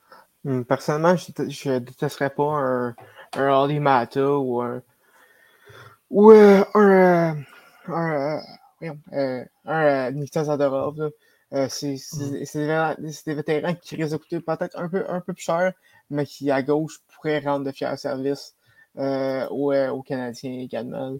Hmm, 0.45 0.63
personnellement, 0.63 1.17
je 1.17 1.69
ne 1.69 1.79
détesterais 1.81 2.31
pas 2.31 2.45
un, 2.45 2.95
un 3.35 3.63
Oli 3.63 3.81
Mata 3.81 4.39
ou 4.39 4.61
un. 4.63 4.83
ou 6.11 6.31
euh, 6.31 6.65
un. 6.75 7.37
un, 7.89 8.41
euh, 9.13 9.45
un 9.67 10.11
Nikita 10.13 10.45
Zadorov. 10.45 11.11
c'est 11.69 11.97
des, 12.17 13.35
vétérans 13.35 13.75
qui 13.75 13.97
risquent 13.97 14.13
de 14.13 14.17
coûter 14.17 14.41
peut-être 14.41 14.79
un 14.79 14.89
peu, 14.89 15.05
un 15.09 15.21
peu 15.21 15.35
plus 15.35 15.43
cher, 15.43 15.73
mais 16.09 16.25
qui 16.25 16.51
à 16.53 16.63
gauche 16.63 17.01
pourraient 17.09 17.41
rendre 17.41 17.67
de 17.67 17.73
fiers 17.73 17.97
services 17.97 18.55
aux, 18.97 19.75
aux, 19.75 20.03
Canadiens 20.03 20.61
également. 20.61 21.19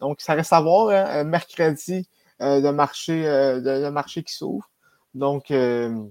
donc, 0.00 0.22
ça 0.22 0.32
reste 0.32 0.52
à 0.54 0.62
voir. 0.62 0.88
Hein. 0.88 1.24
mercredi, 1.24 2.08
euh, 2.08 2.21
de, 2.42 2.70
marché, 2.70 3.26
euh, 3.26 3.60
de, 3.60 3.88
marché 3.88 4.22
qui 4.22 4.34
s'ouvre. 4.34 4.68
Donc, 5.14 5.50
euh, 5.50 6.04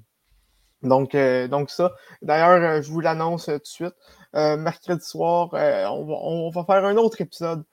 donc, 0.84 1.16
donc 1.16 1.70
ça. 1.70 1.94
D'ailleurs, 2.22 2.82
je 2.82 2.92
vous 2.92 3.02
l'annonce 3.02 3.46
tout 3.46 3.52
de 3.52 3.62
suite. 3.64 3.96
mercredi 4.34 5.06
soir, 5.06 5.50
on 5.54 6.50
va, 6.50 6.64
faire 6.66 6.86
un 6.86 6.98
autre 6.98 7.22
épisode 7.22 7.64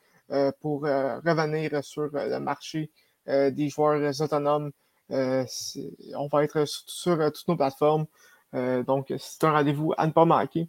pour 0.60 0.82
revenir 0.82 1.82
sur 1.82 2.10
le 2.12 2.38
marché 2.38 2.90
des 3.26 3.68
joueurs 3.70 4.20
autonomes. 4.20 4.72
on 5.10 6.28
va 6.30 6.44
être 6.44 6.64
sur, 6.66 7.32
toutes 7.32 7.48
nos 7.48 7.56
plateformes. 7.56 8.06
donc, 8.52 9.12
c'est 9.16 9.44
un 9.44 9.52
rendez-vous 9.52 9.94
à 9.96 10.06
ne 10.06 10.12
pas 10.12 10.26
manquer. 10.26 10.68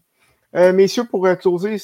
messieurs, 0.53 1.05
pour 1.05 1.27
closer 1.39 1.75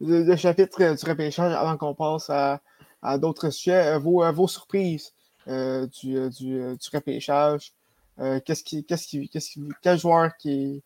le, 0.00 0.36
chapitre 0.36 0.94
du 0.94 1.10
repêchage 1.10 1.54
avant 1.54 1.78
qu'on 1.78 1.94
passe 1.94 2.28
à, 2.28 2.60
à 3.06 3.18
d'autres 3.18 3.50
sujets, 3.50 3.94
euh, 3.94 3.98
vos, 3.98 4.22
euh, 4.24 4.32
vos 4.32 4.48
surprises 4.48 5.12
euh, 5.48 5.86
du, 5.86 6.28
du, 6.30 6.76
du, 6.76 6.88
repêchage. 6.92 7.72
qu'est-ce 8.44 8.64
qui, 8.64 8.84
qu'est-ce 8.84 9.06
qui, 9.06 9.28
qu'est-ce 9.28 9.60
quel 9.80 9.98
joueur 9.98 10.36
qui, 10.36 10.82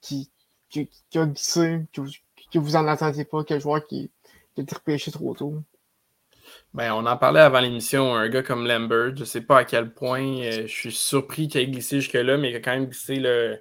qui, 0.00 0.30
qui, 0.68 0.88
a 1.14 1.26
glissé, 1.26 1.86
que 1.92 2.00
vous, 2.00 2.10
que 2.52 2.58
vous 2.58 2.74
en 2.74 2.88
attendiez 2.88 3.24
pas, 3.24 3.44
quel 3.44 3.60
joueur 3.60 3.86
qui, 3.86 4.10
qui 4.54 4.60
a 4.60 4.62
été 4.64 4.74
repêché 4.74 5.12
trop 5.12 5.32
tôt? 5.34 5.62
Ben, 6.74 6.92
on 6.92 7.06
en 7.06 7.16
parlait 7.16 7.40
avant 7.40 7.60
l'émission, 7.60 8.14
un 8.16 8.28
gars 8.28 8.42
comme 8.42 8.66
Lambert, 8.66 9.14
je 9.14 9.20
ne 9.20 9.24
sais 9.24 9.42
pas 9.42 9.58
à 9.58 9.64
quel 9.64 9.92
point 9.92 10.50
je 10.62 10.66
suis 10.66 10.92
surpris 10.92 11.46
qu'il 11.46 11.60
ait 11.60 11.66
glissé 11.68 12.00
jusque-là, 12.00 12.36
mais 12.36 12.50
il 12.50 12.56
a 12.56 12.60
quand 12.60 12.72
même 12.72 12.86
glissé 12.86 13.16
le, 13.16 13.60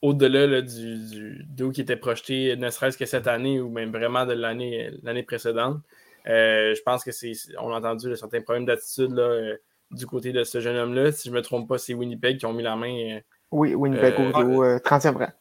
au-delà 0.00 0.62
du, 0.62 1.44
du 1.44 1.72
qui 1.72 1.82
était 1.82 1.96
projeté, 1.96 2.56
ne 2.56 2.70
serait-ce 2.70 2.96
que 2.96 3.04
cette 3.04 3.26
année 3.26 3.60
ou 3.60 3.68
même 3.68 3.90
vraiment 3.90 4.24
de 4.24 4.32
l'année, 4.32 4.90
l'année 5.02 5.22
précédente. 5.22 5.82
Euh, 6.26 6.74
je 6.74 6.82
pense 6.82 7.04
que 7.04 7.12
c'est. 7.12 7.32
On 7.58 7.72
a 7.72 7.78
entendu 7.78 8.16
certains 8.16 8.40
problèmes 8.40 8.64
d'attitude 8.64 9.18
euh, 9.18 9.56
du 9.90 10.06
côté 10.06 10.32
de 10.32 10.44
ce 10.44 10.60
jeune 10.60 10.76
homme-là. 10.76 11.12
Si 11.12 11.28
je 11.28 11.30
ne 11.32 11.36
me 11.36 11.42
trompe 11.42 11.68
pas, 11.68 11.78
c'est 11.78 11.94
Winnipeg 11.94 12.38
qui 12.38 12.46
ont 12.46 12.52
mis 12.52 12.62
la 12.62 12.76
main. 12.76 13.16
Euh, 13.16 13.20
oui, 13.50 13.74
Winnipeg 13.74 14.14
au, 14.18 14.64
30e 14.78 15.16
rang. 15.16 15.32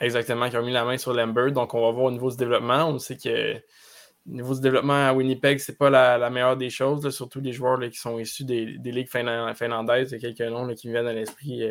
Exactement, 0.00 0.48
qui 0.48 0.56
ont 0.56 0.64
mis 0.64 0.72
la 0.72 0.84
main 0.84 0.96
sur 0.96 1.12
Lambert. 1.12 1.52
Donc, 1.52 1.74
on 1.74 1.82
va 1.82 1.90
voir 1.90 2.06
au 2.06 2.10
niveau 2.10 2.30
du 2.30 2.36
développement. 2.36 2.88
On 2.88 2.98
sait 2.98 3.16
que 3.16 3.56
au 3.56 4.30
niveau 4.30 4.54
du 4.54 4.60
développement 4.60 5.08
à 5.08 5.12
Winnipeg, 5.12 5.58
c'est 5.58 5.76
pas 5.76 5.90
la, 5.90 6.30
meilleure 6.30 6.56
des 6.56 6.70
choses, 6.70 7.08
surtout 7.10 7.40
les 7.40 7.52
joueurs 7.52 7.80
qui 7.80 7.98
sont 7.98 8.18
issus 8.18 8.44
des, 8.44 8.64
ligues 8.64 9.08
finlandaises. 9.08 10.12
Il 10.12 10.22
y 10.22 10.26
a 10.26 10.32
quelques 10.32 10.52
noms 10.52 10.72
qui 10.74 10.88
me 10.88 10.92
viennent 10.92 11.06
à 11.06 11.12
l'esprit 11.12 11.62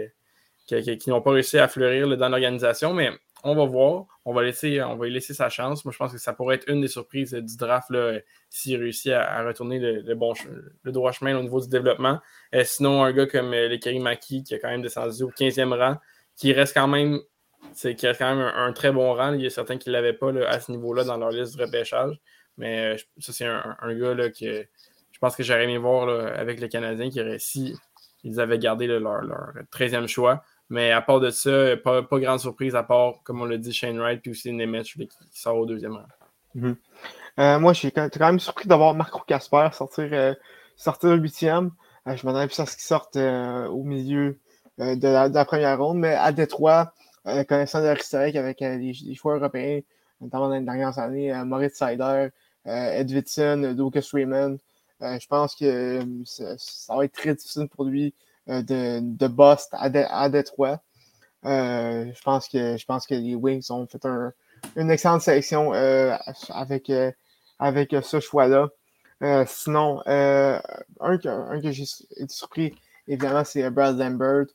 qui, 0.67 1.10
n'ont 1.10 1.21
pas 1.21 1.32
réussi 1.32 1.58
à 1.58 1.67
fleurir 1.67 2.17
dans 2.17 2.30
l'organisation. 2.30 2.93
Mais 2.93 3.12
on 3.43 3.56
va 3.56 3.65
voir. 3.65 4.06
On 4.26 4.34
va, 4.34 4.43
laisser, 4.43 4.82
on 4.82 4.95
va 4.95 5.06
lui 5.06 5.13
laisser 5.13 5.34
sa 5.34 5.50
chance. 5.50 5.86
Moi, 5.86 5.91
je 5.91 5.97
pense 5.97 6.12
que 6.12 6.17
ça 6.17 6.34
pourrait 6.34 6.56
être 6.56 6.69
une 6.69 6.82
des 6.82 6.88
surprises 6.88 7.34
du 7.34 7.58
draft 7.58 7.91
s'il 8.50 8.78
réussit 8.78 9.12
à, 9.12 9.43
retourner 9.43 9.80
le, 9.80 10.15
bon, 10.15 10.34
le 10.84 10.91
droit 10.91 11.12
chemin 11.12 11.38
au 11.38 11.43
niveau 11.43 11.62
du 11.62 11.69
développement. 11.69 12.19
Euh, 12.54 12.63
sinon, 12.65 13.04
un 13.04 13.13
gars 13.13 13.28
comme 13.28 13.54
euh, 13.54 13.69
le 13.69 14.00
Maki, 14.00 14.43
qui 14.43 14.54
a 14.54 14.60
quand 14.60 14.69
même 14.69 14.82
descendu 14.82 15.23
au 15.23 15.32
15e 15.32 15.73
rang, 15.73 15.97
qui 16.36 16.52
reste 16.54 16.73
quand 16.73 16.88
même, 16.88 17.19
qui 17.76 18.08
reste 18.08 18.19
quand 18.19 18.36
même 18.36 18.52
un, 18.54 18.73
très 18.73 18.91
bon 18.91 19.13
rang. 19.13 19.34
Il 19.34 19.41
y 19.41 19.45
a 19.45 19.50
certains 19.50 19.78
qui 19.78 19.89
ne 19.89 19.93
l'avaient 19.93 20.13
pas 20.13 20.32
à 20.47 20.60
ce 20.60 20.71
niveau-là 20.71 21.04
dans 21.04 21.17
leur 21.17 21.32
liste 21.32 21.58
de 21.58 21.63
repêchage. 21.63 22.19
Mais 22.58 22.95
euh, 22.95 22.97
ça, 23.19 23.34
c'est 23.34 23.45
un, 23.45 23.93
gars 23.93 24.13
là, 24.13 24.30
que 24.30 24.65
je 25.12 25.19
pense 25.19 25.36
que 25.36 25.43
j'aurais 25.43 25.63
aimé 25.63 25.78
voir 25.78 26.10
avec 26.38 26.60
les 26.60 26.69
Canadiens 26.69 27.10
qui 27.10 27.21
aurait, 27.21 27.38
ils 28.23 28.39
avaient 28.39 28.60
gardé 28.60 28.88
leur, 28.88 29.00
leur 29.00 29.54
13e 29.71 30.08
choix, 30.08 30.43
mais 30.69 30.91
à 30.91 31.01
part 31.01 31.19
de 31.19 31.30
ça, 31.30 31.77
pas, 31.77 32.03
pas 32.03 32.19
grande 32.19 32.39
surprise, 32.39 32.75
à 32.75 32.84
part, 32.84 33.15
comme 33.23 33.41
on 33.41 33.45
l'a 33.45 33.58
dit, 33.58 33.71
Shane 33.71 33.99
Wright, 33.99 34.21
puis 34.21 34.32
aussi 34.32 34.51
Nemeth 34.51 34.86
qui, 34.86 35.10
sort 35.32 35.58
au 35.58 35.65
deuxième 35.65 35.93
rang. 35.93 36.06
Mhm. 36.56 36.75
Euh, 37.39 37.60
moi, 37.60 37.73
j'ai 37.73 37.91
quand 37.91 38.19
même 38.19 38.39
surpris 38.39 38.67
d'avoir 38.67 38.93
Marco 38.93 39.19
Casper 39.27 39.69
sortir, 39.71 40.10
euh, 40.12 41.15
huitième. 41.15 41.71
Euh, 42.08 42.15
je 42.15 42.25
m'attendais 42.25 42.47
plus 42.47 42.60
à 42.60 42.65
ce 42.65 42.75
qu'il 42.75 42.84
sorte 42.84 43.15
au 43.15 43.84
milieu 43.84 44.39
de 44.77 45.08
la, 45.08 45.45
première 45.45 45.77
ronde, 45.77 45.99
mais 45.99 46.13
à 46.13 46.32
Détroit, 46.32 46.93
connaissant 47.47 47.82
de 47.82 47.89
l'historique 47.89 48.36
avec 48.36 48.60
les, 48.60 48.93
joueurs 49.13 49.38
européens, 49.38 49.82
notamment 50.21 50.49
dans 50.49 50.56
les 50.56 50.62
dernières 50.62 50.97
années, 50.99 51.34
Moritz 51.45 51.77
Seider, 51.77 52.30
Ed 52.65 53.12
Whitson, 53.12 53.75
Lucas 53.77 54.08
Raymond, 54.13 54.58
je 55.01 55.27
pense 55.27 55.56
que 55.56 56.01
ça, 56.25 56.95
va 56.95 57.06
être 57.06 57.13
très 57.13 57.36
difficile 57.36 57.67
pour 57.67 57.86
lui 57.86 58.08
euh, 58.08 58.27
de, 58.47 58.99
de 59.01 59.27
Bust 59.27 59.69
à, 59.73 59.86
à 59.86 60.29
Détroit. 60.29 60.81
Euh, 61.45 62.12
je, 62.13 62.21
pense 62.21 62.47
que, 62.47 62.77
je 62.77 62.86
pense 62.86 63.05
que 63.05 63.13
les 63.13 63.36
Wings 63.36 63.65
ont 63.69 63.86
fait 63.88 64.05
une 64.75 64.89
excellente 64.89 65.21
sélection 65.21 65.73
euh, 65.73 66.15
avec, 66.49 66.91
avec 67.60 67.95
ce 68.01 68.19
choix-là. 68.19 68.69
sinon, 69.45 70.01
un, 70.05 70.60
que, 70.99 71.27
un 71.27 71.62
que 71.62 71.71
j'ai 71.71 71.83
été 72.17 72.33
surpris, 72.33 72.75
évidemment, 73.07 73.43
c'est 73.43 73.69
Brad 73.69 73.97
Lambert. 73.97 74.47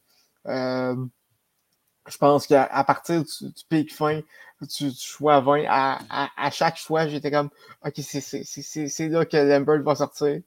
je 0.46 2.18
pense 2.18 2.46
qu'à 2.46 2.84
partir 2.84 3.22
du, 3.22 3.46
du, 3.46 3.64
pic 3.68 3.94
fin, 3.94 4.20
du, 4.60 4.90
choix 4.98 5.40
20, 5.40 5.64
à, 5.68 6.28
à, 6.36 6.50
chaque 6.50 6.76
choix, 6.76 7.06
j'étais 7.06 7.30
comme, 7.30 7.50
OK, 7.84 7.94
c'est 7.96 9.08
là 9.08 9.24
que 9.24 9.36
Lambert 9.36 9.82
va 9.82 9.94
sortir. 9.94 10.40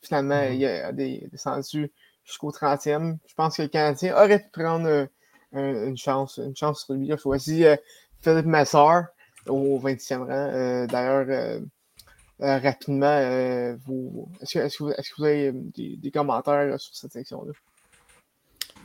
Finalement, 0.00 0.34
mm-hmm. 0.34 0.56
il 0.56 0.64
a 0.66 0.92
descendu 1.28 1.92
jusqu'au 2.24 2.50
30e. 2.50 3.18
Je 3.26 3.34
pense 3.34 3.56
que 3.56 3.62
le 3.62 3.68
Canadien 3.68 4.14
aurait 4.14 4.40
pu 4.40 4.50
prendre 4.52 5.08
euh, 5.54 5.86
une 5.88 5.96
chance, 5.96 6.38
une 6.38 6.56
chance 6.56 6.84
sur 6.84 6.94
lui. 6.94 7.12
A 7.12 7.16
choisi 7.16 7.64
euh, 7.64 7.76
Philippe 8.22 8.46
Massard 8.46 9.06
au 9.46 9.78
20e 9.78 10.18
rang. 10.18 10.28
Euh, 10.30 10.86
d'ailleurs, 10.86 11.60
rapidement, 12.40 13.18
est-ce 14.40 14.58
que, 14.58 14.82
vous 14.82 15.24
avez 15.24 15.52
des, 15.52 16.10
commentaires 16.10 16.80
sur 16.80 16.94
cette 16.94 17.12
section-là? 17.12 17.52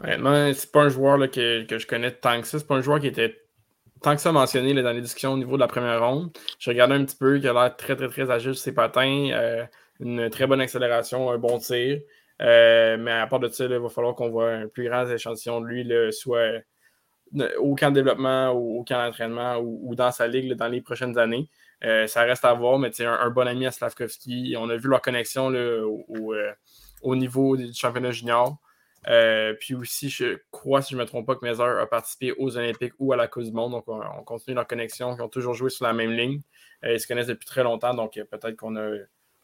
Honnêtement, 0.04 0.54
c'est 0.54 0.72
pas 0.72 0.84
un 0.84 0.90
joueur 0.90 1.20
que, 1.32 1.66
je 1.70 1.88
connais 1.88 2.12
tant 2.12 2.40
que 2.42 2.48
ça. 2.48 2.60
C'est 2.60 2.68
pas 2.68 2.76
un 2.76 2.82
joueur 2.82 3.00
qui 3.00 3.08
était 3.08 3.36
tant 4.02 4.16
que 4.16 4.22
ça 4.22 4.32
mentionné 4.32 4.80
dans 4.80 4.92
les 4.92 5.02
discussions 5.02 5.34
au 5.34 5.38
niveau 5.38 5.56
de 5.56 5.62
la 5.62 5.68
première 5.68 6.06
ronde. 6.06 6.32
Je 6.60 6.70
regardais 6.70 6.96
un 6.96 7.06
petit 7.06 7.16
peu, 7.16 7.38
il 7.38 7.48
a 7.48 7.54
l'air 7.54 7.76
très, 7.76 7.96
très, 7.96 8.10
très 8.10 8.30
agile 8.30 8.54
sur 8.54 8.64
ses 8.64 8.74
patins, 8.74 9.68
une 10.00 10.30
très 10.30 10.46
bonne 10.46 10.62
accélération, 10.62 11.32
un 11.32 11.38
bon 11.38 11.58
tir. 11.60 12.02
Euh, 12.42 12.98
mais 12.98 13.12
à 13.12 13.28
part 13.28 13.40
de 13.40 13.48
ça, 13.50 13.66
il 13.66 13.74
va 13.74 13.90
falloir 13.90 14.16
qu'on 14.16 14.30
voit 14.30 14.52
un 14.52 14.68
plus 14.68 14.88
grand 14.88 15.08
échantillon 15.08 15.62
de 15.62 15.68
lui, 15.68 16.14
soit 16.14 16.62
au 17.60 17.76
camp 17.76 17.90
de 17.90 17.96
développement 17.96 18.52
ou 18.52 18.80
au 18.80 18.84
camp 18.84 19.04
d'entraînement 19.04 19.58
ou, 19.58 19.96
dans 19.96 20.12
sa 20.12 20.28
ligue 20.28 20.54
dans 20.54 20.68
les 20.68 20.82
prochaines 20.82 21.18
années. 21.18 21.50
ça 21.82 22.22
reste 22.22 22.46
à 22.46 22.54
voir, 22.54 22.80
mais 22.80 22.90
un, 23.02 23.12
un 23.12 23.30
bon 23.30 23.48
ami 23.48 23.66
à 23.66 23.72
Slavkovski. 23.72 24.56
On 24.58 24.70
a 24.70 24.78
vu 24.78 24.88
leur 24.88 25.02
connexion 25.02 25.50
là, 25.50 25.84
au, 25.86 26.34
au, 27.02 27.16
niveau 27.16 27.58
du 27.58 27.74
championnat 27.74 28.12
junior. 28.12 28.58
puis 29.60 29.76
aussi, 29.76 30.10
je 30.10 30.38
crois, 30.52 30.82
si 30.82 30.92
je 30.92 30.96
ne 30.96 31.02
me 31.02 31.08
trompe 31.08 31.26
pas, 31.26 31.36
que 31.36 31.44
Mezer 31.44 31.80
a 31.80 31.88
participé 31.88 32.34
aux 32.38 32.56
Olympiques 32.56 32.94
ou 33.00 33.14
à 33.14 33.16
la 33.18 33.28
Coupe 33.28 33.44
du 33.44 33.52
Monde. 33.52 33.72
Donc, 33.72 33.86
on, 33.88 34.24
continue 34.24 34.56
leur 34.56 34.68
connexion. 34.68 35.16
Ils 35.16 35.22
ont 35.22 35.30
toujours 35.30 35.56
joué 35.56 35.70
sur 35.70 35.86
la 35.86 35.94
même 35.94 36.12
ligne. 36.12 36.42
ils 36.84 37.00
se 37.00 37.08
connaissent 37.08 37.28
depuis 37.28 37.48
très 37.48 37.64
longtemps. 37.64 37.96
Donc, 37.96 38.14
peut-être 38.14 38.56
qu'on 38.56 38.76
a 38.78 38.92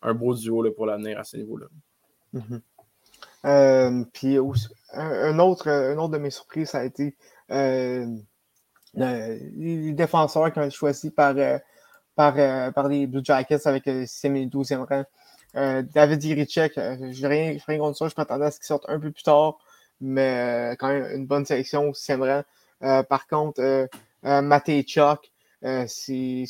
un 0.04 0.14
beau 0.14 0.36
duo 0.36 0.72
pour 0.72 0.86
l'avenir 0.86 1.20
à 1.20 1.24
ce 1.24 1.38
niveau-là. 1.38 1.66
Mm-hmm. 2.34 2.54
Euh, 2.54 2.60
puis 3.44 4.38
un, 4.94 5.39
autre, 5.39 5.70
un 5.70 5.98
autre 5.98 6.14
de 6.14 6.18
mes 6.18 6.30
surprises, 6.30 6.70
ça 6.70 6.80
a 6.80 6.84
été 6.84 7.16
euh, 7.52 8.06
les 8.96 9.91
défenseurs 9.94 10.52
qui 10.54 10.60
ont 10.60 10.64
été 10.64 10.76
choisis 10.76 11.12
par, 11.12 11.36
euh, 11.38 11.58
par, 12.16 12.36
par 12.74 12.88
les 12.88 13.08
Blue 13.08 13.22
Jackets 13.24 13.66
avec 13.66 13.86
le 13.86 14.06
6e 14.06 14.36
et 14.36 14.46
12e 14.46 14.86
rang. 14.86 15.04
David 15.94 16.24
Iricek, 16.24 16.74
je 16.76 17.22
n'ai 17.22 17.28
rien, 17.28 17.58
rien, 17.68 17.78
contre 17.78 17.98
ça, 17.98 18.08
je 18.08 18.14
m'attendais 18.18 18.46
à 18.46 18.52
ce 18.52 18.58
qu'il 18.58 18.66
sorte 18.66 18.86
un 18.88 19.00
peu 19.00 19.12
plus 19.12 19.24
tard, 19.24 19.58
mais 20.02 20.76
quand 20.80 20.88
même 20.88 21.06
une 21.16 21.28
bonne 21.28 21.46
sélection 21.46 21.89
au 21.89 21.94
6e 21.94 22.44
rang. 22.82 23.04
par 23.04 23.28
contre, 23.28 23.88
Matej 24.24 24.88
Chok, 24.88 25.32
c'est 25.88 26.46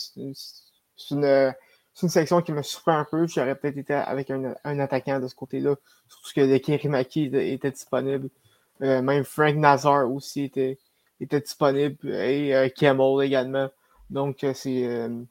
une 1.12 1.54
c'est 1.94 2.08
une 2.08 2.10
section 2.10 2.42
qui 2.42 2.52
me 2.52 2.64
surprend 2.64 2.98
un 2.98 3.06
peu. 3.06 3.28
J'aurais 3.28 3.56
peut-être 3.56 3.78
été 3.78 3.94
avec 3.94 4.32
un, 4.32 4.80
attaquant 4.80 5.20
de 5.20 5.28
ce 5.28 5.36
côté-là. 5.36 5.76
Surtout 6.08 6.32
que 6.36 6.42
le 6.42 6.58
Kirimaki 6.58 7.26
était, 7.32 7.72
disponible. 7.72 8.30
Euh, 8.82 9.02
même 9.02 9.24
Frank 9.24 9.56
Nazar 9.56 10.12
aussi 10.12 10.44
était, 10.46 10.80
était 11.20 11.42
disponible. 11.42 12.10
Et 12.10 12.56
euh, 12.56 13.22
également. 13.22 13.70
Donc, 14.10 14.44
euh, 14.44 14.54
euh, 14.66 15.24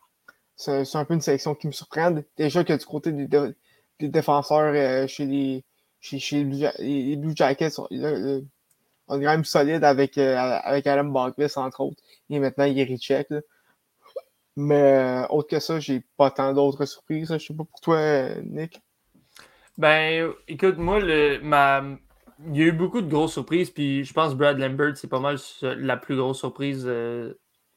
c'est 0.57 0.97
un 0.97 1.05
peu 1.05 1.15
une 1.15 1.21
sélection 1.21 1.55
qui 1.55 1.67
me 1.67 1.73
surprend. 1.73 2.15
Déjà 2.37 2.63
que 2.63 2.73
du 2.75 2.87
côté 2.87 3.13
des, 3.13 4.09
défenseurs 4.09 5.09
chez, 5.09 5.27
les, 5.27 5.65
chez, 6.01 6.45
les, 6.45 7.17
Blue, 7.17 7.33
Jackets, 7.35 7.79
on, 7.79 7.87
est 7.91 8.45
quand 9.09 9.19
même 9.19 9.45
solide 9.45 9.83
avec, 9.85 10.17
avec 10.17 10.87
Adam 10.87 11.05
Bogvis, 11.05 11.53
entre 11.57 11.81
autres. 11.81 12.03
Et 12.31 12.39
maintenant, 12.39 12.65
est 12.65 12.97
Check. 12.99 13.29
Mais 14.57 15.25
euh, 15.25 15.27
autre 15.29 15.49
que 15.49 15.61
ça, 15.61 15.81
j'ai 15.81 16.03
pas 16.17 16.31
tant 16.31 16.53
d'autres 16.53 16.85
surprises. 16.85 17.33
Je 17.33 17.39
sais 17.39 17.55
pas 17.55 17.65
pour 17.65 17.81
toi, 17.81 18.35
Nick. 18.45 18.81
Ben, 19.79 20.33
écoute, 20.49 20.77
moi, 20.77 21.01
le, 21.01 21.41
ma... 21.41 21.83
il 22.47 22.57
y 22.57 22.63
a 22.63 22.67
eu 22.67 22.73
beaucoup 22.73 23.01
de 23.01 23.09
grosses 23.09 23.33
surprises, 23.33 23.71
puis 23.71 24.05
je 24.05 24.13
pense 24.13 24.33
que 24.33 24.39
Brad 24.39 24.59
Lambert, 24.59 24.97
c'est 24.97 25.09
pas 25.09 25.21
mal 25.21 25.39
la 25.63 25.97
plus 25.97 26.17
grosse 26.17 26.39
surprise 26.39 26.85
euh, 26.87 27.35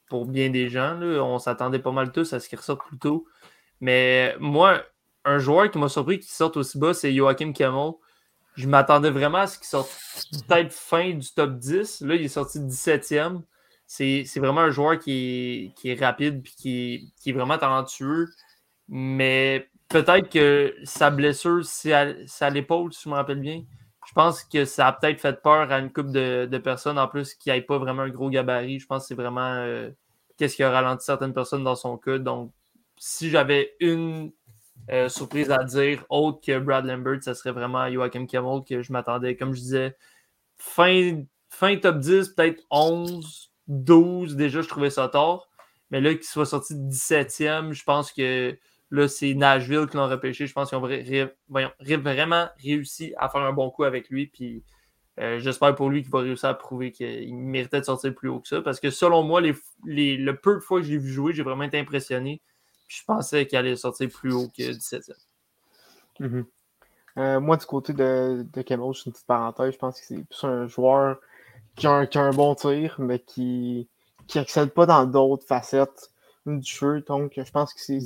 pour 0.09 0.25
bien 0.25 0.49
des 0.49 0.69
gens. 0.69 0.99
On 1.01 1.39
s'attendait 1.39 1.79
pas 1.79 1.91
mal 1.91 2.11
tous 2.11 2.33
à 2.33 2.39
ce 2.39 2.49
qu'il 2.49 2.57
ressorte 2.57 2.85
plus 2.85 2.97
tôt. 2.99 3.25
Mais 3.79 4.35
moi, 4.39 4.83
un 5.23 5.39
joueur 5.39 5.71
qui 5.71 5.77
m'a 5.77 5.89
surpris 5.89 6.19
qu'il 6.19 6.31
sorte 6.31 6.57
aussi 6.57 6.77
bas, 6.77 6.93
c'est 6.93 7.13
Joachim 7.13 7.53
Camel. 7.53 7.93
Je 8.55 8.67
m'attendais 8.67 9.09
vraiment 9.09 9.39
à 9.39 9.47
ce 9.47 9.57
qu'il 9.57 9.67
sorte 9.67 9.91
peut-être 10.47 10.73
fin 10.73 11.11
du 11.11 11.33
top 11.33 11.57
10. 11.57 12.01
Là, 12.01 12.15
il 12.15 12.25
est 12.25 12.29
sorti 12.29 12.59
17e 12.59 13.41
c'est 13.87 14.25
vraiment 14.37 14.61
un 14.61 14.71
joueur 14.71 14.99
qui 14.99 15.73
est, 15.83 15.99
rapide 15.99 16.43
et 16.65 17.03
qui, 17.17 17.29
est, 17.29 17.31
vraiment 17.31 17.57
talentueux. 17.57 18.27
Mais 18.87 19.69
peut-être 19.89 20.29
que 20.29 20.75
sa 20.83 21.09
blessure, 21.09 21.63
c'est 21.65 21.93
à, 21.93 22.49
l'épaule, 22.49 22.93
si 22.93 23.03
je 23.03 23.09
me 23.09 23.15
rappelle 23.15 23.39
bien. 23.39 23.63
Je 24.07 24.13
pense 24.13 24.43
que 24.43 24.65
ça 24.65 24.87
a 24.87 24.93
peut-être 24.93 25.19
fait 25.19 25.41
peur 25.41 25.71
à 25.71 25.79
une 25.79 25.91
couple 25.91 26.11
de, 26.11 26.57
personnes 26.59 26.99
en 26.99 27.07
plus 27.07 27.33
qui 27.33 27.49
n'aient 27.49 27.61
pas 27.61 27.79
vraiment 27.79 28.03
un 28.03 28.09
gros 28.09 28.29
gabarit. 28.29 28.79
Je 28.79 28.85
pense 28.85 29.03
que 29.03 29.07
c'est 29.09 29.15
vraiment 29.15 29.53
euh, 29.55 29.89
qu'est-ce 30.37 30.55
qui 30.55 30.63
a 30.63 30.69
ralenti 30.69 31.05
certaines 31.05 31.33
personnes 31.33 31.63
dans 31.63 31.75
son 31.75 31.97
cas. 31.97 32.19
Donc, 32.19 32.51
si 32.97 33.29
j'avais 33.29 33.75
une 33.79 34.31
euh, 34.91 35.09
surprise 35.09 35.49
à 35.51 35.63
dire 35.63 36.05
autre 36.09 36.39
que 36.45 36.59
Brad 36.59 36.85
Lambert, 36.85 37.23
ça 37.23 37.33
serait 37.33 37.51
vraiment 37.51 37.91
Joachim 37.91 38.27
Kimmel 38.27 38.63
que 38.67 38.81
je 38.83 38.91
m'attendais, 38.91 39.35
comme 39.35 39.53
je 39.53 39.59
disais, 39.59 39.97
fin, 40.57 41.23
fin 41.49 41.77
top 41.77 41.99
10, 41.99 42.29
peut-être 42.29 42.61
11, 42.69 43.51
12, 43.67 44.35
déjà, 44.35 44.61
je 44.61 44.67
trouvais 44.67 44.89
ça 44.89 45.07
tard. 45.09 45.47
Mais 45.91 46.01
là, 46.01 46.13
qu'il 46.13 46.23
soit 46.23 46.45
sorti 46.45 46.73
17e, 46.75 47.73
je 47.73 47.83
pense 47.83 48.11
que 48.11 48.57
là, 48.91 49.07
c'est 49.07 49.33
Nashville 49.33 49.87
qui 49.89 49.97
l'ont 49.97 50.07
repêché. 50.07 50.47
Je 50.47 50.53
pense 50.53 50.69
qu'ils 50.69 50.77
ont 50.77 50.87
vraiment 51.47 52.47
réussi 52.63 53.13
à 53.17 53.29
faire 53.29 53.41
un 53.41 53.53
bon 53.53 53.69
coup 53.69 53.83
avec 53.83 54.09
lui. 54.09 54.27
Puis 54.27 54.63
euh, 55.19 55.39
j'espère 55.39 55.75
pour 55.75 55.89
lui 55.89 56.01
qu'il 56.01 56.11
va 56.11 56.19
réussir 56.19 56.49
à 56.49 56.53
prouver 56.53 56.91
qu'il 56.91 57.35
méritait 57.35 57.79
de 57.79 57.85
sortir 57.85 58.13
plus 58.13 58.29
haut 58.29 58.39
que 58.39 58.47
ça. 58.47 58.61
Parce 58.61 58.79
que 58.79 58.89
selon 58.89 59.23
moi, 59.23 59.41
les, 59.41 60.17
le 60.17 60.35
peu 60.35 60.55
de 60.55 60.59
fois 60.59 60.79
que 60.79 60.85
je 60.87 60.91
l'ai 60.91 60.97
vu 60.97 61.11
jouer, 61.11 61.33
j'ai 61.33 61.43
vraiment 61.43 61.63
été 61.63 61.79
impressionné. 61.79 62.41
je 62.87 63.03
pensais 63.05 63.45
qu'il 63.47 63.57
allait 63.57 63.75
sortir 63.75 64.09
plus 64.09 64.33
haut 64.33 64.49
que 64.49 64.63
17e. 64.63 65.13
Mm-hmm. 66.19 66.45
Euh, 67.17 67.39
moi, 67.39 67.55
du 67.57 67.65
côté 67.65 67.93
de, 67.93 68.45
de 68.51 68.61
je 68.67 68.73
une 68.73 69.11
petite 69.13 69.25
parenthèse. 69.25 69.73
Je 69.73 69.77
pense 69.77 69.99
que 69.99 70.05
c'est 70.05 70.23
plus 70.27 70.43
un 70.43 70.67
joueur 70.67 71.17
qui 71.75 71.87
a, 71.87 72.07
un, 72.15 72.31
bon 72.31 72.55
tir, 72.55 72.95
mais 72.99 73.19
qui 73.19 73.87
n'accède 74.33 74.69
pas 74.69 74.85
dans 74.85 75.05
d'autres 75.05 75.45
facettes 75.45 76.11
du 76.45 76.69
jeu. 76.69 77.01
Donc, 77.07 77.33
je 77.37 77.51
pense 77.51 77.73
que 77.73 77.79
c'est 77.81 77.99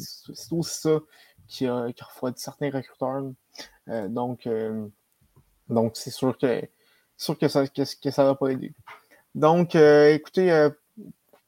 aussi 0.51 0.81
ça 0.81 0.99
qui 1.47 1.67
a, 1.67 1.91
qui 1.91 2.03
refroidi 2.03 2.41
certains 2.41 2.69
recruteurs. 2.69 3.23
Euh, 3.89 4.07
donc, 4.07 4.47
euh, 4.47 4.87
donc 5.67 5.93
c'est 5.95 6.11
sûr 6.11 6.37
que 6.37 6.61
sûr 7.17 7.37
que 7.37 7.47
ça 7.47 7.67
que, 7.67 8.11
ça 8.11 8.23
va 8.23 8.35
pas 8.35 8.49
aider. 8.49 8.71
Donc, 9.35 9.75
euh, 9.75 10.13
écoutez, 10.13 10.69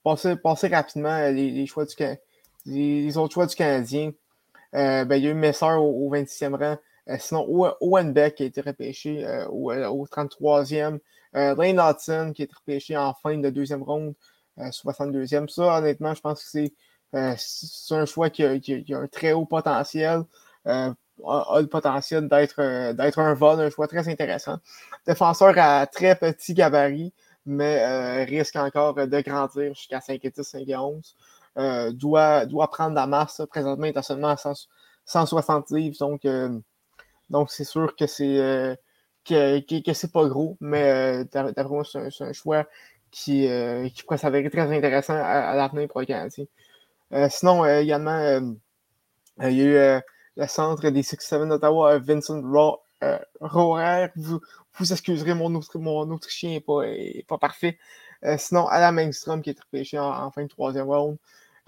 passez, 0.04 0.68
rapidement 0.68 1.30
les, 1.30 1.66
choix 1.66 1.86
du 1.86 1.96
les, 2.66 3.18
autres 3.18 3.34
choix 3.34 3.46
du 3.46 3.56
Canadien. 3.56 4.12
Ben, 4.74 5.12
il 5.12 5.24
y 5.24 5.28
a 5.28 5.32
eu 5.32 5.34
Messer 5.34 5.66
au, 5.66 6.12
26e 6.14 6.56
rang. 6.56 6.78
sinon, 7.20 7.76
Owen 7.80 8.12
Beck 8.12 8.42
a 8.42 8.46
été 8.46 8.62
repêché 8.62 9.26
au, 9.50 9.72
au 9.72 10.06
33e. 10.06 11.00
Euh, 11.36 11.56
Lane 11.56 11.80
Hudson 11.80 12.34
qui 12.36 12.44
est 12.44 12.54
repêché 12.54 12.98
en 12.98 13.14
fin 13.14 13.38
de 13.38 13.50
deuxième 13.50 13.84
ronde, 13.84 14.14
62e. 14.58 15.44
Euh, 15.44 15.48
ça, 15.48 15.78
honnêtement, 15.78 16.14
je 16.14 16.22
pense 16.22 16.44
que 16.44 16.50
c'est 16.50 16.74
euh, 17.16 17.36
un 17.92 18.06
choix 18.06 18.30
qui 18.30 18.44
a, 18.44 18.52
un 18.98 19.08
très 19.08 19.34
haut 19.34 19.46
potentiel. 19.46 20.24
a, 20.66 20.94
le 21.24 21.66
potentiel 21.68 22.28
d'être 22.28 22.60
un 23.20 23.34
vol, 23.34 23.60
un 23.62 23.70
choix 23.70 23.88
très 23.88 24.08
intéressant. 24.10 24.58
Défenseur 25.06 25.58
à 25.58 25.88
très 25.88 26.16
petit 26.16 26.54
gabarit, 26.54 27.14
mais 27.46 28.24
risque 28.26 28.56
encore 28.56 28.96
de 28.96 29.22
grandir 29.22 29.74
jusqu'à 29.74 30.02
5 30.02 30.24
et 30.24 30.32
10, 30.32 30.44
5 30.44 30.68
et 30.68 30.76
11. 30.76 31.16
doit, 31.94 32.46
doit 32.46 32.70
prendre 32.70 32.96
la 32.96 33.08
masse. 33.08 33.42
Présentement, 33.50 33.86
il 33.86 33.90
est 33.90 33.98
à 33.98 34.02
seulement 34.02 34.36
160 35.06 35.72
livres. 35.72 35.98
Donc, 36.00 36.28
donc 37.30 37.52
c'est 37.52 37.64
sûr 37.64 37.96
que 37.96 38.08
c'est 38.08 38.78
que, 39.26 39.94
c'est 39.94 40.12
pas 40.12 40.28
gros, 40.28 40.58
mais 40.60 41.24
euh, 41.24 41.24
d'après 41.32 41.70
moi, 41.70 41.84
c'est 41.84 42.24
un, 42.24 42.34
choix 42.34 42.66
qui, 43.12 43.48
euh, 43.48 43.88
qui 43.90 44.04
pourrait 44.04 44.18
s'avérer 44.18 44.50
très 44.50 44.62
intéressant 44.76 45.16
à, 45.16 45.56
l'avenir 45.56 45.88
pour 45.88 46.00
le 46.02 46.06
Canadien. 46.06 46.46
Euh, 47.14 47.28
sinon, 47.30 47.66
également, 47.66 48.42
il 49.42 49.52
y 49.52 49.62
a 49.62 49.98
eu 49.98 50.02
le 50.38 50.48
centre 50.48 50.90
des 50.90 51.02
6-7 51.04 51.48
d'Ottawa, 51.48 52.00
Vincent 52.00 52.42
Rohrer. 53.42 54.10
Vous, 54.16 54.40
vous 54.76 54.92
excuserez, 54.92 55.34
mon, 55.34 55.50
mon 55.50 56.12
Autrichien 56.12 56.52
n'est 56.52 56.62
pas, 56.62 56.84
pas 57.28 57.38
parfait. 57.38 57.78
sinon, 58.38 58.68
Alain 58.68 58.98
Engstrom 58.98 59.42
qui 59.42 59.52
est 59.52 59.60
repêché 59.60 60.00
en, 60.00 60.32
fin 60.32 60.44
de 60.44 60.48
troisième 60.48 60.88
round. 60.88 61.18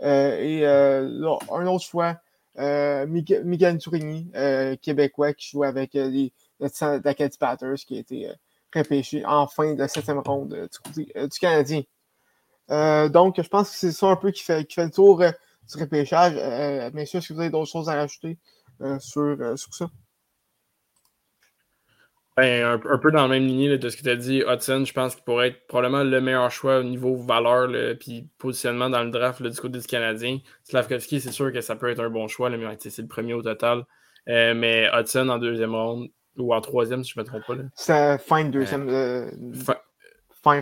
et 0.01 0.65
un 0.65 1.67
autre 1.67 1.85
choix, 1.85 2.17
Miguel 2.57 3.77
Tourigny, 3.79 4.31
québécois, 4.81 5.33
qui 5.33 5.49
joue 5.49 5.63
avec 5.63 5.93
les 5.93 6.31
d'Acadie 6.59 7.37
Batters 7.39 7.75
qui 7.85 7.97
a 7.97 7.99
été 7.99 8.29
euh, 8.29 8.33
repêché 8.73 9.25
en 9.25 9.47
fin 9.47 9.73
de 9.73 9.87
septième 9.87 10.19
ronde 10.19 10.53
euh, 10.53 10.67
du, 10.93 11.07
euh, 11.15 11.27
du 11.27 11.39
Canadien. 11.39 11.81
donc, 13.09 13.41
je 13.41 13.47
pense 13.47 13.69
que 13.69 13.75
c'est 13.75 13.91
ça 13.91 14.07
un 14.07 14.15
peu 14.15 14.31
qui 14.31 14.43
fait, 14.43 14.65
qui 14.65 14.75
fait 14.75 14.85
le 14.85 14.91
tour 14.91 15.19
du 15.19 15.81
repêchage. 15.81 16.33
messieurs, 16.93 17.19
est-ce 17.19 17.29
que 17.29 17.33
vous 17.33 17.41
avez 17.41 17.49
d'autres 17.49 17.71
choses 17.71 17.89
à 17.89 17.95
rajouter 17.95 18.37
sur, 18.99 19.57
sur 19.57 19.73
ça? 19.73 19.89
Ben, 22.35 22.79
un, 22.83 22.97
peu 22.97 23.11
dans 23.11 23.21
la 23.21 23.27
même 23.27 23.45
lignée 23.45 23.77
de 23.77 23.89
ce 23.89 23.95
que 23.95 24.01
tu 24.01 24.09
as 24.09 24.15
dit, 24.15 24.43
Hudson, 24.47 24.85
je 24.85 24.93
pense 24.93 25.13
qu'il 25.13 25.23
pourrait 25.23 25.49
être 25.49 25.67
probablement 25.67 26.03
le 26.03 26.19
meilleur 26.19 26.49
choix 26.49 26.79
au 26.79 26.83
niveau 26.83 27.15
valeur 27.15 27.69
et 27.75 28.25
positionnement 28.39 28.89
dans 28.89 29.03
le 29.03 29.11
draft 29.11 29.43
du 29.43 29.55
côté 29.55 29.77
du 29.77 29.85
Canadien. 29.85 30.39
Slavkovski, 30.63 31.21
c'est 31.21 31.31
sûr 31.31 31.53
que 31.53 31.61
ça 31.61 31.75
peut 31.75 31.91
être 31.91 31.99
un 31.99 32.09
bon 32.09 32.27
choix, 32.27 32.49
mais 32.49 32.57
c'est 32.79 32.97
le 33.03 33.07
premier 33.07 33.35
au 33.35 33.43
total. 33.43 33.85
mais 34.25 34.89
Hudson 34.91 35.29
en 35.29 35.37
deuxième 35.37 35.75
ronde, 35.75 36.09
ou 36.37 36.53
en 36.53 36.61
troisième, 36.61 37.03
si 37.03 37.11
je 37.11 37.19
ne 37.19 37.23
me 37.23 37.27
trompe 37.27 37.45
pas. 37.45 37.63
C'est 37.75 38.17
fin 38.19 38.43
de 38.45 38.49
deuxième. 38.49 38.89
Euh, 38.89 39.29
fin, 39.53 39.75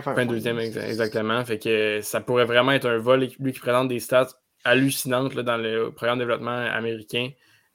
fin, 0.00 0.26
deuxième, 0.26 0.58
exactement. 0.58 1.44
Fait 1.44 1.58
que 1.58 2.00
ça 2.02 2.20
pourrait 2.20 2.44
vraiment 2.44 2.72
être 2.72 2.88
un 2.88 2.98
vol, 2.98 3.28
lui 3.38 3.52
qui 3.52 3.60
présente 3.60 3.88
des 3.88 4.00
stats 4.00 4.28
hallucinantes 4.64 5.34
dans 5.34 5.56
le 5.56 5.90
programme 5.90 6.18
de 6.18 6.24
développement 6.24 6.50
américain. 6.50 7.30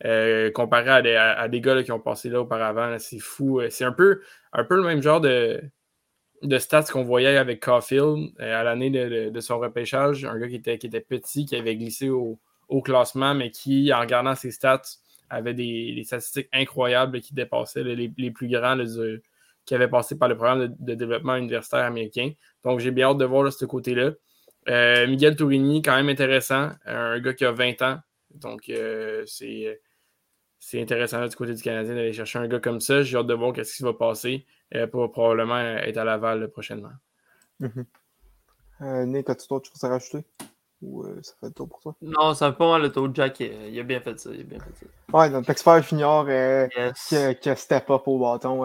Euh, 0.06 0.52
comparé 0.52 1.18
à 1.18 1.48
des, 1.48 1.60
gars 1.60 1.82
qui 1.82 1.92
ont 1.92 2.00
passé 2.00 2.30
là 2.30 2.42
auparavant, 2.42 2.98
c'est 3.00 3.20
fou. 3.20 3.60
Euh, 3.60 3.70
c'est 3.72 3.84
un 3.84 3.92
peu, 3.92 4.22
un 4.54 4.64
peu 4.64 4.76
le 4.76 4.84
même 4.84 5.02
genre 5.02 5.20
de, 5.20 5.60
de 6.44 6.58
stats 6.60 6.84
qu'on 6.84 7.04
voyait 7.04 7.38
avec 7.38 7.64
Caulfield 7.64 8.30
à 8.40 8.64
l'année 8.64 8.92
de, 8.92 9.40
son 9.40 9.58
repêchage. 9.58 10.24
Un 10.24 10.38
gars 10.38 10.48
qui 10.48 10.56
était, 10.56 10.78
qui 10.78 10.88
était 10.88 11.02
petit, 11.02 11.46
qui 11.46 11.56
avait 11.56 11.76
glissé 11.76 12.10
au, 12.10 12.40
au 12.70 12.82
classement, 12.82 13.34
mais 13.34 13.50
qui, 13.50 13.92
en 13.92 14.00
regardant 14.00 14.36
ses 14.36 14.52
stats, 14.52 14.84
avait 15.30 15.54
des, 15.54 16.02
statistiques 16.06 16.50
incroyables 16.54 17.22
qui 17.22 17.34
dépassaient 17.34 17.84
les, 17.84 18.32
plus 18.32 18.48
grands 18.48 18.78
qui 19.66 19.76
avaient 19.76 19.90
passé 19.90 20.18
par 20.18 20.30
le 20.30 20.36
programme 20.36 20.76
de, 20.80 20.96
développement 20.96 21.36
universitaire 21.36 21.86
américain. 21.86 22.32
Donc, 22.64 22.80
j'ai 22.80 22.92
bien 22.92 23.10
hâte 23.10 23.18
de 23.18 23.26
voir 23.26 23.52
ce 23.52 23.66
côté-là. 23.66 24.12
Euh, 24.70 25.08
Miguel 25.08 25.36
Tourini, 25.36 25.82
quand 25.82 25.96
même 25.96 26.10
intéressant, 26.10 26.72
un 26.86 27.20
gars 27.20 27.34
qui 27.34 27.46
a 27.46 27.52
20 27.52 27.82
ans. 27.82 28.00
Donc, 28.34 28.70
euh, 28.70 29.24
c'est 29.26 30.82
intéressant 30.82 31.26
du 31.26 31.36
côté 31.36 31.54
du 31.54 31.62
Canadien 31.62 31.96
d'aller 31.96 32.14
chercher 32.14 32.40
un 32.40 32.48
gars 32.48 32.60
comme 32.60 32.80
ça. 32.80 33.04
J'ai 33.04 33.18
hâte 33.18 33.28
de 33.28 33.34
voir 33.34 33.54
ce 33.56 33.76
qui 33.76 33.84
va 33.84 33.94
passer 33.94 34.46
euh, 34.74 34.88
pour 34.88 35.12
probablement 35.12 35.60
être 35.60 35.98
à 35.98 36.04
Laval 36.04 36.50
prochainement. 36.50 36.94
Mm 37.60 37.84
Nick, 38.80 39.28
as-tu 39.28 39.48
d'autres 39.48 39.72
choses 39.72 39.84
à 39.84 39.90
rajouter? 39.90 40.24
Ou 40.82 41.06
ça 41.24 41.34
fait 41.40 41.48
le 41.48 41.54
tour 41.54 41.70
pour 41.70 41.80
toi? 41.82 41.96
Non, 42.02 42.34
ça 42.34 42.52
fait 42.52 42.58
pas 42.58 42.72
mal 42.72 42.84
le 42.84 42.92
tour. 42.92 43.10
Jack, 43.14 43.40
il 43.40 43.80
a 43.80 43.84
bien 43.84 44.00
fait 44.00 44.20
ça. 44.20 44.30
Il 44.34 44.42
a 44.42 44.44
bien 44.44 44.60
fait 44.60 44.86
ça. 44.86 45.18
Ouais, 45.18 45.30
notre 45.30 45.50
expert 45.50 45.82
junior 45.82 46.26
qui, 47.08 47.50
a 47.50 47.56
step 47.56 47.90
up 47.90 48.04
au 48.06 48.20
bâton 48.20 48.64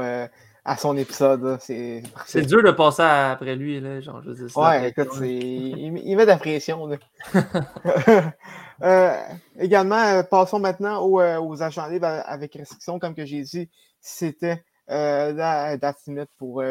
à 0.64 0.76
son 0.76 0.96
épisode. 0.96 1.58
C'est 1.60 2.02
dur 2.46 2.62
de 2.62 2.70
passer 2.70 3.02
après 3.02 3.56
lui. 3.56 3.80
Là, 3.80 4.00
genre, 4.00 4.22
je 4.22 4.46
sais, 4.46 4.58
ouais, 4.58 4.90
écoute, 4.90 5.08
il, 5.20 5.98
il, 5.98 6.16
met 6.16 6.24
de 6.24 6.28
la 6.28 6.38
pression. 6.38 6.88
euh, 8.82 9.16
également, 9.58 9.96
euh, 9.96 10.22
passons 10.22 10.58
maintenant 10.58 11.02
aux, 11.02 11.20
euh, 11.20 11.40
aux 11.40 11.62
agents 11.62 11.88
libres 11.88 12.22
avec 12.26 12.54
restriction. 12.54 12.98
Comme 12.98 13.14
que 13.14 13.24
j'ai 13.24 13.42
dit, 13.42 13.68
c'était 14.00 14.64
euh, 14.90 15.32
la 15.32 15.76
date 15.76 15.98
limite 16.06 16.30
pour, 16.38 16.62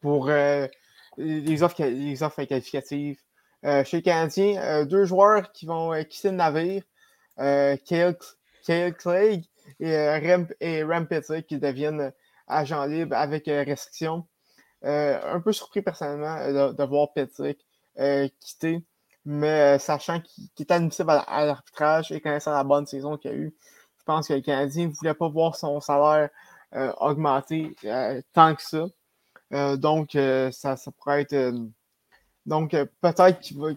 pour 0.00 0.28
les, 0.28 1.62
offres, 1.62 1.82
les 1.82 2.22
offres 2.22 2.44
qualificatives. 2.44 3.20
Chez 3.64 3.98
les 3.98 4.02
Canadiens, 4.02 4.84
deux 4.84 5.04
joueurs 5.04 5.52
qui 5.52 5.66
vont 5.66 5.92
quitter 6.04 6.30
le 6.30 6.36
navire, 6.36 6.82
Kale, 7.36 8.16
Clegg 8.64 9.44
et, 9.80 10.18
Rem, 10.18 10.48
et 10.60 11.42
qui 11.42 11.58
deviennent 11.58 12.12
agent 12.48 12.84
libre 12.86 13.16
avec 13.16 13.48
euh, 13.48 13.62
restriction. 13.64 14.26
Euh, 14.84 15.18
un 15.24 15.40
peu 15.40 15.52
surpris 15.52 15.82
personnellement 15.82 16.36
euh, 16.36 16.72
de, 16.72 16.84
voir 16.84 17.12
Patrick 17.12 17.58
quitter, 18.40 18.84
mais 19.24 19.78
sachant 19.80 20.20
qu'il 20.20 20.48
est 20.60 20.70
admissible 20.70 21.10
à, 21.10 21.44
l'arbitrage 21.44 22.12
et 22.12 22.20
connaissant 22.20 22.52
la 22.52 22.62
bonne 22.62 22.86
saison 22.86 23.16
qu'il 23.16 23.30
a 23.32 23.34
eue, 23.34 23.56
je 23.98 24.04
pense 24.04 24.28
que 24.28 24.34
le 24.34 24.40
Canadien 24.40 24.86
ne 24.86 24.92
voulait 24.92 25.14
pas 25.14 25.28
voir 25.28 25.56
son 25.56 25.80
salaire 25.80 26.30
augmenter 27.00 27.74
tant 28.32 28.54
que 28.54 28.62
ça. 28.62 29.76
donc, 29.76 30.16
ça 30.52 30.76
pourrait 30.96 31.22
être. 31.22 31.54
Donc, 32.48 32.70
peut-être 32.70 33.40
qu'il 33.40 33.58
va, 33.58 33.72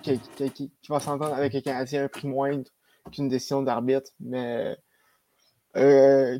va 0.89 0.99
s'entendre 0.99 1.33
avec 1.33 1.53
le 1.53 1.59
Canadien 1.59 2.05
un 2.05 2.07
prix 2.07 2.27
moindre 2.27 2.69
qu'une 3.11 3.27
décision 3.27 3.61
d'arbitre, 3.61 4.11
mais 4.19 4.77
euh, 5.75 6.39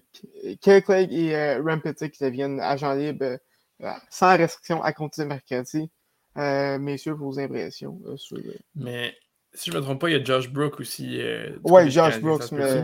Clegg 0.62 1.12
et 1.12 1.36
euh, 1.36 1.62
deviennent 1.62 2.60
agents 2.60 2.94
libres 2.94 3.38
euh, 3.82 3.92
sans 4.10 4.38
restriction 4.38 4.82
à 4.82 4.94
compter 4.94 5.24
de 5.24 5.28
mercredi. 5.28 5.90
Euh, 6.38 6.80
messieurs, 6.80 7.14
vos 7.14 7.38
impressions 7.38 8.00
euh, 8.06 8.16
sur. 8.16 8.38
Mais 8.76 9.14
si 9.54 9.70
je 9.70 9.76
ne 9.76 9.82
me 9.82 9.86
trompe 9.86 10.00
pas, 10.00 10.10
il 10.10 10.18
y 10.18 10.22
a 10.22 10.24
Josh 10.24 10.50
Brook 10.50 10.80
aussi. 10.80 11.22
ouais, 11.64 11.90
Josh 11.90 12.22
Brooks, 12.22 12.52
mais. 12.54 12.84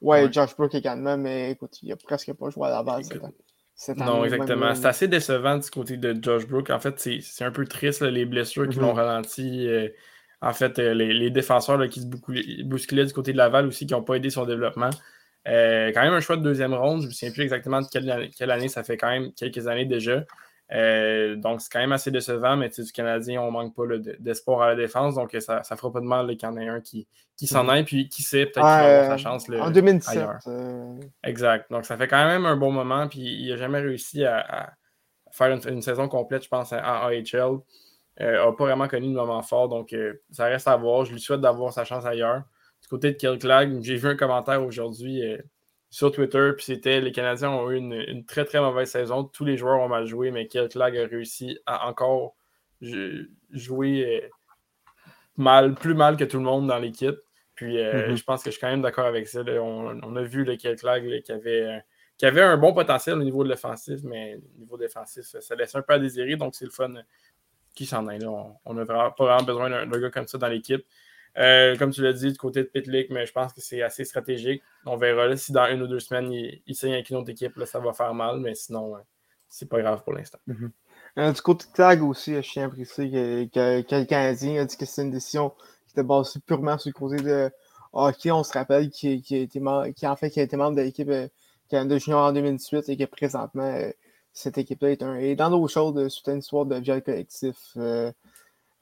Ouais, 0.00 0.32
Josh 0.32 0.56
Brook 0.56 0.74
également, 0.74 1.18
mais 1.18 1.50
écoute, 1.50 1.82
il 1.82 1.90
n'a 1.90 1.96
presque 1.96 2.32
pas 2.32 2.48
joué 2.48 2.68
à 2.68 2.70
la 2.70 2.82
base. 2.82 3.10
Non, 3.96 4.24
exactement. 4.24 4.74
C'est 4.74 4.86
assez 4.86 5.08
décevant 5.08 5.58
du 5.58 5.70
côté 5.70 5.96
de 5.96 6.16
Josh 6.22 6.46
Brook. 6.46 6.70
En 6.70 6.80
fait, 6.80 6.98
c'est 6.98 7.44
un 7.44 7.50
peu 7.50 7.66
triste, 7.66 8.02
les 8.02 8.24
blessures 8.24 8.68
qui 8.68 8.78
l'ont 8.78 8.92
mhm. 8.92 9.00
ralenti. 9.00 9.68
en 10.40 10.52
fait, 10.52 10.78
les, 10.78 11.12
les, 11.12 11.30
défenseurs 11.30 11.76
là, 11.76 11.88
qui 11.88 12.00
se 12.00 12.06
bousculaient 12.64 13.06
du 13.06 13.12
côté 13.12 13.32
de 13.32 13.36
Laval 13.36 13.66
aussi, 13.66 13.86
qui 13.86 13.92
n'ont 13.94 14.02
pas 14.02 14.14
aidé 14.14 14.30
son 14.30 14.44
développement. 14.44 14.90
Euh, 15.46 15.92
quand 15.92 16.02
même 16.02 16.12
un 16.12 16.20
choix 16.20 16.36
de 16.36 16.42
deuxième 16.42 16.74
ronde. 16.74 17.02
Je 17.02 17.06
ne 17.06 17.08
me 17.08 17.12
souviens 17.12 17.32
plus 17.32 17.42
exactement 17.42 17.80
de 17.80 17.86
quelle, 17.86 18.50
année, 18.50 18.68
ça 18.68 18.82
fait 18.82 18.96
quand 18.96 19.08
même 19.08 19.32
quelques 19.32 19.66
années 19.66 19.84
déjà. 19.84 20.24
Euh, 20.72 21.36
donc, 21.36 21.60
c'est 21.60 21.72
quand 21.72 21.78
même 21.78 21.92
assez 21.92 22.10
décevant, 22.10 22.56
mais 22.56 22.68
du 22.68 22.92
Canadien, 22.92 23.40
on 23.40 23.46
ne 23.46 23.50
manque 23.52 23.74
pas 23.74 23.84
d'espoir 24.18 24.62
à 24.62 24.68
la 24.68 24.74
défense. 24.74 25.14
Donc, 25.14 25.36
ça 25.40 25.62
ne 25.70 25.76
fera 25.76 25.92
pas 25.92 26.00
de 26.00 26.06
mal 26.06 26.26
qu'il 26.28 26.48
y 26.48 26.52
en 26.52 26.56
ait 26.56 26.68
un 26.68 26.80
qui, 26.80 27.06
qui 27.36 27.46
s'en 27.46 27.68
aille. 27.68 27.84
Puis, 27.84 28.08
qui 28.08 28.22
sait, 28.22 28.46
peut-être 28.46 28.54
qu'il 28.54 28.62
va 28.62 29.02
avoir 29.02 29.18
sa 29.18 29.18
chance. 29.18 29.48
en 29.48 29.70
2017. 29.70 30.26
Euh. 30.48 30.98
Exact. 31.22 31.70
Donc, 31.70 31.84
ça 31.84 31.96
fait 31.96 32.08
quand 32.08 32.24
même 32.26 32.46
un 32.46 32.56
bon 32.56 32.72
moment. 32.72 33.08
Puis, 33.08 33.20
il 33.20 33.50
n'a 33.50 33.56
jamais 33.56 33.80
réussi 33.80 34.24
à, 34.24 34.72
faire 35.30 35.48
une, 35.48 35.82
saison 35.82 36.08
complète, 36.08 36.44
je 36.44 36.48
pense, 36.48 36.72
en 36.72 36.76
AHL. 36.78 37.58
n'a 38.18 38.52
pas 38.52 38.64
vraiment 38.64 38.88
connu 38.88 39.08
de 39.08 39.14
moment 39.14 39.42
fort. 39.42 39.68
Donc, 39.68 39.94
ça 40.30 40.46
reste 40.46 40.66
à 40.66 40.76
voir. 40.76 41.04
Je 41.04 41.12
lui 41.12 41.20
souhaite 41.20 41.40
d'avoir 41.40 41.72
sa 41.72 41.84
chance 41.84 42.04
ailleurs 42.04 42.42
du 42.86 42.88
côté 42.88 43.12
de 43.12 43.16
Kilclag, 43.16 43.82
j'ai 43.82 43.96
vu 43.96 44.08
un 44.08 44.16
commentaire 44.16 44.62
aujourd'hui 44.62 45.22
euh, 45.22 45.38
sur 45.90 46.12
Twitter, 46.12 46.50
puis 46.56 46.64
c'était 46.64 47.00
les 47.00 47.12
Canadiens 47.12 47.50
ont 47.50 47.70
eu 47.70 47.76
une, 47.76 48.24
très 48.24 48.44
très 48.44 48.60
mauvaise 48.60 48.90
saison. 48.90 49.24
Tous 49.24 49.44
les 49.44 49.56
joueurs 49.56 49.80
ont 49.80 49.88
mal 49.88 50.06
joué, 50.06 50.30
mais 50.30 50.46
Kilclag 50.46 50.96
a 50.96 51.06
réussi 51.06 51.58
à 51.66 51.88
encore 51.88 52.36
jouer 53.50 54.22
euh, 54.24 54.28
mal, 55.36 55.74
plus 55.74 55.94
mal 55.94 56.16
que 56.16 56.24
tout 56.24 56.38
le 56.38 56.44
monde 56.44 56.66
dans 56.66 56.78
l'équipe. 56.78 57.16
Puis 57.54 57.78
euh, 57.78 58.08
mm-hmm. 58.10 58.16
je 58.16 58.24
pense 58.24 58.42
que 58.42 58.50
je 58.50 58.56
suis 58.56 58.60
quand 58.60 58.70
même 58.70 58.82
d'accord 58.82 59.06
avec 59.06 59.28
ça. 59.28 59.40
On, 59.40 60.16
a 60.16 60.22
vu 60.22 60.44
le 60.44 60.56
Kilclag 60.56 61.22
qui 61.22 61.32
avait 61.32 61.82
qui 62.18 62.26
avait 62.26 62.42
un 62.42 62.56
bon 62.56 62.72
potentiel 62.72 63.16
au 63.18 63.22
niveau 63.22 63.44
de 63.44 63.50
l'offensif, 63.50 64.00
mais 64.02 64.36
au 64.56 64.60
niveau 64.60 64.76
défensif, 64.78 65.24
ça 65.24 65.54
laisse 65.54 65.74
un 65.74 65.82
peu 65.82 65.94
à 65.94 65.98
désirer. 65.98 66.36
Donc, 66.36 66.54
c'est 66.54 66.64
le 66.64 66.70
fun 66.70 66.94
qui 67.74 67.84
s'en 67.84 68.08
est 68.08 68.24
On 68.24 68.74
n'a 68.74 68.86
pas 68.86 69.14
vraiment 69.18 69.42
besoin 69.42 69.68
d'un 69.68 70.00
gars 70.00 70.10
comme 70.10 70.26
ça 70.26 70.38
dans 70.38 70.48
l'équipe. 70.48 70.84
Euh, 71.38 71.76
comme 71.76 71.90
tu 71.90 72.02
l'as 72.02 72.14
dit, 72.14 72.32
du 72.32 72.38
côté 72.38 72.62
de 72.62 72.68
Pitlick, 72.68 73.10
mais 73.10 73.26
je 73.26 73.32
pense 73.32 73.52
que 73.52 73.60
c'est 73.60 73.82
assez 73.82 74.04
stratégique. 74.04 74.62
On 74.86 74.96
verra 74.96 75.36
si 75.36 75.52
dans 75.52 75.66
une 75.66 75.82
ou 75.82 75.86
deux 75.86 76.00
semaines, 76.00 76.32
il, 76.32 76.74
signe 76.74 76.94
avec 76.94 77.10
une 77.10 77.16
autre 77.16 77.30
équipe, 77.30 77.56
là, 77.56 77.66
ça 77.66 77.78
va 77.78 77.92
faire 77.92 78.14
mal, 78.14 78.40
mais 78.40 78.54
sinon, 78.54 78.94
c'est 79.48 79.68
pas 79.68 79.80
grave 79.80 80.02
pour 80.02 80.14
l'instant. 80.14 80.38
Mhm. 80.46 80.72
Euh, 81.18 81.32
du 81.32 81.40
côté 81.40 81.66
de 81.66 81.72
Tag 81.72 82.02
aussi, 82.02 82.34
je 82.34 82.40
tiens 82.40 82.66
à 82.66 82.68
préciser 82.68 83.10
que, 83.52 83.80
que, 83.82 84.04
Canadien 84.04 84.62
a 84.62 84.64
dit 84.64 84.76
que 84.76 84.84
c'est 84.84 85.02
une 85.02 85.10
décision 85.10 85.50
qui 85.86 85.92
était 85.92 86.02
basée 86.02 86.40
purement 86.40 86.76
sur 86.78 86.90
le 86.90 86.92
côté 86.92 87.22
de 87.22 87.50
hockey. 87.92 88.30
On 88.30 88.44
se 88.44 88.52
rappelle 88.52 88.90
qu'il 88.90 89.16
en 89.68 90.16
fait 90.16 90.38
a 90.38 90.42
été 90.42 90.56
membre 90.56 90.76
de 90.76 90.82
l'équipe 90.82 91.08
euh, 91.08 91.28
Canada 91.70 91.98
Junior 91.98 92.26
en 92.26 92.32
2018 92.32 92.88
et 92.88 92.96
que 92.96 93.04
présentement, 93.04 93.80
cette 94.32 94.58
équipe-là 94.58 94.90
est, 94.90 95.02
un, 95.02 95.16
est 95.16 95.36
dans 95.36 95.48
l'eau 95.48 95.66
chaude 95.68 96.08
suite 96.08 96.28
à 96.28 96.32
une 96.32 96.38
histoire 96.38 96.66
de 96.66 96.76
viol 96.76 97.02
collectif. 97.02 97.76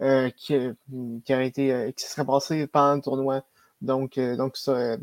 Euh, 0.01 0.29
qui, 0.31 0.57
a 0.57 1.43
été, 1.43 1.73
euh, 1.73 1.93
qui 1.93 2.05
serait 2.05 2.25
passé 2.25 2.67
pendant 2.67 2.97
le 2.97 3.01
tournoi. 3.01 3.45
Donc, 3.81 4.19
euh, 4.19 4.37
donc 4.37 4.57
ça, 4.57 4.97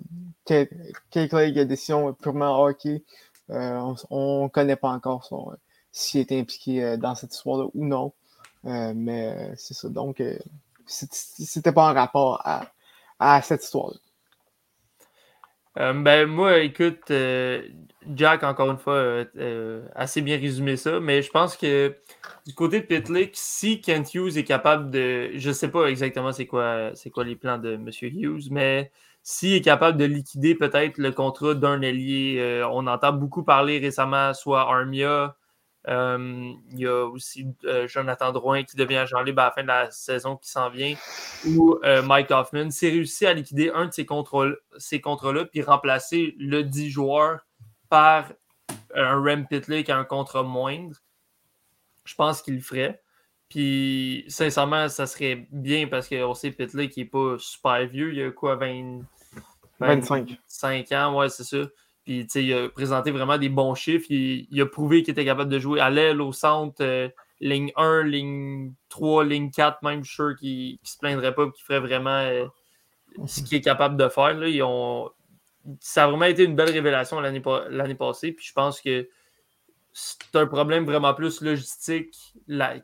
quelques 0.46 1.66
décision 1.66 2.14
purement 2.14 2.62
hockey. 2.62 3.02
on 3.50 4.44
ne 4.44 4.48
connaît 4.50 4.76
pas 4.76 4.90
encore 4.90 5.56
s'il 5.94 6.22
est 6.22 6.32
impliqué 6.34 6.98
dans 6.98 7.16
cette 7.16 7.34
histoire-là 7.34 7.68
ou 7.74 7.86
non. 7.86 8.14
mais 8.64 9.54
c'est 9.56 9.74
ça. 9.74 9.88
Donc, 9.88 10.22
c'était 10.86 11.72
pas 11.72 11.90
en 11.92 11.94
rapport 11.94 12.42
à, 12.46 12.68
à 13.20 13.42
cette 13.42 13.64
histoire-là. 13.64 13.98
Euh, 15.78 15.94
ben, 15.94 16.28
moi, 16.28 16.60
écoute, 16.60 17.12
euh, 17.12 17.62
Jack, 18.14 18.44
encore 18.44 18.72
une 18.72 18.78
fois, 18.78 18.96
euh, 19.38 19.88
assez 19.96 20.22
bien 20.22 20.38
résumé 20.38 20.76
ça, 20.76 21.00
mais 21.00 21.22
je 21.22 21.32
pense 21.32 21.56
que 21.56 21.96
du 22.46 22.54
côté 22.54 22.82
de 22.82 22.86
Pitlick, 22.86 23.32
si 23.36 23.80
Kent 23.80 24.14
Hughes 24.14 24.38
est 24.38 24.44
capable 24.44 24.92
de. 24.92 25.32
Je 25.36 25.50
ne 25.50 25.54
sais 25.54 25.70
pas 25.72 25.86
exactement 25.88 26.34
c'est 26.34 26.46
quoi, 26.46 26.92
c'est 26.96 27.10
quoi 27.10 27.24
les 27.24 27.36
plans 27.38 27.58
de 27.58 27.74
M. 27.76 27.90
Hughes, 28.02 28.50
mais 28.52 28.92
s'il 29.24 29.54
est 29.54 29.62
capable 29.62 29.98
de 29.98 30.06
liquider 30.06 30.56
peut-être 30.56 30.98
le 30.98 31.12
contrat 31.12 31.54
d'un 31.54 31.82
ailier, 31.82 32.64
on 32.70 32.88
entend 32.88 33.14
beaucoup 33.14 33.44
parler 33.44 33.80
récemment, 33.80 34.34
soit 34.34 34.62
Armia, 34.62 35.38
euh, 35.88 36.54
il 36.72 36.80
y 36.80 36.86
a 36.86 37.06
aussi 37.06 37.48
euh, 37.66 37.88
Jonathan 37.88 38.32
Drouin 38.32 38.64
qui 38.64 38.76
devient 38.76 38.98
agent 38.98 39.20
libre 39.22 39.42
à 39.42 39.46
la 39.46 39.52
fin 39.52 39.64
de 39.64 39.68
la 39.68 39.90
saison 39.90 40.38
qui 40.38 40.50
s'en 40.50 40.70
vient, 40.70 40.96
ou 41.48 41.80
euh, 41.84 42.04
Mike 42.04 42.30
Hoffman. 42.30 42.70
C'est 42.70 42.90
réussi 42.90 43.26
à 43.26 43.34
liquider 43.34 43.72
un 43.74 43.88
de 43.88 43.92
ces 43.92 44.06
contrats-là, 44.06 45.46
puis 45.46 45.62
remplacer 45.62 46.36
le 46.38 46.64
10 46.64 46.90
joueurs 46.90 47.40
par 47.90 48.32
un 48.96 49.22
Rem 49.22 49.48
Pitlick 49.48 49.90
à 49.90 49.98
un 49.98 50.04
contrat 50.04 50.44
moindre. 50.44 50.98
Je 52.06 52.16
pense 52.16 52.42
qu'il 52.42 52.56
le 52.56 52.62
ferait. 52.62 53.02
Puis, 53.50 54.24
sincèrement, 54.30 54.88
ça 54.88 55.08
serait 55.08 55.48
bien 55.52 55.88
parce 55.88 56.08
qu'on 56.08 56.34
sait 56.34 56.52
Pitlick 56.52 56.92
qui 56.94 57.02
n'est 57.02 57.06
pas 57.06 57.36
super 57.38 57.86
vieux. 57.86 58.14
Il 58.14 58.24
a 58.24 58.32
quoi, 58.32 58.56
20, 58.56 59.02
25. 59.80 60.40
5 60.48 60.92
ans, 60.94 61.18
ouais, 61.18 61.30
c'est 61.30 61.44
ça. 61.44 61.68
Puis, 62.04 62.26
il 62.36 62.54
a 62.54 62.70
présenté 62.70 63.12
vraiment 63.12 63.38
des 63.38 63.50
bons 63.50 63.76
chiffres. 63.76 64.08
Il, 64.10 64.62
a 64.62 64.66
prouvé 64.66 65.04
qu'il 65.04 65.12
était 65.12 65.26
capable 65.26 65.52
de 65.52 65.60
jouer 65.60 65.80
à 65.80 65.90
l'aile, 65.90 66.22
au 66.22 66.34
centre, 66.34 66.82
euh, 66.82 67.10
ligne 67.40 67.72
1, 67.76 68.04
ligne 68.04 68.74
3, 68.90 69.24
ligne 69.26 69.52
4, 69.52 69.84
même, 69.84 70.04
je 70.04 70.10
suis 70.10 70.16
sûr 70.16 70.36
qu'il 70.38 70.72
ne 70.74 70.88
se 70.88 70.98
plaindrait 70.98 71.36
pas, 71.36 71.50
qu'il 71.50 71.64
ferait 71.64 71.80
vraiment 71.80 72.10
euh, 72.10 72.46
ce 73.28 73.42
qu'il 73.42 73.58
est 73.58 73.62
capable 73.62 73.98
de 73.98 74.10
faire. 74.10 74.34
Là. 74.34 74.48
Ils 74.48 74.64
ont... 74.64 75.12
Ça 75.80 76.06
a 76.06 76.08
vraiment 76.08 76.26
été 76.26 76.44
une 76.44 76.56
belle 76.56 76.72
révélation 76.72 77.20
l'année 77.20 77.96
passée. 77.96 78.32
Puis, 78.32 78.46
je 78.48 78.54
pense 78.54 78.82
que 78.82 79.08
c'est 79.94 80.36
un 80.36 80.48
problème 80.48 80.86
vraiment 80.86 81.14
plus 81.14 81.42
logistique 81.42 82.34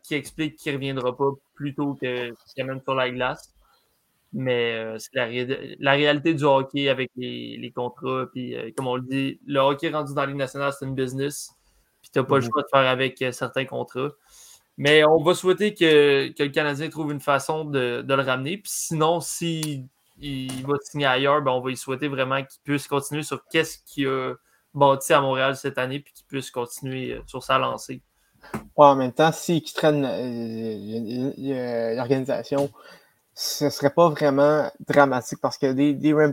qui 0.03 0.15
explique 0.15 0.57
qu'il 0.57 0.73
ne 0.73 0.77
reviendra 0.77 1.15
pas 1.15 1.31
plus 1.55 1.73
tôt 1.73 1.95
que, 1.95 2.33
même 2.61 2.81
sur 2.83 2.93
la 2.93 3.09
glace. 3.09 3.53
Mais 4.33 4.97
c'est 4.97 5.15
la, 5.15 5.27
la, 5.79 5.91
réalité 5.93 6.33
du 6.33 6.43
hockey 6.43 6.89
avec 6.89 7.11
les, 7.15 7.57
les 7.57 7.71
contrats. 7.71 8.25
Puis, 8.31 8.55
comme 8.75 8.87
on 8.87 8.97
le 8.97 9.03
dit, 9.03 9.39
le 9.45 9.59
hockey 9.59 9.89
rendu 9.89 10.13
dans 10.13 10.21
la 10.21 10.27
Ligue 10.27 10.35
nationale, 10.35 10.73
c'est 10.77 10.85
une 10.85 10.95
business. 10.95 11.51
Puis, 12.01 12.11
tu 12.11 12.19
n'as 12.19 12.25
pas 12.25 12.35
le 12.35 12.43
mhm. 12.43 12.49
choix 12.51 12.61
de 12.61 12.67
faire 12.69 12.89
avec 12.89 13.23
certains 13.31 13.65
contrats. 13.65 14.09
Mais 14.77 15.03
on 15.05 15.23
va 15.23 15.33
souhaiter 15.33 15.73
que, 15.73 16.27
que, 16.33 16.43
le 16.43 16.49
Canadien 16.49 16.89
trouve 16.89 17.11
une 17.11 17.21
façon 17.21 17.65
de, 17.65 18.03
de 18.03 18.13
le 18.13 18.21
ramener. 18.21 18.57
Puis 18.57 18.71
sinon, 18.71 19.21
s'il 19.21 19.87
il 20.19 20.65
va 20.65 20.75
signer 20.81 21.05
ailleurs, 21.05 21.41
ben 21.41 21.51
on 21.51 21.61
va 21.61 21.69
lui 21.69 21.77
souhaiter 21.77 22.07
vraiment 22.07 22.37
qu'il 22.37 22.61
puisse 22.63 22.87
continuer 22.87 23.23
sur 23.23 23.45
qu'est-ce 23.47 23.79
qu'il 23.85 24.07
a 24.07 24.33
bâti 24.73 25.13
à 25.13 25.21
Montréal 25.21 25.55
cette 25.55 25.77
année, 25.77 25.99
puis 25.99 26.13
qu'il 26.13 26.25
puisse 26.25 26.51
continuer 26.51 27.13
euh, 27.13 27.21
sur 27.25 27.43
sa 27.43 27.57
lancée. 27.57 28.01
en 28.75 28.95
même 28.95 29.13
temps, 29.13 29.31
s'il 29.31 29.63
traîne 29.63 30.05
euh, 30.05 31.95
l'organisation, 31.95 32.71
ce 33.39 33.65
ne 33.65 33.69
serait 33.69 33.91
pas 33.91 34.09
vraiment 34.09 34.67
dramatique 34.87 35.37
parce 35.39 35.59
que 35.59 35.71
des, 35.71 35.93
des 35.93 36.11
euh, 36.11 36.31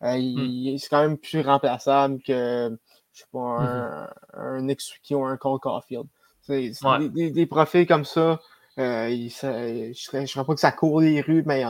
hmm. 0.00 0.78
c'est 0.78 0.88
quand 0.88 1.02
même 1.02 1.18
plus 1.18 1.40
remplaçable 1.40 2.22
que 2.22 2.70
je 3.12 3.20
sais 3.20 3.26
pas, 3.32 3.38
un, 3.38 4.04
mm-hmm. 4.04 4.10
un 4.34 4.62
Nick 4.62 4.80
ou 5.10 5.24
un 5.24 5.36
Cole 5.36 5.58
Caulfield. 5.58 6.06
Des, 6.48 7.30
des, 7.30 7.46
profils 7.46 7.86
comme 7.86 8.04
ça, 8.04 8.38
je 8.76 9.86
ne 9.86 9.94
serais 10.26 10.44
pas 10.44 10.54
que 10.54 10.60
ça 10.60 10.72
court 10.72 11.00
les 11.00 11.20
rues, 11.20 11.42
mais 11.46 11.64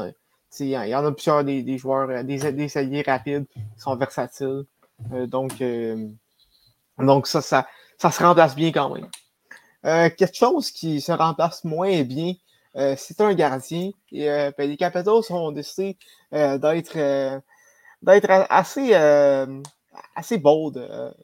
il 0.60 0.68
y 0.68 0.94
en 0.94 1.06
a 1.06 1.12
plusieurs 1.12 1.42
des, 1.42 1.78
joueurs, 1.78 2.10
euh, 2.10 2.22
des, 2.22 2.52
des 2.52 2.76
alliés 2.76 3.04
rapides 3.06 3.46
qui 3.46 3.80
sont 3.80 3.96
versatiles. 3.96 4.64
Euh, 5.12 5.26
donc, 5.26 5.60
euh, 5.60 6.08
donc 6.98 7.26
ça, 7.26 7.40
ça, 7.40 7.66
ça, 7.98 8.10
se 8.10 8.22
remplace 8.22 8.54
bien 8.54 8.72
quand 8.72 8.94
même. 8.94 10.10
quelque 10.10 10.34
chose 10.34 10.70
qui 10.70 11.00
se 11.00 11.12
remplace 11.12 11.64
moins 11.64 12.02
bien, 12.02 12.34
c'est 12.74 13.20
un 13.20 13.34
gardien. 13.34 13.90
Et 14.12 14.26
ben, 14.26 14.68
les 14.70 14.76
Capitals 14.76 15.22
ont 15.30 15.52
décidé 15.52 15.96
d'être 16.32 17.42
d'être 18.02 18.30
assez, 18.50 18.94
assez 20.14 20.38
bold 20.38 20.76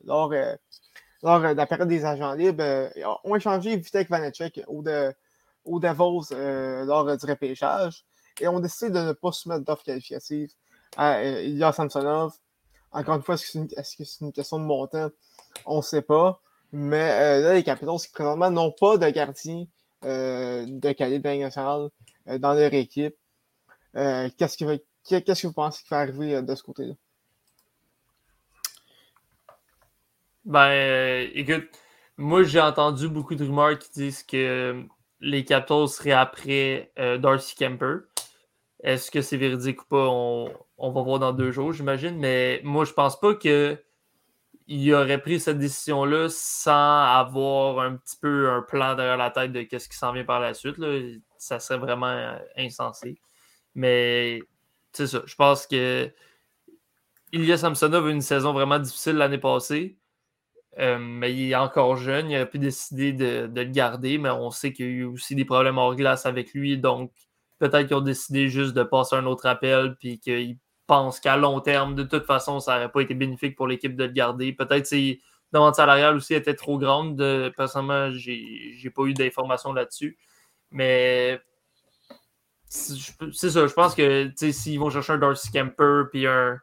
lors, 0.04 0.32
lors 1.22 1.40
de 1.40 1.52
la 1.52 1.66
période 1.66 1.88
des 1.88 2.04
agents 2.04 2.34
libres. 2.34 2.90
ont 3.24 3.36
échangé 3.36 3.76
Vitek 3.76 4.08
Vanecek 4.08 4.62
au, 4.68 4.82
de, 4.82 5.12
au 5.64 5.80
lors 5.80 7.16
du 7.16 7.26
repêchage 7.26 8.04
et 8.40 8.48
on 8.48 8.60
décide 8.60 8.92
de 8.92 9.00
ne 9.00 9.12
pas 9.12 9.32
soumettre 9.32 9.64
d'offre 9.64 9.84
qualificative 9.84 10.50
à 10.96 11.18
euh, 11.18 11.42
Ilya 11.42 11.72
Samsonov. 11.72 12.32
Encore 12.92 13.16
une 13.16 13.22
fois, 13.22 13.34
est-ce 13.36 13.96
que 13.96 14.04
c'est 14.04 14.20
une, 14.24 14.32
question 14.32 14.58
de 14.58 14.64
montant? 14.64 15.10
On 15.66 15.78
ne 15.78 15.82
sait 15.82 16.02
pas. 16.02 16.40
Mais 16.72 17.10
euh, 17.10 17.40
là, 17.42 17.54
les 17.54 17.62
Capitals, 17.62 17.98
qui 17.98 18.10
présentement 18.12 18.50
n'ont 18.50 18.72
pas 18.72 18.96
de 18.96 19.08
gardien 19.10 19.62
euh, 19.62 19.64
de 20.02 20.92
calibre 20.92 21.30
national 21.38 21.90
dans 22.26 22.54
leur 22.54 22.72
équipe, 22.74 23.14
qu'est-ce, 23.94 24.56
que 24.56 25.46
vous 25.46 25.52
pensez 25.52 25.82
qui 25.82 25.88
va 25.90 25.98
arriver 25.98 26.42
de 26.42 26.54
ce 26.54 26.62
côté-là? 26.62 26.94
Ben, 30.44 31.28
écoute, 31.34 31.68
moi, 32.16 32.42
j'ai 32.42 32.60
entendu 32.60 33.08
beaucoup 33.08 33.34
de 33.34 33.44
rumeurs 33.44 33.78
qui 33.78 33.90
disent 33.90 34.22
que 34.22 34.82
les 35.20 35.44
Capitals 35.44 35.88
seraient 35.88 36.12
après 36.12 36.92
Darcy 36.96 37.54
Kemper. 37.54 37.98
Est-ce 38.82 39.10
que 39.10 39.20
c'est 39.20 39.36
véridique 39.36 39.82
ou 39.82 39.86
pas? 39.86 40.08
On, 40.08 40.90
va 40.90 41.02
voir 41.02 41.18
dans 41.18 41.32
deux 41.32 41.50
jours, 41.50 41.72
j'imagine. 41.72 42.18
Mais 42.18 42.60
moi, 42.64 42.84
je 42.84 42.92
pense 42.92 43.20
pas 43.20 43.34
qu'il 44.70 44.94
aurait 44.94 45.20
pris 45.20 45.40
cette 45.40 45.58
décision-là 45.58 46.28
sans 46.30 47.02
avoir 47.02 47.80
un 47.80 47.96
petit 47.96 48.16
peu 48.20 48.48
un 48.48 48.62
plan 48.62 48.94
derrière 48.94 49.16
la 49.16 49.30
tête 49.30 49.52
de 49.52 49.66
ce 49.78 49.88
qui 49.88 49.96
s'en 49.96 50.12
vient 50.12 50.24
par 50.24 50.38
la 50.38 50.54
suite. 50.54 50.76
Ça 51.38 51.58
serait 51.58 51.78
vraiment 51.78 52.06
euh, 52.06 52.38
insensé. 52.56 53.18
Mais 53.74 54.40
c'est 54.92 55.08
ça. 55.08 55.22
Je 55.26 55.34
pense 55.34 55.66
que 55.66 56.08
Ilya 57.32 57.58
Samsonov 57.58 58.06
a 58.06 58.10
eu 58.10 58.12
une 58.12 58.20
saison 58.20 58.52
vraiment 58.52 58.78
difficile 58.78 59.16
l'année 59.16 59.38
passée. 59.38 59.98
Euh, 60.78 60.98
mais 61.00 61.34
il 61.34 61.50
est 61.50 61.56
encore 61.56 61.96
jeune. 61.96 62.30
Il 62.30 62.36
aurait 62.36 62.48
pu 62.48 62.60
décider 62.60 63.12
de, 63.12 63.50
le 63.52 63.64
garder, 63.64 64.18
mais 64.18 64.30
on 64.30 64.50
sait 64.52 64.72
qu'il 64.72 64.86
y 64.86 64.88
a 64.88 64.92
eu 64.92 65.04
aussi 65.04 65.34
des 65.34 65.44
problèmes 65.44 65.78
hors 65.78 65.96
glace 65.96 66.26
avec 66.26 66.54
lui. 66.54 66.78
Donc, 66.78 67.12
peut-être 67.58 67.88
qu'ils 67.88 67.96
ont 67.96 68.02
décidé 68.02 68.48
juste 68.48 68.74
de 68.74 68.84
passer 68.84 69.16
un 69.16 69.26
autre 69.26 69.46
appel, 69.46 69.96
puis 69.98 70.20
qu'ils 70.20 70.58
pensent 70.90 71.20
qu'à 71.20 71.36
long 71.36 71.60
terme, 71.60 71.94
de 71.94 72.02
toute 72.02 72.26
façon, 72.26 72.58
ça 72.58 72.74
n'aurait 72.74 72.90
pas 72.90 73.00
été 73.00 73.14
bénéfique 73.14 73.54
pour 73.54 73.68
l'équipe 73.68 73.94
de 73.94 74.02
le 74.02 74.10
garder. 74.10 74.52
Peut-être 74.52 74.90
la 74.90 75.14
demande 75.52 75.76
salariale 75.76 76.16
aussi 76.16 76.34
était 76.34 76.54
trop 76.54 76.78
grande. 76.78 77.14
De, 77.14 77.52
personnellement, 77.56 78.10
j'ai 78.10 78.90
pas 78.92 79.04
eu 79.04 79.14
d'informations 79.14 79.72
là-dessus. 79.72 80.18
Mais 80.72 81.40
c'est 82.68 83.50
ça, 83.50 83.66
je 83.68 83.72
pense 83.72 83.94
que 83.94 84.32
s'ils 84.34 84.80
vont 84.80 84.90
chercher 84.90 85.12
un 85.12 85.18
Darcy 85.18 85.52
Kemper 85.52 86.08
puis 86.10 86.26
un 86.26 86.58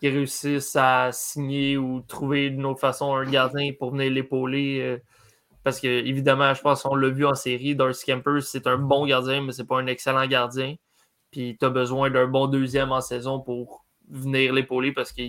qui 0.00 0.08
réussissent 0.08 0.74
à 0.74 1.10
signer 1.12 1.76
ou 1.76 2.00
trouver 2.00 2.50
d'une 2.50 2.66
autre 2.66 2.80
façon 2.80 3.14
un 3.14 3.30
gardien 3.30 3.72
pour 3.78 3.92
venir 3.92 4.10
l'épauler, 4.10 4.80
euh, 4.80 4.98
parce 5.62 5.80
que, 5.80 5.86
évidemment, 5.86 6.52
je 6.54 6.62
pense 6.62 6.82
qu'on 6.82 6.96
l'a 6.96 7.10
vu 7.10 7.26
en 7.26 7.34
série, 7.34 7.76
Darcy 7.76 8.06
Kemper, 8.06 8.40
c'est 8.42 8.66
un 8.66 8.78
bon 8.78 9.06
gardien, 9.06 9.42
mais 9.42 9.52
c'est 9.52 9.66
pas 9.66 9.78
un 9.78 9.86
excellent 9.86 10.26
gardien. 10.26 10.74
Puis 11.30 11.56
tu 11.58 11.64
as 11.64 11.70
besoin 11.70 12.10
d'un 12.10 12.26
bon 12.26 12.46
deuxième 12.46 12.92
en 12.92 13.00
saison 13.00 13.40
pour 13.40 13.84
venir 14.08 14.52
l'épauler 14.52 14.92
parce 14.92 15.12
que 15.12 15.22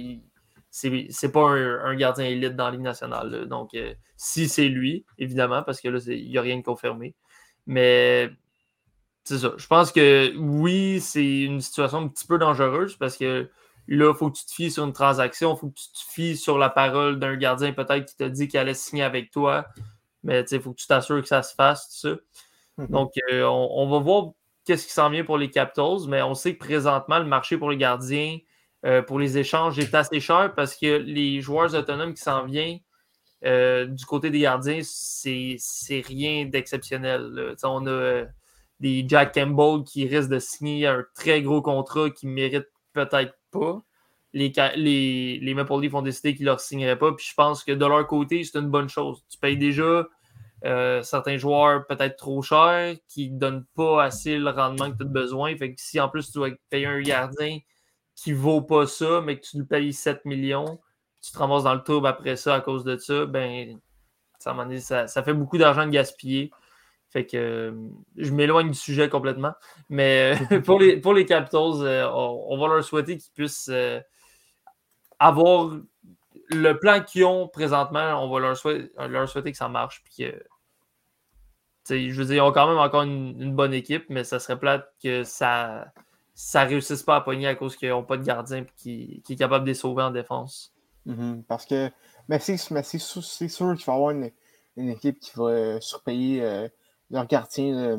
c'est 0.69 1.31
pas 1.31 1.49
un, 1.49 1.95
gardien 1.95 2.25
élite 2.25 2.55
dans 2.55 2.65
la 2.65 2.71
Ligue 2.71 2.81
nationale. 2.81 3.47
Donc, 3.47 3.73
euh, 3.73 3.93
si 4.15 4.47
c'est 4.47 4.69
lui, 4.69 5.05
évidemment, 5.17 5.63
parce 5.63 5.81
que 5.81 5.89
là, 5.89 5.99
il 6.07 6.29
n'y 6.29 6.37
a 6.37 6.41
rien 6.41 6.57
de 6.57 6.63
confirmé. 6.63 7.15
Mais 7.65 8.29
c'est 9.23 9.39
ça. 9.39 9.53
Je 9.57 9.67
pense 9.67 9.91
que 9.91 10.33
oui, 10.37 10.99
c'est 11.01 11.41
une 11.41 11.61
situation 11.61 11.99
un 11.99 12.07
petit 12.07 12.25
peu 12.25 12.37
dangereuse 12.37 12.95
parce 12.95 13.17
que 13.17 13.49
là, 13.87 14.11
il 14.11 14.17
faut 14.17 14.31
que 14.31 14.37
tu 14.37 14.45
te 14.45 14.53
fies 14.53 14.71
sur 14.71 14.85
une 14.85 14.93
transaction, 14.93 15.55
il 15.55 15.59
faut 15.59 15.69
que 15.69 15.79
tu 15.79 15.91
te 15.91 16.11
fies 16.11 16.37
sur 16.37 16.57
la 16.57 16.69
parole 16.69 17.19
d'un 17.19 17.35
gardien 17.35 17.73
peut-être 17.73 18.05
qui 18.05 18.15
t'a 18.15 18.29
dit 18.29 18.47
qu'il 18.47 18.59
allait 18.59 18.73
signer 18.73 19.03
avec 19.03 19.31
toi. 19.31 19.67
Mais 20.23 20.43
il 20.51 20.61
faut 20.61 20.71
que 20.73 20.79
tu 20.79 20.87
t'assures 20.87 21.21
que 21.21 21.27
ça 21.27 21.43
se 21.43 21.55
fasse, 21.55 21.89
tout 21.89 22.09
ça. 22.09 22.15
Mhm. 22.77 22.87
Donc, 22.87 23.11
euh, 23.31 23.43
on, 23.43 23.89
va 23.89 23.99
voir 23.99 24.31
qu'est-ce 24.69 24.85
qui 24.85 24.93
s'en 24.93 25.09
vient 25.09 25.23
pour 25.23 25.39
les 25.39 25.49
Capitals, 25.49 26.07
mais 26.07 26.21
on 26.21 26.35
sait 26.35 26.53
que 26.53 26.59
présentement, 26.59 27.17
le 27.17 27.25
marché 27.25 27.57
pour 27.57 27.71
les 27.71 27.77
gardiens, 27.77 28.37
euh, 28.85 29.01
pour 29.01 29.17
les 29.17 29.39
échanges, 29.39 29.79
est 29.79 29.95
assez 29.95 30.19
cher 30.19 30.53
parce 30.55 30.75
que 30.75 30.97
les 30.97 31.41
joueurs 31.41 31.73
autonomes 31.73 32.13
qui 32.13 32.21
s'en 32.21 32.45
viennent 32.45 32.77
euh, 33.45 33.87
du 33.87 34.05
côté 34.05 34.29
des 34.29 34.41
gardiens, 34.41 34.81
c'est 34.83 35.57
rien 36.05 36.45
d'exceptionnel. 36.45 37.55
On 37.63 37.87
a 37.87 38.25
des 38.79 39.05
Jack 39.07 39.33
Campbell 39.33 39.83
qui 39.83 40.05
risquent 40.05 40.29
de 40.29 40.37
signer 40.37 40.85
un 40.85 41.03
très 41.15 41.41
gros 41.41 41.63
contrat 41.63 42.11
qui 42.11 42.27
mérite 42.27 42.67
peut-être 42.93 43.33
pas. 43.49 43.81
Les, 44.33 44.53
les, 44.75 45.39
les, 45.41 45.53
Maple 45.55 45.81
Leafs 45.81 45.95
ont 45.95 46.03
décidé 46.03 46.35
qu'ils 46.35 46.45
ne 46.45 46.51
leur 46.51 46.59
signeraient 46.59 46.99
pas. 46.99 47.11
Puis 47.13 47.25
je 47.27 47.33
pense 47.33 47.63
que 47.63 47.71
de 47.71 47.85
leur 47.87 48.05
côté, 48.05 48.43
c'est 48.43 48.59
une 48.59 48.69
bonne 48.69 48.87
chose. 48.87 49.25
Tu 49.31 49.39
payes 49.39 49.57
déjà 49.57 50.07
euh, 50.65 51.01
certains 51.03 51.37
joueurs 51.37 51.85
peut-être 51.87 52.17
trop 52.17 52.41
chers, 52.41 52.95
qui 53.07 53.31
ne 53.31 53.39
donnent 53.39 53.65
pas 53.75 54.03
assez 54.03 54.37
le 54.37 54.49
rendement 54.49 54.91
que 54.91 54.97
tu 54.97 55.03
as 55.03 55.07
besoin. 55.07 55.55
Fait 55.55 55.73
que 55.73 55.81
si 55.81 55.99
en 55.99 56.09
plus 56.09 56.31
tu 56.31 56.37
dois 56.37 56.49
payer 56.69 56.85
un 56.85 57.01
gardien 57.01 57.59
qui 58.15 58.31
ne 58.31 58.37
vaut 58.37 58.61
pas 58.61 58.85
ça, 58.85 59.21
mais 59.21 59.39
que 59.39 59.45
tu 59.45 59.57
lui 59.57 59.65
payes 59.65 59.93
7 59.93 60.25
millions, 60.25 60.79
tu 61.21 61.31
te 61.31 61.37
ramasses 61.37 61.63
dans 61.63 61.73
le 61.73 61.83
tour 61.83 62.05
après 62.05 62.35
ça 62.35 62.55
à 62.55 62.61
cause 62.61 62.83
de 62.83 62.97
ça, 62.97 63.25
ben 63.25 63.79
ça, 64.39 65.07
ça, 65.07 65.23
fait 65.23 65.33
beaucoup 65.33 65.57
d'argent 65.57 65.85
de 65.85 65.91
gaspiller. 65.91 66.51
Fait 67.09 67.25
que 67.25 67.37
euh, 67.37 67.71
je 68.17 68.31
m'éloigne 68.31 68.69
du 68.69 68.77
sujet 68.77 69.09
complètement. 69.09 69.53
Mais 69.89 70.37
euh, 70.51 70.59
pour, 70.65 70.79
les, 70.79 70.97
pour 70.97 71.13
les 71.13 71.25
Capitals, 71.25 72.09
on, 72.13 72.57
va 72.57 72.67
leur 72.67 72.83
souhaiter 72.83 73.17
qu'ils 73.17 73.33
puissent 73.33 73.71
avoir 75.19 75.71
le 76.49 76.73
plan 76.73 77.03
qu'ils 77.03 77.25
ont 77.25 77.47
présentement, 77.47 78.23
on 78.23 78.29
va 78.29 78.39
leur 78.39 78.57
souhaiter, 78.57 78.91
leur 79.07 79.29
souhaiter 79.29 79.51
que 79.51 79.57
ça 79.57 79.69
marche. 79.69 80.03
Puis 80.03 80.25
que, 80.25 80.43
je 81.89 82.13
veux 82.13 82.25
dire, 82.25 82.35
ils 82.35 82.41
ont 82.41 82.51
quand 82.51 82.67
même 82.67 82.77
encore 82.77 83.03
une, 83.03 83.55
bonne 83.55 83.73
équipe, 83.73 84.05
mais 84.09 84.23
ça 84.23 84.39
serait 84.39 84.59
plate 84.59 84.91
que 85.03 85.23
ça 85.23 85.91
ne 86.55 86.67
réussisse 86.67 87.03
pas 87.03 87.17
à 87.17 87.21
pogner 87.21 87.47
à 87.47 87.55
cause 87.55 87.75
qu'ils 87.75 87.89
n'ont 87.89 88.03
pas 88.03 88.17
de 88.17 88.23
gardien 88.23 88.65
qui, 88.75 89.21
qui, 89.25 89.33
est 89.33 89.35
capable 89.35 89.65
de 89.65 89.69
les 89.69 89.75
sauver 89.75 90.03
en 90.03 90.11
défense. 90.11 90.73
Mm-hmm. 91.07 91.43
parce 91.43 91.65
que 91.65 91.89
mais 92.27 92.37
c'est, 92.39 92.57
sûr 92.57 92.81
qu'il 93.75 93.85
va 93.85 93.93
y 93.93 93.95
avoir 93.95 94.11
une, 94.11 94.31
équipe 94.77 95.19
qui 95.19 95.31
va 95.35 95.81
surpayer 95.81 96.43
euh, 96.43 96.67
leur 97.09 97.25
gardien. 97.25 97.97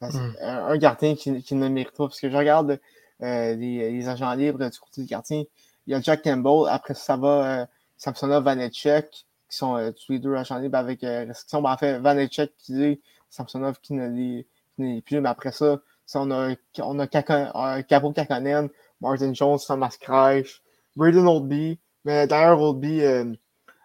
Mm. 0.00 0.34
un, 0.40 0.76
gardien 0.78 1.14
qui, 1.14 1.54
ne 1.54 1.68
mérite 1.68 1.92
pas. 1.92 2.08
Parce 2.08 2.20
que 2.20 2.28
je 2.28 2.36
regarde 2.36 2.80
euh, 3.22 3.54
les, 3.54 3.92
les, 3.92 4.08
agents 4.08 4.34
libres 4.34 4.68
du 4.68 4.78
côté 4.80 5.02
du 5.02 5.06
gardien. 5.06 5.44
Il 5.86 5.92
y 5.92 5.94
a 5.94 6.00
Jack 6.00 6.22
Campbell. 6.22 6.68
Après 6.68 6.94
ça 6.94 7.16
va 7.16 7.60
euh, 7.62 7.66
Samsonov, 7.96 8.44
Vanetchek, 8.44 9.10
qui 9.10 9.56
sont 9.56 9.76
euh, 9.76 9.90
tous 9.90 10.12
les 10.12 10.18
deux 10.18 10.34
agents 10.34 10.58
libres 10.58 10.78
avec 10.78 11.04
euh, 11.04 11.24
restriction. 11.26 11.62
Ben, 11.62 11.72
en 11.72 11.76
fait, 11.76 11.98
Vanetchek 11.98 12.52
qui 12.56 12.72
dit 12.72 13.00
Samsonov 13.30 13.80
qui 13.80 13.94
ne 13.94 14.08
l'est 14.08 15.02
plus. 15.02 15.20
Mais 15.20 15.28
après 15.28 15.52
ça, 15.52 15.78
on 16.14 16.30
a, 16.30 16.54
on 16.78 16.98
a 16.98 17.06
Capo 17.06 18.12
Kakanen, 18.12 18.68
Martin 19.00 19.34
Jones, 19.34 19.58
Thomas 19.66 19.96
Kreich, 20.00 20.62
Braden 20.96 21.26
Oldby. 21.26 21.78
Mais 22.04 22.26
d'ailleurs, 22.26 22.60
Oldby, 22.60 23.00
ça 23.00 23.24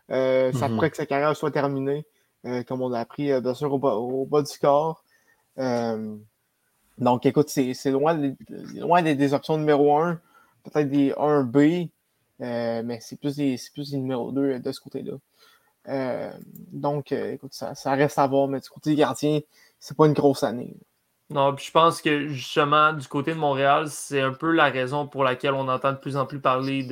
mm-hmm. 0.09 0.75
pourrait 0.75 0.89
que 0.89 0.97
sa 0.97 1.05
carrière 1.05 1.35
soit 1.35 1.51
terminée, 1.51 2.05
comme 2.67 2.81
on 2.81 2.89
l'a 2.89 2.99
appris, 2.99 3.39
bien 3.39 3.53
sûr, 3.53 3.71
au 3.71 4.25
bas, 4.25 4.41
du 4.41 4.57
corps. 4.59 5.03
Donc, 6.97 7.25
écoute, 7.27 7.49
c'est 7.49 7.91
loin, 7.91 8.19
loin 8.75 9.01
des, 9.03 9.33
options 9.33 9.57
numéro 9.57 9.97
1, 9.97 10.19
peut-être 10.71 10.89
des 10.89 11.11
1B, 11.11 11.89
mais 12.39 12.99
c'est 13.01 13.19
plus 13.19 13.35
des, 13.35 13.57
plus 13.73 13.91
des 13.91 13.97
numéros 13.97 14.31
2 14.31 14.59
de 14.59 14.71
ce 14.71 14.79
côté-là. 14.79 16.33
donc, 16.71 17.11
écoute, 17.11 17.53
ça, 17.53 17.73
reste 17.93 18.19
à 18.19 18.27
voir, 18.27 18.47
mais 18.47 18.59
du 18.59 18.69
côté 18.69 18.91
des 18.91 18.95
gardiens, 18.97 19.39
c'est 19.79 19.97
pas 19.97 20.07
une 20.07 20.13
grosse 20.13 20.43
année. 20.43 20.75
Non, 21.29 21.53
puis 21.53 21.65
je 21.65 21.71
pense 21.71 22.01
que 22.01 22.27
justement, 22.29 22.93
du 22.93 23.07
côté 23.07 23.33
de 23.33 23.39
Montréal, 23.39 23.89
c'est 23.89 24.21
un 24.21 24.31
peu 24.31 24.51
la 24.51 24.69
raison 24.69 25.07
pour 25.07 25.23
laquelle 25.25 25.53
on 25.53 25.67
entend 25.67 25.91
de 25.91 25.97
plus 25.97 26.15
en 26.15 26.25
plus 26.25 26.39
parler 26.39 26.83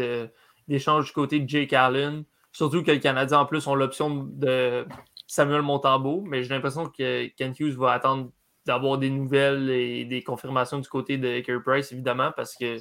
d'échanges 0.68 1.06
du 1.06 1.12
côté 1.14 1.40
de 1.40 1.48
Jake 1.48 1.72
Allen. 1.72 2.26
Surtout 2.52 2.84
que 2.84 2.92
les 2.92 3.00
Canadiens, 3.00 3.40
en 3.40 3.46
plus, 3.46 3.66
ont 3.68 3.76
l'option 3.76 4.10
de 4.30 4.86
Samuel 5.28 5.62
Montambeau, 5.62 6.22
mais 6.22 6.44
j'ai 6.44 6.50
l'impression 6.50 6.88
que 6.90 7.28
Ken 7.36 7.54
Hughes 7.58 7.78
va 7.78 7.94
attendre 7.94 8.30
d'avoir 8.66 8.97
des 8.97 9.09
nouvelles 9.09 9.70
et 9.70 10.05
des 10.05 10.24
confirmations 10.24 10.80
du 10.80 10.89
côté 10.89 11.18
de 11.18 11.39
Kerry 11.41 11.61
Price, 11.61 11.91
évidemment, 11.91 12.32
parce 12.36 12.55
que 12.55 12.80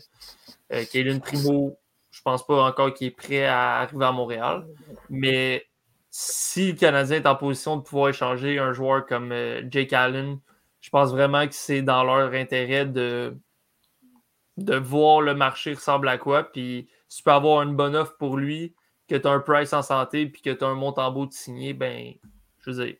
euh, 0.72 1.20
Primo, 1.20 1.76
je 2.10 2.22
pense 2.22 2.46
pas 2.46 2.62
encore 2.62 2.94
qu'il 2.94 3.08
est 3.08 3.10
prêt 3.10 3.44
à 3.44 3.80
arriver 3.80 4.04
à 4.04 4.12
Montréal. 4.12 4.66
Mais 5.10 5.66
si 6.10 6.72
le 6.72 6.78
Canadien 6.78 7.16
est 7.16 7.26
en 7.26 7.36
position 7.36 7.76
de 7.76 7.82
pouvoir 7.82 8.10
échanger 8.10 8.58
un 8.58 8.72
joueur 8.72 9.04
comme 9.04 9.32
euh, 9.32 9.62
Jake 9.68 9.92
Allen, 9.92 10.38
je 10.80 10.90
pense 10.90 11.10
vraiment 11.10 11.46
que 11.46 11.54
c'est 11.54 11.82
dans 11.82 12.04
leur 12.04 12.32
intérêt 12.34 12.86
de, 12.86 13.36
de 14.56 14.76
voir 14.76 15.20
le 15.20 15.34
marché 15.34 15.74
ressemble 15.74 16.08
à 16.08 16.18
quoi. 16.18 16.44
Puis 16.44 16.88
si 17.08 17.18
tu 17.18 17.24
peux 17.24 17.32
avoir 17.32 17.62
une 17.62 17.74
bonne 17.74 17.96
offre 17.96 18.16
pour 18.16 18.36
lui, 18.36 18.74
que 19.08 19.16
tu 19.16 19.26
as 19.26 19.30
un 19.30 19.40
price 19.40 19.72
en 19.72 19.82
santé, 19.82 20.26
puis 20.26 20.40
que 20.40 20.50
tu 20.50 20.64
as 20.64 20.68
un 20.68 20.74
Montembeau 20.74 21.26
de 21.26 21.32
signer, 21.32 21.74
ben, 21.74 22.14
je 22.60 22.70
veux 22.70 22.84
dire, 22.84 22.96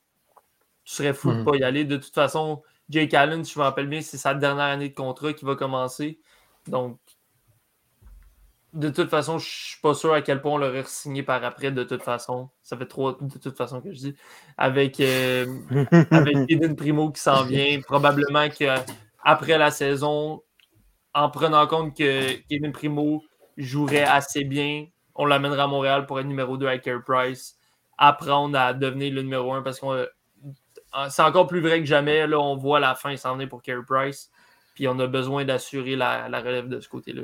tu 0.85 0.95
serais 0.95 1.15
fou 1.15 1.31
de 1.31 1.35
ne 1.35 1.39
mhm. 1.41 1.45
pas 1.45 1.57
y 1.57 1.63
aller. 1.63 1.85
De 1.85 1.97
toute 1.97 2.15
façon, 2.15 2.63
Jake 2.91 3.15
Allen, 3.15 3.45
si 3.45 3.55
je 3.55 3.59
me 3.59 3.65
rappelle 3.65 3.89
bien, 3.89 4.01
c'est 4.01 4.19
sa 4.19 4.35
dernière 4.35 4.67
année 4.67 4.91
de 4.91 4.95
contrat 4.95 5.33
qui 5.33 5.45
va 5.45 5.57
commencer. 5.57 6.21
Donc, 6.67 6.99
de 8.75 8.91
toute 8.91 9.09
façon, 9.09 9.39
je 9.39 9.47
ne 9.47 9.51
suis 9.51 9.81
pas 9.81 9.95
sûr 9.95 10.13
à 10.13 10.21
quel 10.21 10.41
point 10.41 10.53
on 10.53 10.59
l'aurait 10.59 10.83
signé 10.87 11.23
par 11.23 11.43
après, 11.45 11.71
de 11.71 11.85
toute 11.85 12.03
façon. 12.03 12.51
Ça 12.63 12.77
fait 12.77 12.87
trop 12.87 13.13
de 13.13 13.39
toute 13.39 13.57
façon 13.57 13.81
que 13.81 13.93
je 13.93 13.99
dis. 13.99 14.17
Avec, 14.59 14.99
euh, 15.01 15.47
avec 16.11 16.37
Eden 16.49 16.75
Primo 16.75 17.11
qui 17.11 17.21
s'en 17.21 17.45
vient, 17.45 17.81
probablement 17.83 18.49
qu'après 18.49 19.59
la 19.59 19.71
saison, 19.71 20.43
en 21.15 21.31
prenant 21.31 21.67
compte 21.69 21.97
que 21.97 22.33
Kevin 22.49 22.73
Primo 22.73 23.23
jouerait 23.57 24.03
assez 24.03 24.43
bien, 24.43 24.87
on 25.15 25.27
l'amènera 25.27 25.65
à 25.65 25.67
Montréal 25.69 26.07
pour 26.07 26.19
être 26.19 26.27
numéro 26.27 26.57
2 26.57 26.67
avec 26.67 26.83
Care 26.83 27.05
Price, 27.05 27.57
apprendre 27.97 28.59
à 28.59 28.75
devenir 28.75 29.15
le 29.15 29.23
numéro 29.23 29.53
1 29.53 29.63
parce 29.63 29.79
que 29.79 30.11
c'est 31.09 31.23
encore 31.23 31.47
plus 31.47 31.61
vrai 31.61 31.81
que 31.81 31.87
jamais. 31.87 32.27
Là, 32.27 32.39
on 32.39 32.57
voit 32.57 32.81
la 32.81 32.95
fin 32.95 33.17
s'en 33.17 33.35
venir 33.35 33.49
pour 33.49 33.63
Care 33.63 33.85
Price. 33.87 34.31
Puis 34.75 34.89
on 34.89 34.99
a 34.99 35.07
besoin 35.07 35.45
d'assurer 35.45 35.97
la, 35.97 36.27
relève 36.41 36.69
de 36.69 36.81
ce 36.81 36.89
côté-là. 36.89 37.23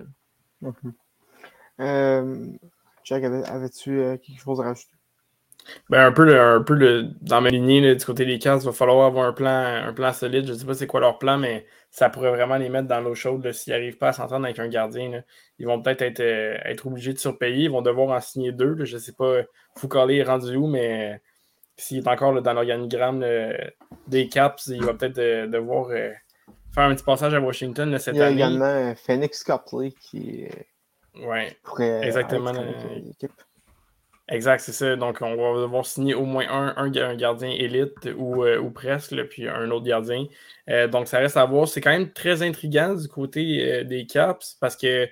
Euh, 1.80 2.46
Jack, 3.04 3.24
avais-tu 3.24 4.00
euh, 4.00 4.16
quelque 4.18 4.40
chose 4.40 4.60
à 4.60 4.64
rajouter? 4.64 4.92
Ben, 5.88 6.06
un 6.06 6.12
peu, 6.12 6.38
un 6.38 6.62
peu 6.62 7.04
dans 7.20 7.40
ma 7.40 7.50
lignée 7.50 7.94
du 7.94 8.04
côté 8.04 8.24
des 8.24 8.38
Cavs, 8.38 8.60
il 8.62 8.66
va 8.66 8.72
falloir 8.72 9.06
avoir 9.06 9.26
un 9.26 9.32
plan, 9.32 9.50
un 9.50 9.92
plan 9.92 10.12
solide. 10.12 10.46
Je 10.46 10.52
ne 10.52 10.58
sais 10.58 10.64
pas 10.64 10.74
c'est 10.74 10.86
quoi 10.86 11.00
leur 11.00 11.18
plan, 11.18 11.38
mais 11.38 11.66
ça 11.90 12.08
pourrait 12.08 12.30
vraiment 12.30 12.56
les 12.56 12.68
mettre 12.68 12.88
dans 12.88 13.00
l'eau 13.00 13.14
chaude 13.14 13.50
s'ils 13.52 13.72
n'arrivent 13.72 13.98
pas 13.98 14.08
à 14.08 14.12
s'entendre 14.12 14.44
avec 14.44 14.58
un 14.58 14.68
gardien. 14.68 15.22
Ils 15.58 15.66
vont 15.66 15.82
peut-être 15.82 16.02
être, 16.02 16.20
euh, 16.20 16.56
être, 16.64 16.86
obligés 16.86 17.12
de 17.12 17.18
surpayer. 17.18 17.64
Ils 17.64 17.70
vont 17.70 17.82
devoir 17.82 18.16
en 18.16 18.20
signer 18.20 18.52
deux. 18.52 18.84
Je 18.84 18.96
ne 18.96 19.00
sais 19.00 19.12
pas 19.12 19.42
Foucault 19.76 20.08
est 20.08 20.22
rendu 20.22 20.56
où, 20.56 20.66
mais 20.66 21.20
s'il 21.76 21.98
est 21.98 22.08
encore 22.08 22.40
dans 22.40 22.52
l'organigramme 22.52 23.24
des 24.06 24.28
Caps, 24.28 24.66
il 24.68 24.84
va 24.84 24.94
peut-être 24.94 25.50
devoir 25.50 25.88
faire 25.88 26.84
un 26.84 26.94
petit 26.94 27.04
passage 27.04 27.34
à 27.34 27.40
Washington 27.40 27.98
cette 27.98 28.16
année. 28.16 28.32
Il 28.32 28.38
y 28.38 28.42
a 28.42 28.48
également 28.48 28.94
Phoenix 28.96 29.42
Copley 29.42 29.92
qui 29.92 30.46
Ouais. 31.18 31.56
Exactement. 32.02 32.52
Exact, 34.28 34.60
c'est 34.60 34.72
ça. 34.72 34.94
Donc, 34.94 35.18
on 35.22 35.34
va 35.34 35.60
devoir 35.60 35.84
signer 35.84 36.14
au 36.14 36.24
moins 36.24 36.46
un, 36.48 36.74
un, 36.76 37.16
gardien 37.16 37.50
élite 37.50 38.08
ou, 38.16 38.44
euh, 38.44 38.58
ou, 38.58 38.70
presque, 38.70 39.12
puis 39.24 39.48
un 39.48 39.68
autre 39.72 39.84
gardien. 39.84 40.26
Euh, 40.68 40.86
donc, 40.86 41.08
ça 41.08 41.18
reste 41.18 41.36
à 41.36 41.44
voir. 41.44 41.66
C'est 41.66 41.80
quand 41.80 41.90
même 41.90 42.12
très 42.12 42.42
intriguant 42.42 42.94
du 42.94 43.08
côté 43.08 43.72
euh, 43.72 43.84
des 43.84 44.06
Caps 44.06 44.56
parce 44.60 44.76
que 44.76 45.08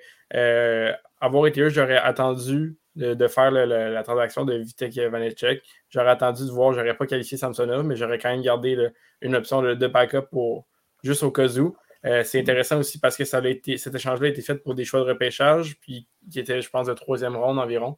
avoir 1.21 1.47
été 1.49 1.63
eux, 1.63 1.69
j'aurais 1.69 1.97
attendu 1.97 2.77
de, 2.99 3.28
faire 3.28 3.51
la 3.51 4.03
transaction 4.03 4.44
de 4.44 4.55
Vitek 4.55 4.99
Vanecek. 4.99 5.62
J'aurais 5.88 6.11
attendu 6.11 6.44
de 6.44 6.51
voir, 6.51 6.72
j'aurais 6.72 6.96
pas 6.96 7.07
qualifié 7.07 7.38
Samsonov, 7.38 7.84
mais 7.84 7.96
j'aurais 7.96 8.18
quand 8.18 8.30
même 8.30 8.42
gardé 8.42 8.90
une 9.20 9.36
option 9.36 9.62
de, 9.62 9.86
backup 9.86 10.28
pour 10.30 10.66
juste 11.03 11.22
au 11.22 11.30
cas 11.30 11.49
où. 11.59 11.76
Euh, 12.05 12.22
c'est 12.24 12.40
intéressant 12.40 12.78
aussi 12.78 12.99
parce 13.01 13.16
que 13.16 13.24
cet 13.24 13.94
échange-là 13.94 14.26
a 14.26 14.30
été 14.30 14.42
fait 14.42 14.55
pour 14.57 14.74
des 14.74 14.84
choix 14.84 15.01
de 15.01 15.05
repêchage, 15.07 15.78
puis 15.80 16.07
qui 16.30 16.40
était, 16.40 16.61
je 16.61 16.70
pense, 16.70 16.86
de 16.86 16.94
troisième 16.94 17.36
ronde 17.36 17.59
environ. 17.59 17.96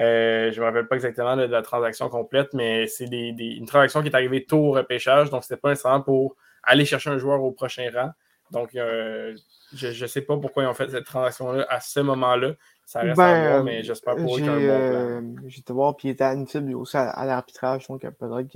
Euh, 0.00 0.50
je 0.50 0.56
ne 0.56 0.60
me 0.60 0.64
rappelle 0.66 0.88
pas 0.88 0.96
exactement 0.96 1.36
de, 1.36 1.42
la 1.42 1.62
transaction 1.62 2.08
complète, 2.08 2.52
mais 2.52 2.86
c'est 2.86 3.04
une 3.04 3.66
transaction 3.66 4.02
qui 4.02 4.08
est 4.08 4.14
arrivée 4.14 4.44
tôt 4.44 4.58
au 4.58 4.72
repêchage, 4.72 5.30
donc 5.30 5.44
ce 5.44 5.52
n'était 5.52 5.60
pas 5.60 5.70
nécessairement 5.70 6.02
pour 6.02 6.36
aller 6.62 6.84
chercher 6.84 7.10
un 7.10 7.18
joueur 7.18 7.42
au 7.42 7.52
prochain 7.52 7.88
rang. 7.94 8.10
Donc, 8.50 8.74
euh, 8.74 9.36
je 9.74 10.02
ne 10.02 10.06
sais 10.06 10.20
pas 10.22 10.36
pourquoi 10.36 10.62
ils 10.64 10.66
ont 10.66 10.74
fait 10.74 10.88
cette 10.88 11.04
transaction-là 11.04 11.66
à 11.68 11.80
ce 11.80 12.00
moment-là. 12.00 12.54
Ça 12.86 13.00
reste 13.00 13.18
à 13.18 13.22
ben, 13.22 13.48
voir, 13.48 13.64
mais 13.64 13.82
j'espère 13.82 14.16
pour 14.16 14.36
eux 14.36 14.40
qu'il 14.40 14.46
y 14.46 14.48
a 14.48 14.52
un 14.52 15.22
bon 15.22 15.48
J'ai 15.48 15.60
été 15.60 15.72
voir, 15.72 15.96
puis 15.96 16.08
il 16.08 16.10
était 16.12 16.24
admissible 16.24 16.74
aussi 16.74 16.96
à, 16.96 17.24
l'arbitrage, 17.24 17.88
donc 17.88 18.02
peut-être 18.02 18.48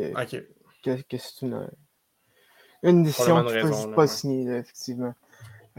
que, 0.84 1.02
que 1.02 1.16
c'est 1.16 1.42
une, 1.42 1.68
une 2.82 3.02
décision 3.02 3.44
qui 3.44 3.54
ne 3.54 3.86
peut 3.86 3.94
pas 3.94 4.06
signer, 4.06 4.56
effectivement. 4.56 5.14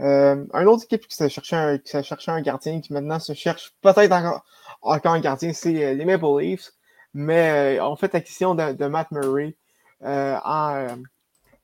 Euh, 0.00 0.44
un 0.52 0.66
autre 0.66 0.84
équipe 0.84 1.06
qui 1.06 1.14
s'est 1.14 1.28
cherché 1.28 1.56
un, 1.56 1.78
qui 1.78 2.30
un 2.30 2.40
gardien, 2.40 2.80
qui 2.80 2.92
maintenant 2.92 3.18
se 3.18 3.34
cherche 3.34 3.74
peut-être 3.82 4.12
encore, 4.12 4.44
encore, 4.80 5.12
un 5.12 5.20
gardien, 5.20 5.52
c'est 5.52 5.84
euh, 5.84 5.94
les 5.94 6.04
Maple 6.04 6.40
Leafs. 6.40 6.72
Mais 7.12 7.78
euh, 7.78 7.84
on 7.84 7.96
fait 7.96 8.14
acquisition 8.14 8.54
de, 8.54 8.72
de 8.72 8.86
Matt 8.86 9.10
Murray 9.10 9.56
euh, 10.04 10.36
en 10.44 10.86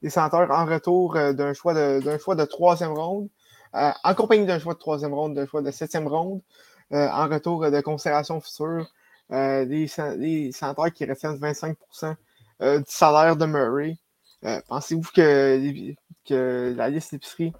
des 0.02 0.10
senteurs 0.10 0.50
en 0.50 0.66
retour 0.66 1.14
d'un 1.14 1.54
choix 1.54 1.72
de 1.72 2.00
d'un 2.04 2.18
choix 2.18 2.34
de 2.34 2.44
troisième 2.44 2.92
ronde, 2.92 3.28
en 3.72 4.14
compagnie 4.14 4.44
d'un 4.44 4.58
choix 4.58 4.74
de 4.74 4.78
troisième 4.78 5.14
ronde, 5.14 5.34
d'un 5.34 5.46
choix 5.46 5.62
de 5.62 5.70
septième 5.70 6.06
ronde, 6.06 6.42
en 6.90 7.28
retour 7.28 7.70
de 7.70 7.80
considération 7.80 8.40
future, 8.40 8.86
des, 9.30 9.90
des 10.18 10.52
senteurs 10.52 10.92
qui 10.92 11.04
reflètent 11.04 11.40
25% 11.40 12.14
du 12.60 12.84
salaire 12.86 13.36
de 13.36 13.46
Murray. 13.46 13.96
Euh, 14.44 14.60
pensez-vous 14.68 15.10
que, 15.14 15.94
que, 16.28 16.74
la 16.76 16.90
liste 16.90 17.12
d'épicerie 17.12 17.52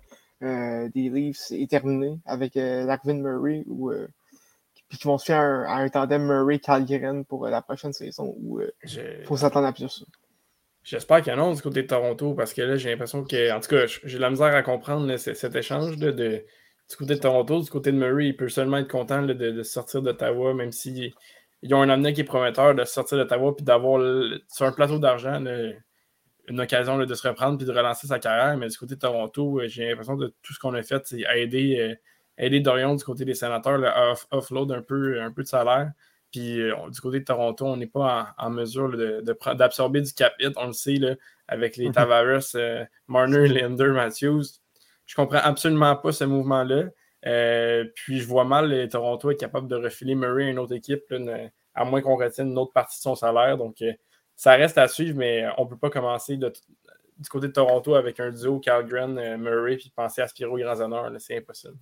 euh, 0.43 0.89
des 0.95 1.09
Leafs 1.09 1.51
est 1.51 1.71
terminée 1.71 2.19
avec 2.27 2.57
euh, 2.57 2.85
Larvin 2.85 3.15
Murray 3.15 3.65
ou 3.67 3.91
puis 4.89 4.99
qu'ils 4.99 5.09
vont 5.09 5.19
se 5.19 5.25
faire 5.25 5.41
un, 5.41 5.85
un 5.85 5.89
tandem 5.89 6.23
Murray-Calgren 6.27 7.25
pour 7.25 7.47
la 7.49 7.61
prochaine 7.61 7.93
saison 7.93 8.37
ou 8.39 8.61
il 8.61 9.25
faut 9.25 9.37
s'attendre 9.37 9.67
à 9.67 9.73
plus 9.73 10.05
J'espère 10.85 11.21
qu'il 11.23 11.33
y 11.33 11.37
en 11.37 11.51
a 11.51 11.53
du 11.53 11.61
côté 11.61 11.83
de 11.83 11.89
Toronto 11.89 12.35
parce 12.35 12.55
que 12.55 12.63
là, 12.63 12.77
j'ai 12.77 12.91
l'impression 12.91 13.25
que, 13.25 13.53
en 13.53 13.59
tout 13.59 13.71
cas, 13.71 13.87
j'ai 13.87 14.19
de 14.19 14.23
la 14.23 14.31
misère 14.31 14.55
à 14.55 14.63
comprendre 14.63 15.17
cet 15.17 15.57
échange 15.57 15.97
de, 15.97 16.45
du 16.91 16.97
côté 16.97 17.15
de 17.15 17.21
Toronto. 17.21 17.63
Du 17.63 17.71
côté 17.71 17.93
de 17.93 17.97
Murray, 17.97 18.29
il 18.29 18.37
peut 18.37 18.49
seulement 18.49 18.79
être 18.79 18.91
content 18.91 19.23
de, 19.23 19.33
de, 19.33 19.63
sortir 19.63 20.03
d'Ottawa, 20.03 20.55
même 20.55 20.73
s'ils 20.73 21.13
ils 21.63 21.75
ont 21.75 21.83
un 21.83 21.89
avenir 21.89 22.13
qui 22.13 22.21
est 22.21 22.25
prometteur 22.25 22.75
de 22.75 22.85
sortir 22.85 23.19
d'Ottawa 23.19 23.55
puis 23.57 23.65
d'avoir 23.65 24.01
sur 24.49 24.67
un 24.67 24.73
plateau 24.73 24.99
d'argent 24.99 25.43
une 26.49 26.61
occasion 26.61 26.99
de 26.99 27.15
se 27.15 27.27
reprendre 27.27 27.61
et 27.61 27.65
de 27.65 27.73
relancer 27.73 28.07
sa 28.07 28.19
carrière. 28.19 28.57
Mais 28.57 28.69
du 28.69 28.77
côté 28.77 28.95
de 28.95 29.01
Toronto, 29.01 29.61
euh, 29.61 29.69
j'ai 29.69 29.89
l'impression 29.89 30.17
que 30.17 30.27
tout 30.43 30.53
ce 30.53 30.59
qu'on 30.59 30.75
a 30.75 30.83
fait, 30.83 31.03
c'est 31.07 31.23
aider, 31.35 31.79
euh, 31.81 31.95
aider 32.39 32.61
Dorion 32.61 32.95
du 32.95 33.05
côté 33.05 33.25
des 33.25 33.35
sénateurs 33.35 33.83
à 33.85 34.15
offload 34.31 34.71
un 34.73 34.83
peu, 34.83 35.21
un 35.21 35.33
peu 35.33 35.43
de 35.43 35.49
salaire. 35.49 35.91
Puis 36.31 36.61
euh, 36.61 36.75
du 36.91 37.01
côté 37.01 37.21
de 37.21 37.25
Toronto, 37.25 37.67
on 37.67 37.77
n'est 37.77 37.87
pas 37.87 38.35
en, 38.39 38.51
mesure 38.51 38.97
d'absorber 39.23 40.03
du 40.03 40.13
cap 40.13 40.35
hit, 40.39 40.53
on 40.57 40.69
le 40.69 40.73
sait, 40.73 40.97
là, 40.97 41.15
avec 41.49 41.77
les 41.77 41.89
mhm. 41.89 41.95
Tavares, 41.95 42.57
Marner, 43.09 43.49
Linder, 43.49 43.89
Matthews. 43.89 44.45
Je 45.07 45.15
comprends 45.15 45.39
absolument 45.39 45.97
pas 45.97 46.13
ce 46.13 46.25
mouvement-là. 46.25 46.85
puis 47.95 48.21
je 48.21 48.27
vois 48.27 48.45
mal 48.45 48.89
Toronto 48.89 49.31
être 49.31 49.41
capable 49.41 49.69
de 49.69 49.77
refiler 49.77 50.15
Murray 50.15 50.45
à 50.45 50.51
une 50.51 50.59
autre 50.59 50.75
équipe, 50.75 51.13
à 51.75 51.85
moins 51.85 52.03
qu'on 52.03 52.17
retienne 52.17 52.51
une 52.51 52.59
autre 52.59 52.73
partie 52.73 52.99
de 52.99 53.03
son 53.03 53.15
salaire. 53.15 53.57
Donc, 53.57 53.83
ça 54.37 54.55
reste 54.55 54.79
à 54.79 54.87
suivre, 54.87 55.17
mais 55.19 55.45
on 55.57 55.65
ne 55.65 55.69
peut 55.71 55.79
pas 55.79 55.91
commencer 55.91 56.37
du 56.37 57.29
côté 57.29 57.49
de 57.49 57.53
Toronto 57.53 57.95
avec 57.95 58.21
un 58.21 58.31
duo 58.31 58.61
Calgren-Murray 58.61 59.73
euh, 59.73 59.77
puis 59.77 59.93
penser 59.95 60.21
à 60.21 60.29
Spiro 60.29 60.59
Grand 60.59 60.79
Honneur. 60.81 61.11
C'est 61.19 61.39
impossible. 61.39 61.77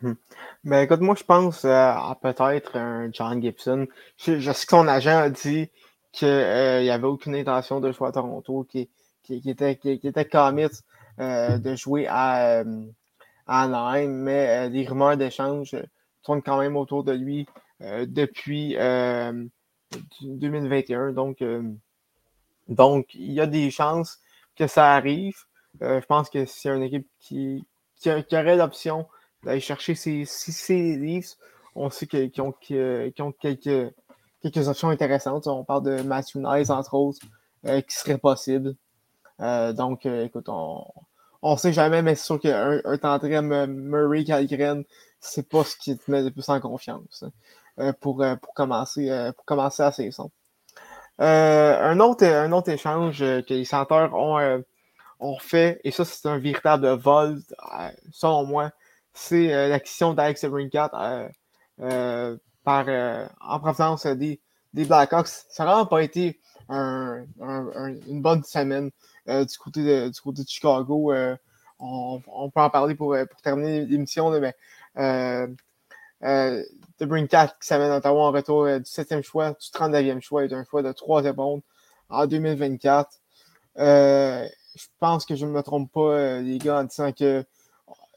Mhm. 0.00 0.16
Ben 0.64 0.80
écoute, 0.80 1.00
moi 1.00 1.14
je 1.16 1.22
pense 1.22 1.64
euh, 1.64 1.70
à 1.70 2.16
peut-être 2.20 2.76
un 2.76 3.10
John 3.12 3.40
Gibson. 3.42 3.86
Je, 4.16 4.40
sais 4.40 4.52
que 4.52 4.70
son 4.70 4.88
agent 4.88 5.18
a 5.18 5.30
dit 5.30 5.70
qu'il 6.12 6.28
euh, 6.28 6.82
n'y 6.82 6.90
avait 6.90 7.06
aucune 7.06 7.34
intention 7.34 7.78
de 7.78 7.92
jouer 7.92 8.08
à 8.08 8.12
Toronto, 8.12 8.66
qui, 8.68 8.88
était, 9.28 9.76
qui, 9.76 10.00
était 10.02 10.24
commit 10.24 10.68
de 11.18 11.74
jouer 11.74 12.06
à, 12.08 12.64
à 13.46 13.62
Anaheim, 13.62 14.08
mais 14.08 14.68
les 14.68 14.86
rumeurs 14.86 15.16
d'échange 15.16 15.76
tournent 16.22 16.42
quand 16.42 16.58
même 16.58 16.76
autour 16.76 17.04
de 17.04 17.12
lui 17.12 17.46
depuis 17.80 18.76
2021. 20.22 21.12
Donc, 21.12 21.42
euh, 21.42 21.62
donc, 22.68 23.14
il 23.14 23.32
y 23.32 23.40
a 23.40 23.46
des 23.46 23.70
chances 23.70 24.18
que 24.56 24.66
ça 24.66 24.94
arrive. 24.94 25.36
je 25.80 26.04
pense 26.06 26.30
que 26.30 26.44
c'est 26.46 26.68
une 26.68 26.82
équipe 26.82 27.08
qui, 27.20 27.64
qui, 27.96 28.10
aurait 28.10 28.56
l'option 28.56 29.06
d'aller 29.42 29.60
chercher 29.60 29.94
ces, 29.94 30.96
Leafs. 30.96 31.36
On 31.74 31.90
sait 31.90 32.06
qu'ils 32.06 32.40
ont, 32.40 32.54
ont, 33.18 33.32
quelques, 33.32 33.94
quelques 34.42 34.68
options 34.68 34.90
intéressantes. 34.90 35.46
On 35.46 35.64
parle 35.64 35.84
de 35.84 36.02
Matthew 36.02 36.36
Nice, 36.36 36.70
entre 36.70 36.94
autres, 36.94 37.20
qui 37.64 37.96
serait 37.96 38.18
possible. 38.18 38.74
Donc, 39.38 40.06
écoute, 40.06 40.48
on, 40.48 40.84
on 41.42 41.56
sait 41.56 41.72
jamais, 41.72 42.02
mais 42.02 42.14
c'est 42.14 42.24
sûr 42.24 42.40
qu'un 42.40 42.80
un 42.84 42.98
tandem 42.98 43.66
Murray 43.66 44.24
Calgren, 44.24 44.84
c'est 45.20 45.48
pas 45.48 45.64
ce 45.64 45.76
qui 45.76 45.98
te 45.98 46.10
met 46.10 46.22
le 46.22 46.30
plus 46.30 46.48
en 46.48 46.60
confiance 46.60 47.24
hein, 47.78 47.92
pour, 48.00 48.24
pour, 48.40 48.54
commencer, 48.54 49.10
pour 49.36 49.44
commencer 49.44 49.82
à 49.82 49.92
saison. 49.92 50.30
un, 51.18 52.00
autre, 52.00 52.24
un 52.24 52.52
autre 52.52 52.70
échange 52.70 53.18
que 53.18 53.54
les 53.54 53.64
senteurs 53.64 54.14
ont, 54.14 54.62
ont 55.18 55.38
fait, 55.38 55.80
et 55.84 55.90
ça, 55.90 56.04
c'est 56.04 56.28
un 56.28 56.38
véritable 56.38 56.88
vol, 56.94 57.40
selon 58.12 58.44
moi, 58.44 58.70
c'est 59.12 59.68
l'acquisition 59.68 60.14
d'Alex 60.14 60.44
Brinkat 60.44 60.90
par, 62.64 62.86
en 63.40 63.60
provenance 63.60 64.06
des, 64.06 64.40
des 64.72 64.84
Blackhawks. 64.84 65.26
Ça 65.26 65.64
n'a 65.64 65.72
vraiment 65.72 65.86
pas 65.86 66.02
été 66.02 66.40
un, 66.68 67.24
une 67.40 68.22
bonne 68.22 68.42
semaine 68.44 68.86
euh, 68.86 68.90
du, 69.26 69.58
côté 69.58 69.84
de, 69.84 70.08
du 70.08 70.20
côté 70.20 70.42
de 70.42 70.48
Chicago. 70.48 71.12
Euh, 71.12 71.36
on, 71.78 72.20
peut 72.54 72.60
en 72.60 72.70
parler 72.70 72.94
pour, 72.94 73.14
euh, 73.14 73.24
pour 73.26 73.40
terminer 73.40 73.84
l'émission, 73.86 74.30
mais 74.30 74.54
de 74.94 77.04
Bring 77.04 77.26
4 77.26 77.58
qui 77.58 77.66
s'amène 77.66 77.90
à 77.90 77.96
Ottawa 77.96 78.28
en 78.28 78.30
retour 78.30 78.66
du 78.66 78.84
7e 78.84 79.22
choix, 79.22 79.50
du 79.50 79.68
39e 79.68 80.20
choix 80.20 80.44
et 80.44 80.48
d'un 80.48 80.64
choix 80.64 80.82
de 80.82 80.92
3e 80.92 81.34
ronde 81.34 81.62
en 82.08 82.26
2024. 82.26 83.10
je 83.76 84.48
pense 85.00 85.26
que 85.26 85.34
je 85.34 85.46
ne 85.46 85.50
me 85.50 85.62
trompe 85.62 85.90
pas, 85.90 86.40
les 86.40 86.58
gars, 86.58 86.80
en 86.80 86.84
disant 86.84 87.12
que 87.12 87.44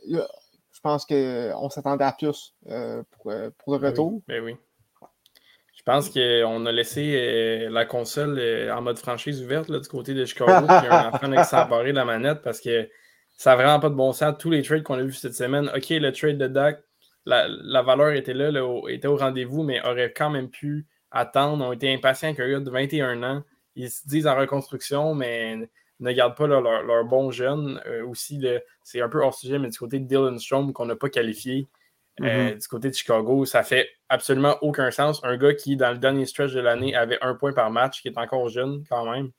je 0.08 0.80
pense 0.84 1.06
qu'on 1.06 1.70
s'attendait 1.72 2.04
à 2.04 2.12
plus 2.12 2.54
pour, 2.64 3.34
pour, 3.58 3.74
le 3.74 3.80
ben 3.80 3.90
retour. 3.90 4.22
Ben 4.28 4.44
oui. 4.44 4.56
Je 5.86 5.92
pense 5.92 6.10
qu'on 6.10 6.66
a 6.66 6.72
laissé 6.72 7.14
euh, 7.16 7.70
la 7.70 7.86
console 7.86 8.40
euh, 8.40 8.74
en 8.74 8.82
mode 8.82 8.98
franchise 8.98 9.44
ouverte 9.44 9.72
du 9.72 9.88
côté 9.88 10.16
de 10.16 10.26
Chicago, 10.26 10.66
qui 10.66 10.72
a 10.72 11.10
en 11.10 11.12
train 11.12 11.30
de 11.30 11.92
la 11.92 12.06
manette 12.06 12.42
parce 12.42 12.60
que 12.60 12.90
ça 13.38 13.52
n'a 13.52 13.56
vraiment 13.58 13.80
pas 13.80 13.90
de 13.90 13.94
bon 13.94 14.12
sens. 14.12 14.36
Tous 14.40 14.50
les 14.50 14.64
trades 14.64 14.82
qu'on 14.82 14.96
a 14.96 15.04
vus 15.04 15.14
cette 15.14 15.36
semaine, 15.36 15.70
OK, 15.76 15.90
le 15.92 16.12
trade 16.12 16.40
de 16.40 16.48
Dak, 16.48 16.82
la, 17.28 17.82
valeur 17.84 18.14
était 18.14 18.34
là, 18.34 18.50
était 18.90 19.08
au 19.08 19.16
rendez-vous, 19.16 19.62
mais 19.62 19.80
aurait 19.86 20.12
quand 20.12 20.32
même 20.32 20.50
pu 20.50 20.88
attendre. 21.12 21.64
On 21.64 21.72
été 21.72 21.94
impatients 21.94 22.34
qu'un 22.34 22.50
gars 22.50 22.60
de 22.62 22.70
21 22.72 23.22
ans. 23.22 23.44
Ils 23.76 23.92
se 23.92 24.08
disent 24.08 24.26
en 24.26 24.36
reconstruction, 24.36 25.14
mais 25.14 25.70
ne 26.00 26.12
gardent 26.14 26.36
pas 26.36 26.48
leur, 26.48 27.06
bon 27.06 27.30
jeune. 27.30 27.80
Euh, 27.86 28.08
aussi, 28.08 28.44
c'est 28.84 29.02
un 29.02 29.10
peu 29.10 29.22
hors 29.22 29.36
sujet, 29.36 29.60
mais 29.60 29.70
du 29.70 29.78
côté 29.78 30.00
de 30.00 30.08
Dylan 30.08 30.40
Strom 30.40 30.74
qu'on 30.74 30.88
n'a 30.88 30.96
pas 30.96 31.10
qualifié. 31.10 31.68
Euh, 32.22 32.52
mm-hmm. 32.52 32.62
du 32.62 32.68
côté 32.68 32.90
de 32.90 32.94
Chicago, 32.94 33.46
ça 33.46 33.64
fait 33.64 33.90
absolument 34.08 34.56
aucun 34.62 34.92
sens. 34.92 35.22
Un 35.24 35.38
gars 35.38 35.54
qui, 35.54 35.76
dans 35.76 35.92
le 35.92 35.98
dernier 35.98 36.26
stretch 36.26 36.54
de 36.54 36.62
l'année, 36.62 36.96
avait 36.96 37.18
un 37.22 37.36
point 37.36 37.52
par 37.52 37.70
match, 37.72 38.02
qui 38.02 38.08
est 38.08 38.18
encore 38.18 38.48
jeune 38.50 38.84
quand 38.90 39.10
même. 39.10 39.32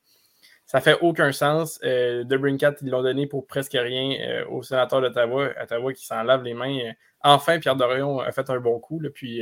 Ça 0.65 0.81
fait 0.81 0.97
aucun 1.01 1.31
sens. 1.31 1.79
Euh, 1.83 2.23
de 2.23 2.37
Brinkat, 2.37 2.75
ils 2.81 2.89
l'ont 2.89 3.01
donné 3.01 3.25
pour 3.25 3.47
presque 3.47 3.71
rien 3.73 4.17
euh, 4.19 4.45
au 4.49 4.63
sénateur 4.63 5.01
d'Ottawa. 5.01 5.49
Ottawa 5.61 5.93
qui 5.93 6.05
s'en 6.05 6.23
lave 6.23 6.43
les 6.43 6.53
mains. 6.53 6.91
enfin, 7.23 7.57
Pierre 7.57 7.77
Dorion 7.77 8.19
a 8.19 8.31
fait 8.31 8.49
un 8.49 8.59
bon 8.59 8.79
coup. 8.79 8.99
Là, 8.99 9.09
puis 9.09 9.41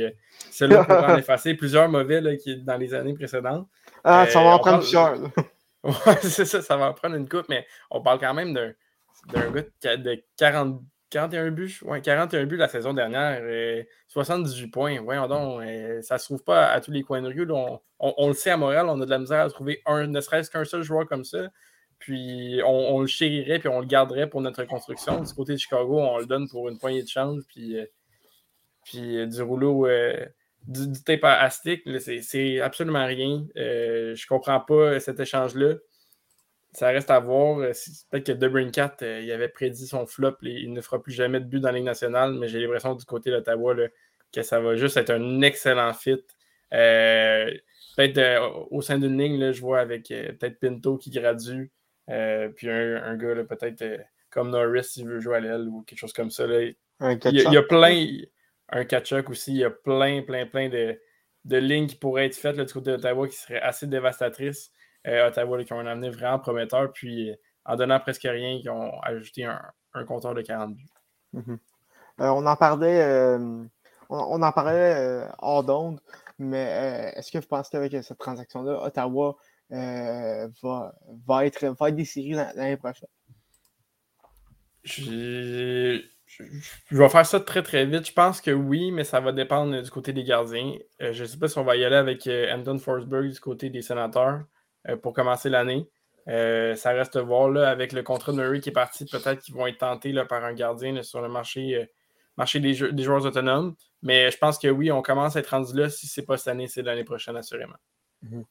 cela 0.50 0.84
pour 0.84 0.96
en 1.10 1.16
effacer 1.18 1.54
plusieurs 1.54 1.88
mauvais 1.88 2.38
qui, 2.38 2.62
dans 2.62 2.76
les 2.76 2.94
années 2.94 3.14
précédentes. 3.14 3.66
Ah, 4.04 4.26
ça 4.28 4.42
va 4.42 4.50
en 4.50 4.58
prendre 4.60 4.78
plusieurs. 4.78 5.18
ouais, 5.84 6.16
c'est 6.22 6.44
ça, 6.44 6.62
ça 6.62 6.76
va 6.76 6.90
en 6.90 6.94
prendre 6.94 7.16
une 7.16 7.28
coupe, 7.28 7.48
mais 7.48 7.66
on 7.90 8.00
parle 8.00 8.20
quand 8.20 8.34
même 8.34 8.54
d'un 8.54 9.50
gars 9.50 9.96
de 9.96 10.22
40 10.36 10.80
41 11.16 11.50
buts, 11.50 11.80
ouais, 11.84 12.02
41 12.02 12.44
buts 12.44 12.58
la 12.58 12.68
saison 12.68 12.92
dernière, 12.92 13.40
78 14.08 14.64
euh, 14.64 14.70
points. 14.70 15.00
Voyons 15.00 15.26
donc, 15.26 15.62
euh, 15.62 16.02
ça 16.02 16.16
ne 16.16 16.18
se 16.18 16.24
trouve 16.26 16.44
pas 16.44 16.66
à 16.66 16.80
tous 16.82 16.90
les 16.90 17.02
coins 17.02 17.22
de 17.22 17.28
rue. 17.28 17.48
On, 17.98 18.28
le 18.28 18.34
sait 18.34 18.50
à 18.50 18.58
Montréal, 18.58 18.86
on 18.90 19.00
a 19.00 19.06
de 19.06 19.10
la 19.10 19.18
misère 19.18 19.40
à 19.40 19.48
trouver 19.48 19.80
un, 19.86 20.06
ne 20.08 20.20
serait-ce 20.20 20.50
qu'un 20.50 20.64
seul 20.64 20.82
joueur 20.82 21.06
comme 21.06 21.24
ça. 21.24 21.48
Puis 21.98 22.60
on, 22.66 23.00
le 23.00 23.06
chérirait 23.06 23.58
puis 23.58 23.70
on 23.70 23.80
le 23.80 23.86
garderait 23.86 24.28
pour 24.28 24.42
notre 24.42 24.60
reconstruction. 24.60 25.22
Du 25.22 25.32
côté 25.32 25.54
de 25.54 25.58
Chicago, 25.58 25.98
on 25.98 26.18
le 26.18 26.26
donne 26.26 26.50
pour 26.50 26.68
une 26.68 26.78
poignée 26.78 27.02
de 27.02 27.08
change. 27.08 27.40
Puis, 27.48 27.78
euh, 27.78 27.86
puis 28.84 29.26
du 29.26 29.40
rouleau, 29.40 29.88
du, 30.66 30.86
du, 30.88 31.02
tape 31.02 31.24
à 31.24 31.48
c'est 31.48 32.60
absolument 32.60 33.06
rien. 33.06 33.46
je 33.54 34.10
ne 34.10 34.28
comprends 34.28 34.60
pas 34.60 35.00
cet 35.00 35.18
échange-là 35.18 35.76
ça 36.76 36.88
reste 36.88 37.10
à 37.10 37.20
voir. 37.20 37.58
Euh, 37.60 37.72
peut-être 38.10 38.26
que 38.26 38.32
Debrincat, 38.32 38.98
euh, 39.00 39.20
il 39.22 39.32
avait 39.32 39.48
prédit 39.48 39.86
son 39.86 40.04
flop. 40.04 40.36
il 40.42 40.74
ne 40.74 40.82
fera 40.82 41.02
plus 41.02 41.14
jamais 41.14 41.40
de 41.40 41.46
but 41.46 41.58
dans 41.58 41.70
la 41.70 41.76
Ligue 41.76 41.86
nationale, 41.86 42.34
mais 42.34 42.48
j'ai 42.48 42.60
l'impression 42.60 42.94
du 42.94 43.04
côté 43.06 43.30
d'Ottawa 43.30 43.74
que 44.30 44.42
ça 44.42 44.60
va 44.60 44.76
juste 44.76 44.98
être 44.98 45.08
un 45.08 45.40
excellent 45.40 45.94
fit. 45.94 46.22
Euh, 46.74 47.50
peut-être 47.96 48.68
au 48.70 48.82
sein 48.82 48.98
d'une 48.98 49.16
ligne, 49.16 49.52
je 49.52 49.60
vois 49.62 49.80
avec 49.80 50.08
peut-être 50.08 50.60
Pinto 50.60 50.98
qui 50.98 51.08
gradue, 51.08 51.72
puis 52.06 52.68
un, 52.68 53.16
gars 53.16 53.42
peut-être 53.44 54.02
comme 54.28 54.50
Norris 54.50 54.84
s'il 54.84 55.08
veut 55.08 55.20
jouer 55.20 55.36
à 55.36 55.40
l'aile 55.40 55.68
ou 55.68 55.82
quelque 55.82 55.98
chose 55.98 56.12
comme 56.12 56.30
ça. 56.30 56.44
il, 56.44 56.74
y 57.00 57.56
a, 57.56 57.62
plein, 57.62 58.06
un 58.68 58.84
catch 58.84 59.14
aussi, 59.14 59.52
il 59.52 59.58
y 59.58 59.64
a 59.64 59.70
plein, 59.70 60.20
plein, 60.20 60.44
plein 60.44 60.68
de, 60.68 61.00
de 61.46 61.56
lignes 61.56 61.86
qui 61.86 61.96
pourraient 61.96 62.26
être 62.26 62.36
faites 62.36 62.56
du 62.56 62.70
côté 62.70 62.90
d'Ottawa 62.90 63.26
qui 63.28 63.36
seraient 63.36 63.62
assez 63.62 63.86
dévastatrices. 63.86 64.72
Euh, 65.06 65.28
Ottawa 65.28 65.62
qui 65.62 65.72
ont 65.72 65.80
un 65.80 65.86
avenir 65.86 66.12
vraiment 66.12 66.38
prometteur. 66.38 66.92
Puis 66.92 67.32
en 67.64 67.76
donnant 67.76 68.00
presque 68.00 68.22
rien, 68.22 68.60
qui 68.60 68.68
ont 68.68 69.00
ajouté 69.02 69.44
un, 69.44 69.60
un 69.94 70.04
compteur 70.04 70.34
de 70.34 70.42
40 70.42 70.74
buts. 70.74 70.86
Mhm. 71.32 71.58
Euh, 72.20 72.28
on 72.28 72.46
en 72.46 72.56
parlait, 72.56 73.02
euh, 73.02 73.64
on, 74.08 74.42
en 74.42 74.52
parlait 74.52 75.26
hors 75.38 75.64
d'onde, 75.64 76.00
mais 76.38 77.12
est-ce 77.14 77.30
que 77.30 77.38
vous 77.38 77.46
pensez 77.46 77.70
qu'avec 77.70 77.92
cette 78.02 78.18
transaction-là, 78.18 78.82
Ottawa 78.82 79.36
va, 79.70 80.94
va, 81.26 81.46
être, 81.46 81.66
va 81.66 81.88
être 81.88 81.96
des 81.96 82.04
séries 82.06 82.32
l'année 82.32 82.78
prochaine? 82.78 83.08
Je, 84.84 86.00
vais 86.90 87.08
faire 87.08 87.26
ça 87.26 87.40
très 87.40 87.62
très 87.62 87.84
vite. 87.84 88.06
Je 88.06 88.12
pense 88.12 88.40
que 88.40 88.52
oui, 88.52 88.92
mais 88.92 89.04
ça 89.04 89.20
va 89.20 89.32
dépendre 89.32 89.82
du 89.82 89.90
côté 89.90 90.14
des 90.14 90.24
gardiens. 90.24 90.74
je 91.00 91.22
ne 91.22 91.26
sais 91.26 91.36
pas 91.36 91.48
si 91.48 91.58
on 91.58 91.64
va 91.64 91.76
y 91.76 91.84
aller 91.84 91.96
avec 91.96 92.26
Anton 92.26 92.78
Forsberg 92.78 93.30
du 93.30 93.40
côté 93.40 93.68
des 93.68 93.82
sénateurs. 93.82 94.44
Euh, 94.88 94.96
pour 94.96 95.12
commencer 95.12 95.48
l'année. 95.48 95.88
Euh, 96.28 96.74
ça 96.74 96.90
reste 96.90 97.16
à 97.16 97.22
voir 97.22 97.48
là, 97.48 97.70
avec 97.70 97.92
le 97.92 98.02
contrat 98.02 98.32
de 98.32 98.38
Murray 98.38 98.60
qui 98.60 98.70
est 98.70 98.72
parti. 98.72 99.04
Peut-être 99.04 99.40
qu'ils 99.40 99.54
vont 99.54 99.66
être 99.66 99.78
tentés 99.78 100.12
là, 100.12 100.24
par 100.24 100.44
un 100.44 100.54
gardien 100.54 101.02
sur 101.02 101.20
le 101.20 101.28
marché, 101.28 101.76
euh, 101.76 101.86
marché 102.36 102.60
des, 102.60 102.74
joueurs 102.74 103.24
autonomes. 103.24 103.74
Mais 104.02 104.30
je 104.30 104.38
pense 104.38 104.58
que 104.58 104.68
oui, 104.68 104.90
on 104.90 105.02
commence 105.02 105.36
à 105.36 105.40
être 105.40 105.48
rendu 105.48 105.76
là. 105.76 105.88
Si 105.88 106.06
ce 106.06 106.20
n'est 106.20 106.26
pas 106.26 106.36
cette 106.36 106.48
année, 106.48 106.68
c'est 106.68 106.82
l'année 106.82 107.04
prochaine, 107.04 107.36
assurément. 107.36 107.76
Mhm. 108.22 108.44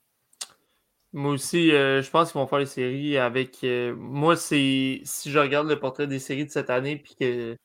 Moi 1.14 1.32
aussi, 1.32 1.70
je 1.70 2.10
pense 2.10 2.34
qu'ils 2.34 2.42
vont 2.42 2.48
faire 2.48 2.60
les 2.60 2.66
séries 2.66 3.18
avec. 3.18 3.66
moi, 3.96 4.36
c'est 4.36 5.00
si 5.06 5.32
je 5.32 5.40
regarde 5.40 5.66
le 5.70 5.80
portrait 5.80 6.08
des 6.08 6.20
séries 6.20 6.46
de 6.46 6.52
cette 6.52 6.70
année, 6.70 6.98
puis 6.98 7.16
que 7.16 7.56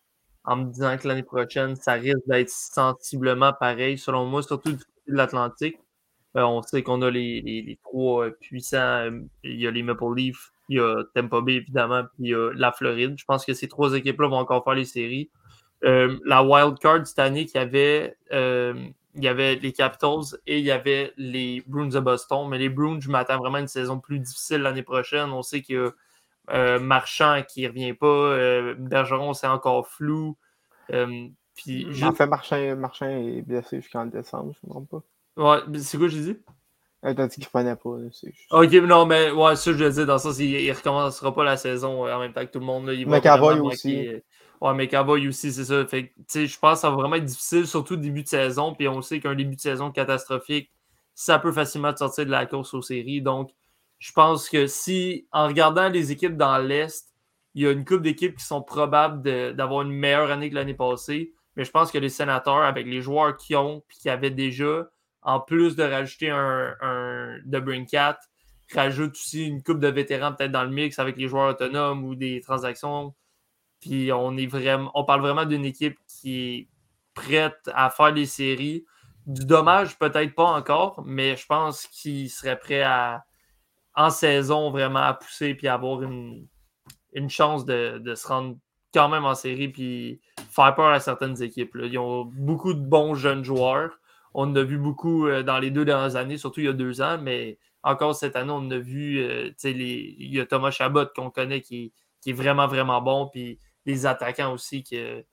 en 0.45 0.57
me 0.57 0.71
disant 0.71 0.97
que 0.97 1.09
l'année 1.09 1.25
prochaine, 1.25 1.75
ça 1.75 1.95
risque 1.95 2.21
d'être 2.27 2.49
sensiblement 2.49 3.53
pareil, 3.53 3.99
selon 3.99 4.25
moi, 4.25 4.45
surtout 4.45 4.71
du 4.73 4.79
côté 4.79 5.11
de 5.11 5.17
l'Atlantique. 5.17 5.79
Euh, 6.37 6.43
on 6.43 6.63
sait 6.63 6.83
qu'on 6.83 7.03
a 7.03 7.11
les, 7.11 7.79
trois 7.83 8.27
euh, 8.27 8.31
puissants. 8.31 8.79
Euh, 8.79 9.23
il 9.43 9.61
y 9.61 9.67
a 9.67 9.71
les 9.71 9.83
Maple 9.83 10.15
Leafs, 10.15 10.53
il 10.69 10.77
y 10.77 10.81
a 10.81 11.03
Tampa 11.15 11.41
Bay, 11.41 11.55
évidemment, 11.55 12.05
puis 12.05 12.25
il 12.25 12.29
y 12.29 12.35
a 12.35 12.53
la 12.55 12.73
Floride. 12.73 13.15
Je 13.19 13.25
pense 13.25 13.45
que 13.45 13.53
ces 13.53 13.69
trois 13.69 13.95
équipes-là 13.95 14.29
vont 14.29 14.37
encore 14.37 14.65
faire 14.65 14.75
les 14.75 14.85
séries. 14.85 15.31
la 15.83 16.43
wild 16.45 16.79
card 16.79 17.07
cette 17.07 17.19
année, 17.19 17.47
il 17.53 17.57
y 17.57 17.59
avait, 17.59 18.17
il 18.31 19.25
y 19.25 19.29
avait 19.29 19.57
les 19.57 19.73
Capitals 19.73 20.39
et 20.47 20.59
il 20.59 20.65
y 20.65 20.71
avait 20.71 21.13
les 21.17 21.63
Bruins 21.67 21.89
de 21.89 22.01
Boston. 22.01 22.49
Mais 22.49 22.59
les 22.59 22.69
Bruins, 22.69 23.01
je 23.01 23.11
m'attends 23.11 23.39
vraiment 23.39 23.57
à 23.57 23.61
une 23.61 23.69
saison 23.69 23.99
plus 23.99 24.21
difficile 24.21 24.59
l'année 24.59 24.83
prochaine. 24.85 25.31
On 25.31 25.43
sait 25.43 25.63
qu'il 25.63 25.77
y 25.77 26.55
a 26.55 26.79
Marchand 26.79 27.43
qui 27.49 27.63
ne 27.63 27.69
revient 27.69 27.95
pas. 27.95 28.75
Bergeron, 28.75 29.35
c'est 29.35 29.49
encore 29.49 29.89
flou. 29.89 30.37
puis, 31.57 32.05
en 32.05 32.13
fait, 32.13 32.27
Marchand, 32.29 32.77
Marchand 32.77 33.07
est 33.07 33.43
blessé 33.43 33.81
jusqu'en 33.81 34.07
décembre, 34.07 34.53
je 34.55 34.59
ne 34.63 34.69
me 34.69 34.75
trompe 34.75 34.91
pas. 34.91 35.03
Ouais, 35.37 35.59
c'est 35.79 35.99
quoi 35.99 36.09
j'ai 36.09 36.21
dit? 36.21 36.37
Euh, 37.05 37.15
t'as 37.15 37.29
dit 37.29 37.37
qu'il 37.37 37.49
prenait 37.49 37.77
pas. 37.77 37.97
Ok, 38.51 38.73
non, 38.73 39.07
mais 39.07 39.31
ouais, 39.31 39.57
ça, 39.57 39.73
je 39.73 39.79
le 39.79 39.91
dis, 39.91 40.05
dans 40.05 40.19
ça, 40.19 40.31
il, 40.39 40.51
il 40.51 40.73
recommencera 40.73 41.35
pas 41.35 41.45
la 41.45 41.57
saison 41.57 42.07
euh, 42.07 42.15
en 42.15 42.21
même 42.21 42.33
temps 42.33 42.45
que 42.45 42.51
tout 42.51 42.59
le 42.59 42.67
monde. 42.67 42.87
Là, 42.87 42.93
il 42.93 43.09
McAvoy 43.09 43.59
aussi. 43.61 44.09
Euh, 44.09 44.21
ouais, 44.61 44.75
McAvoy 44.75 45.27
aussi, 45.27 45.51
c'est 45.53 45.65
ça. 45.65 45.87
Fait 45.87 46.13
je 46.35 46.59
pense 46.59 46.75
que 46.75 46.81
ça 46.81 46.91
va 46.91 46.97
vraiment 46.97 47.17
être 47.17 47.25
difficile, 47.25 47.67
surtout 47.67 47.97
début 47.97 48.23
de 48.23 48.29
saison. 48.29 48.75
Puis 48.75 48.87
on 48.87 49.01
sait 49.01 49.19
qu'un 49.19 49.35
début 49.35 49.57
de 49.57 49.61
saison 49.61 49.91
catastrophique, 49.91 50.71
ça 51.15 51.39
peut 51.39 51.53
facilement 51.53 51.93
te 51.93 51.99
sortir 52.01 52.27
de 52.27 52.31
la 52.31 52.45
course 52.45 52.75
aux 52.75 52.83
séries. 52.83 53.23
Donc, 53.23 53.51
je 53.99 54.13
pense 54.13 54.51
que 54.51 54.67
si, 54.67 55.27
en 55.33 55.47
regardant 55.47 55.89
les 55.89 56.13
équipes 56.13 56.37
dans 56.37 56.59
l'Est, 56.59 57.15
il 57.55 57.63
y 57.63 57.67
a 57.67 57.73
une 57.73 57.85
couple 57.85 58.03
d'équipes 58.03 58.37
qui 58.37 58.45
sont 58.45 58.63
probables 58.63 59.23
d'avoir 59.55 59.83
une 59.83 59.93
meilleure 59.93 60.31
année 60.31 60.51
que 60.51 60.55
l'année 60.55 60.75
passée. 60.75 61.33
Mais 61.57 61.65
je 61.65 61.71
pense 61.71 61.91
que 61.91 61.99
les 61.99 62.09
sénateurs, 62.11 62.63
avec 62.63 62.87
les 62.87 63.01
joueurs 63.01 63.37
qui 63.37 63.57
ont, 63.57 63.83
puis 63.89 63.99
qui 63.99 64.09
avaient 64.09 64.31
déjà, 64.31 64.89
en 65.23 65.41
plus 65.41 65.77
de 65.77 65.83
rajouter 65.83 66.31
un, 66.31 66.75
un 66.81 67.39
de 67.45 67.61
Brinkat, 67.61 68.19
rajoute 68.73 69.13
aussi 69.13 69.47
une 69.47 69.63
coupe 69.63 69.81
de 69.81 69.89
vétérans 69.89 70.33
peut-être 70.33 70.53
dans 70.53 70.65
le 70.65 70.71
mix 70.71 70.99
avec 70.99 71.17
les 71.17 71.29
joueurs 71.29 71.51
autonomes 71.51 72.05
ou 72.05 72.15
des 72.15 72.41
transactions. 72.41 73.15
Puis 73.81 74.13
on 74.13 74.37
est 74.37 74.47
vraiment, 74.47 74.91
on 74.95 75.05
parle 75.05 75.23
vraiment 75.23 75.45
d'une 75.45 75.65
équipe 75.65 75.99
qui 76.07 76.39
est 76.39 76.69
prête 77.15 77.71
à 77.75 77.91
faire 77.91 78.13
des 78.13 78.27
séries. 78.27 78.85
Du 79.27 79.45
dommage, 79.45 79.99
peut-être 79.99 80.35
pas 80.35 80.45
encore, 80.45 81.03
mais 81.05 81.37
je 81.37 81.47
pense 81.47 81.87
qu'il 81.87 82.31
serait 82.31 82.59
prêt 82.59 82.83
à, 82.83 83.25
en 83.95 84.11
saison, 84.11 84.71
vraiment 84.71 85.01
à 85.01 85.15
pousser 85.15 85.55
puis 85.55 85.69
avoir 85.69 86.03
une, 86.03 86.47
chance 87.29 87.65
de, 87.65 88.15
se 88.15 88.27
rendre 88.27 88.57
quand 88.93 89.09
même 89.09 89.25
en 89.25 89.35
série 89.35 89.69
puis 89.69 90.21
faire 90.51 90.75
peur 90.75 90.91
à 90.91 91.01
certaines 91.01 91.41
équipes. 91.43 91.77
Ils 91.83 91.99
ont 91.99 92.25
beaucoup 92.25 92.75
de 92.75 92.81
bons 92.81 93.15
jeunes 93.15 93.45
joueurs. 93.45 94.00
On 94.35 94.45
en 94.51 94.57
a 94.57 94.63
vu 94.63 94.79
beaucoup 94.79 95.27
euh, 95.27 95.43
dans 95.43 95.59
les 95.59 95.71
deux 95.71 95.85
dernières 95.85 96.17
années, 96.17 96.39
surtout 96.39 96.61
il 96.61 96.67
y 96.67 96.69
a 96.69 96.73
deux 96.73 97.01
ans, 97.01 97.19
mais 97.21 97.59
encore 97.83 98.15
cette 98.15 98.37
année, 98.37 98.53
on 98.55 98.71
a 98.71 98.79
vu, 98.79 99.19
euh, 99.19 99.51
il 99.65 100.35
y 100.35 100.41
a 100.41 100.47
Thomas 100.47 100.71
Chabot 100.71 101.07
qu'on 101.15 101.31
connaît 101.31 101.61
qui, 101.61 101.93
est 102.27 102.33
vraiment, 102.33 102.67
vraiment 102.67 103.01
bon, 103.01 103.29
puis 103.29 103.59
les 103.87 104.07
attaquants 104.07 104.53
aussi, 104.53 104.85
que, 104.85 105.25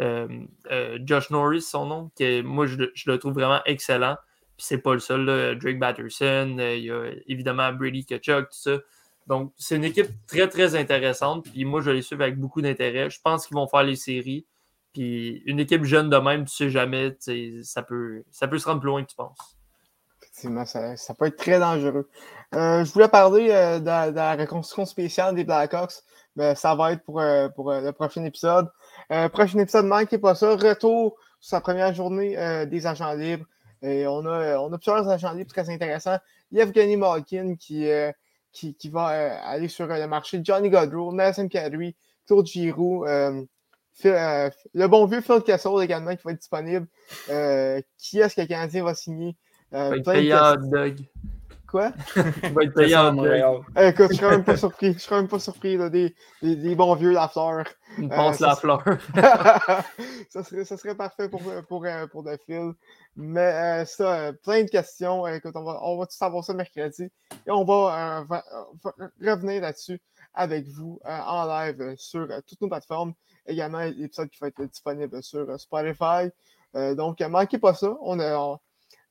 euh, 0.00 0.98
Josh 1.04 1.30
Norris, 1.30 1.62
son 1.62 1.86
nom, 1.86 2.10
que 2.18 2.42
moi, 2.42 2.66
je, 2.66 2.76
le 3.06 3.18
trouve 3.18 3.34
vraiment 3.34 3.60
excellent. 3.66 4.16
Puis 4.56 4.66
c'est 4.66 4.78
pas 4.78 4.94
le 4.94 5.00
seul, 5.00 5.56
Drake 5.58 5.78
Batterson, 5.78 6.56
il 6.58 6.84
y 6.84 6.90
a 6.90 7.10
évidemment 7.26 7.72
Brady 7.72 8.04
Kachuk, 8.04 8.50
tout 8.50 8.58
ça. 8.58 8.78
Donc, 9.26 9.52
c'est 9.56 9.76
une 9.76 9.84
équipe 9.84 10.08
très, 10.26 10.48
très 10.48 10.74
intéressante. 10.74 11.44
Puis 11.44 11.64
moi, 11.64 11.80
je 11.80 11.90
les 11.90 12.02
suis 12.02 12.14
avec 12.14 12.38
beaucoup 12.38 12.60
d'intérêt. 12.60 13.08
Je 13.10 13.20
pense 13.22 13.46
qu'ils 13.46 13.56
vont 13.56 13.68
faire 13.68 13.84
les 13.84 13.96
séries. 13.96 14.46
Puis 14.92 15.42
une 15.46 15.58
équipe 15.58 15.84
jeune 15.84 16.10
de 16.10 16.16
même, 16.16 16.44
tu 16.44 16.54
sais 16.54 16.70
jamais, 16.70 17.16
ça 17.62 17.82
peut, 17.82 18.22
ça 18.30 18.46
peut 18.46 18.58
se 18.58 18.68
rendre 18.68 18.80
plus 18.80 18.88
loin 18.88 19.02
que 19.02 19.10
tu 19.10 19.16
penses. 19.16 19.56
Effectivement, 20.22 20.64
ça, 20.66 21.14
peut 21.18 21.26
être 21.26 21.36
très 21.36 21.58
dangereux. 21.58 22.08
Euh, 22.54 22.84
je 22.84 22.92
voulais 22.92 23.08
parler 23.08 23.50
euh, 23.50 23.78
de, 23.78 24.14
la 24.14 24.36
reconstruction 24.36 24.84
spéciale 24.84 25.34
des 25.34 25.44
Blackhawks. 25.44 26.02
Mais 26.36 26.54
ça 26.54 26.74
va 26.74 26.92
être 26.92 27.02
pour, 27.04 27.20
euh, 27.20 27.48
pour 27.50 27.72
le 27.72 27.92
prochain 27.92 28.24
épisode. 28.24 28.70
prochain 29.32 29.58
épisode, 29.58 29.84
manquez 29.86 30.18
pas 30.18 30.34
ça. 30.34 30.50
Retour 30.56 31.16
sur 31.40 31.50
sa 31.56 31.60
première 31.60 31.92
journée 31.94 32.66
des 32.66 32.86
agents 32.86 33.12
libres. 33.12 33.44
Et 33.82 34.06
on 34.06 34.24
a, 34.26 34.58
on 34.58 34.72
a 34.72 34.78
plusieurs 34.78 35.08
agents 35.08 35.32
libres 35.32 35.50
très 35.50 35.68
intéressants. 35.68 36.18
Yevgeny 36.50 36.96
Malkin 36.96 37.56
qui, 37.56 37.86
qui, 38.52 38.74
qui, 38.74 38.88
va 38.88 39.06
aller 39.44 39.68
sur 39.68 39.86
le 39.86 40.06
marché. 40.06 40.40
Johnny 40.42 40.70
Godrow, 40.70 41.12
Nelson 41.12 41.48
Kadri, 41.48 41.94
Claude 42.26 42.46
Giroux. 42.46 43.04
Euh, 44.04 44.50
le 44.74 44.86
bon 44.88 45.06
vieux 45.06 45.20
Phil 45.20 45.42
Kessel 45.44 45.72
également 45.82 46.14
qui 46.16 46.22
va 46.24 46.32
être 46.32 46.38
disponible. 46.38 46.86
Euh, 47.30 47.80
qui 47.98 48.20
est-ce 48.20 48.36
que 48.36 48.40
le 48.40 48.46
Canadien 48.46 48.84
va 48.84 48.94
signer? 48.94 49.36
Euh, 49.72 50.00
va 50.04 50.18
être 50.18 50.96
Quoi? 51.66 51.90
Il 52.16 52.52
va 52.52 52.64
être 52.64 52.74
payé 52.74 52.96
en 52.96 53.14
dog. 53.14 53.64
écoute, 53.78 54.08
je 54.10 54.16
serais 54.16 54.30
même 54.30 54.44
pas 54.44 54.58
surpris. 54.58 54.92
Je 54.92 54.98
serais 54.98 55.16
même 55.16 55.28
pas 55.28 55.38
surpris 55.38 55.78
là, 55.78 55.88
des, 55.88 56.14
des, 56.42 56.74
bons 56.74 56.94
vieux 56.96 57.12
Lafleur. 57.12 57.64
Une 57.96 58.10
pense 58.10 58.40
la 58.40 58.56
fleur. 58.56 58.84
ça, 60.28 60.44
serait, 60.44 60.66
ça 60.66 60.76
serait 60.76 60.94
parfait 60.94 61.30
pour, 61.30 61.40
pour, 61.68 61.86
pour, 62.10 62.22
le 62.24 62.36
Phil. 62.44 62.72
Mais 63.16 63.86
ça, 63.86 64.32
plein 64.42 64.64
de 64.64 64.68
questions. 64.68 65.26
Écoute, 65.26 65.52
on 65.54 65.64
va, 65.64 65.78
on 65.82 65.96
va 65.96 66.04
tout 66.04 66.14
savoir 66.14 66.44
ça 66.44 66.52
mercredi. 66.52 67.04
Et 67.46 67.50
on 67.50 67.64
va, 67.64 68.26
revenir 69.18 69.62
là-dessus 69.62 69.98
avec 70.34 70.66
vous 70.68 71.00
en 71.04 71.46
live 71.46 71.94
sur 71.96 72.28
toutes 72.46 72.60
nos 72.60 72.68
plateformes 72.68 73.14
également 73.46 73.80
l'épisode 73.80 74.28
qui 74.30 74.38
va 74.40 74.48
être 74.48 74.64
disponible 74.64 75.22
sur 75.22 75.48
euh, 75.48 75.58
Spotify. 75.58 76.30
Euh, 76.74 76.94
donc, 76.94 77.20
manquez 77.20 77.58
pas 77.58 77.74
ça. 77.74 77.96
On 78.00 78.18
a, 78.20 78.60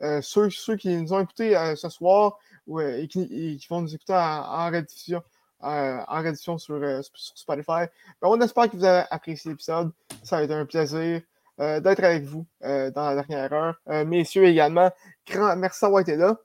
euh, 0.02 0.22
ceux, 0.22 0.50
qui 0.78 0.96
nous 0.96 1.14
ont 1.14 1.20
écoutés 1.20 1.54
ce 1.76 1.90
soir 1.90 2.40
et, 2.80 3.08
qui, 3.08 3.68
vont 3.70 3.82
nous 3.82 3.94
écouter 3.94 4.14
en, 4.14 4.18
en 4.20 4.72
rediffusion 4.72 6.58
sur, 6.58 7.04
Spotify, 7.14 7.86
ben, 8.22 8.30
on 8.30 8.42
espère 8.42 8.70
que 8.70 8.78
vous 8.78 8.84
avez 8.84 9.06
apprécié 9.12 9.52
l'épisode. 9.52 9.92
Ça 10.24 10.38
a 10.38 10.44
été 10.44 10.54
un 10.54 10.66
plaisir 10.66 11.22
d'être 11.60 12.04
avec 12.04 12.24
vous 12.24 12.48
dans 12.64 12.92
la 12.96 13.14
dernière 13.16 13.54
heure. 13.54 13.80
messieurs 14.08 14.46
également, 14.46 14.90
grand 15.28 15.56
merci 15.56 15.82
d'avoir 15.82 16.02
été 16.02 16.16
là. 16.16 16.36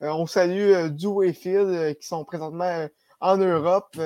on 0.00 0.26
salue 0.26 0.88
Duo 0.88 1.22
et 1.22 1.32
Phil 1.32 1.94
qui 2.00 2.06
sont 2.08 2.24
présentement 2.24 2.88
en 3.24 3.38
Europe 3.38 3.96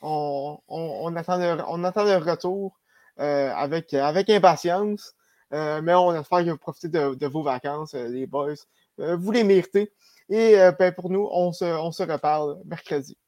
on, 0.00 1.16
attend, 1.16 1.38
le, 1.38 1.62
on 1.68 1.84
attend 1.84 2.04
le 2.04 2.16
retour 2.16 2.78
euh, 3.20 3.52
avec, 3.54 3.94
impatience. 4.30 5.14
Euh, 5.52 5.82
mais 5.82 5.94
on 5.94 6.18
espère 6.18 6.44
que 6.44 6.50
vous 6.50 6.56
profitez 6.56 6.88
de, 6.88 7.26
vos 7.26 7.42
vacances, 7.42 7.94
euh, 7.94 8.08
les 8.08 8.26
boys. 8.26 8.54
vous 8.98 9.30
les 9.32 9.44
méritez. 9.44 9.92
Et 10.30 10.56
ben, 10.78 10.92
pour 10.92 11.10
nous, 11.10 11.28
on 11.30 11.52
se, 11.52 12.02
reparle 12.02 12.58
mercredi. 12.64 13.18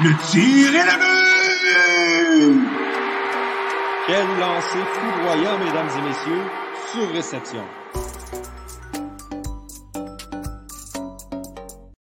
Le 0.00 0.10
tir 0.30 0.74
est 0.74 0.86
la 0.86 0.96
Quel 4.06 4.26
lancer 4.38 4.84
foudroyant, 4.92 5.58
mesdames 5.58 5.88
et 5.96 6.08
messieurs, 6.08 6.42
sur 6.92 7.08
réception. 7.10 7.64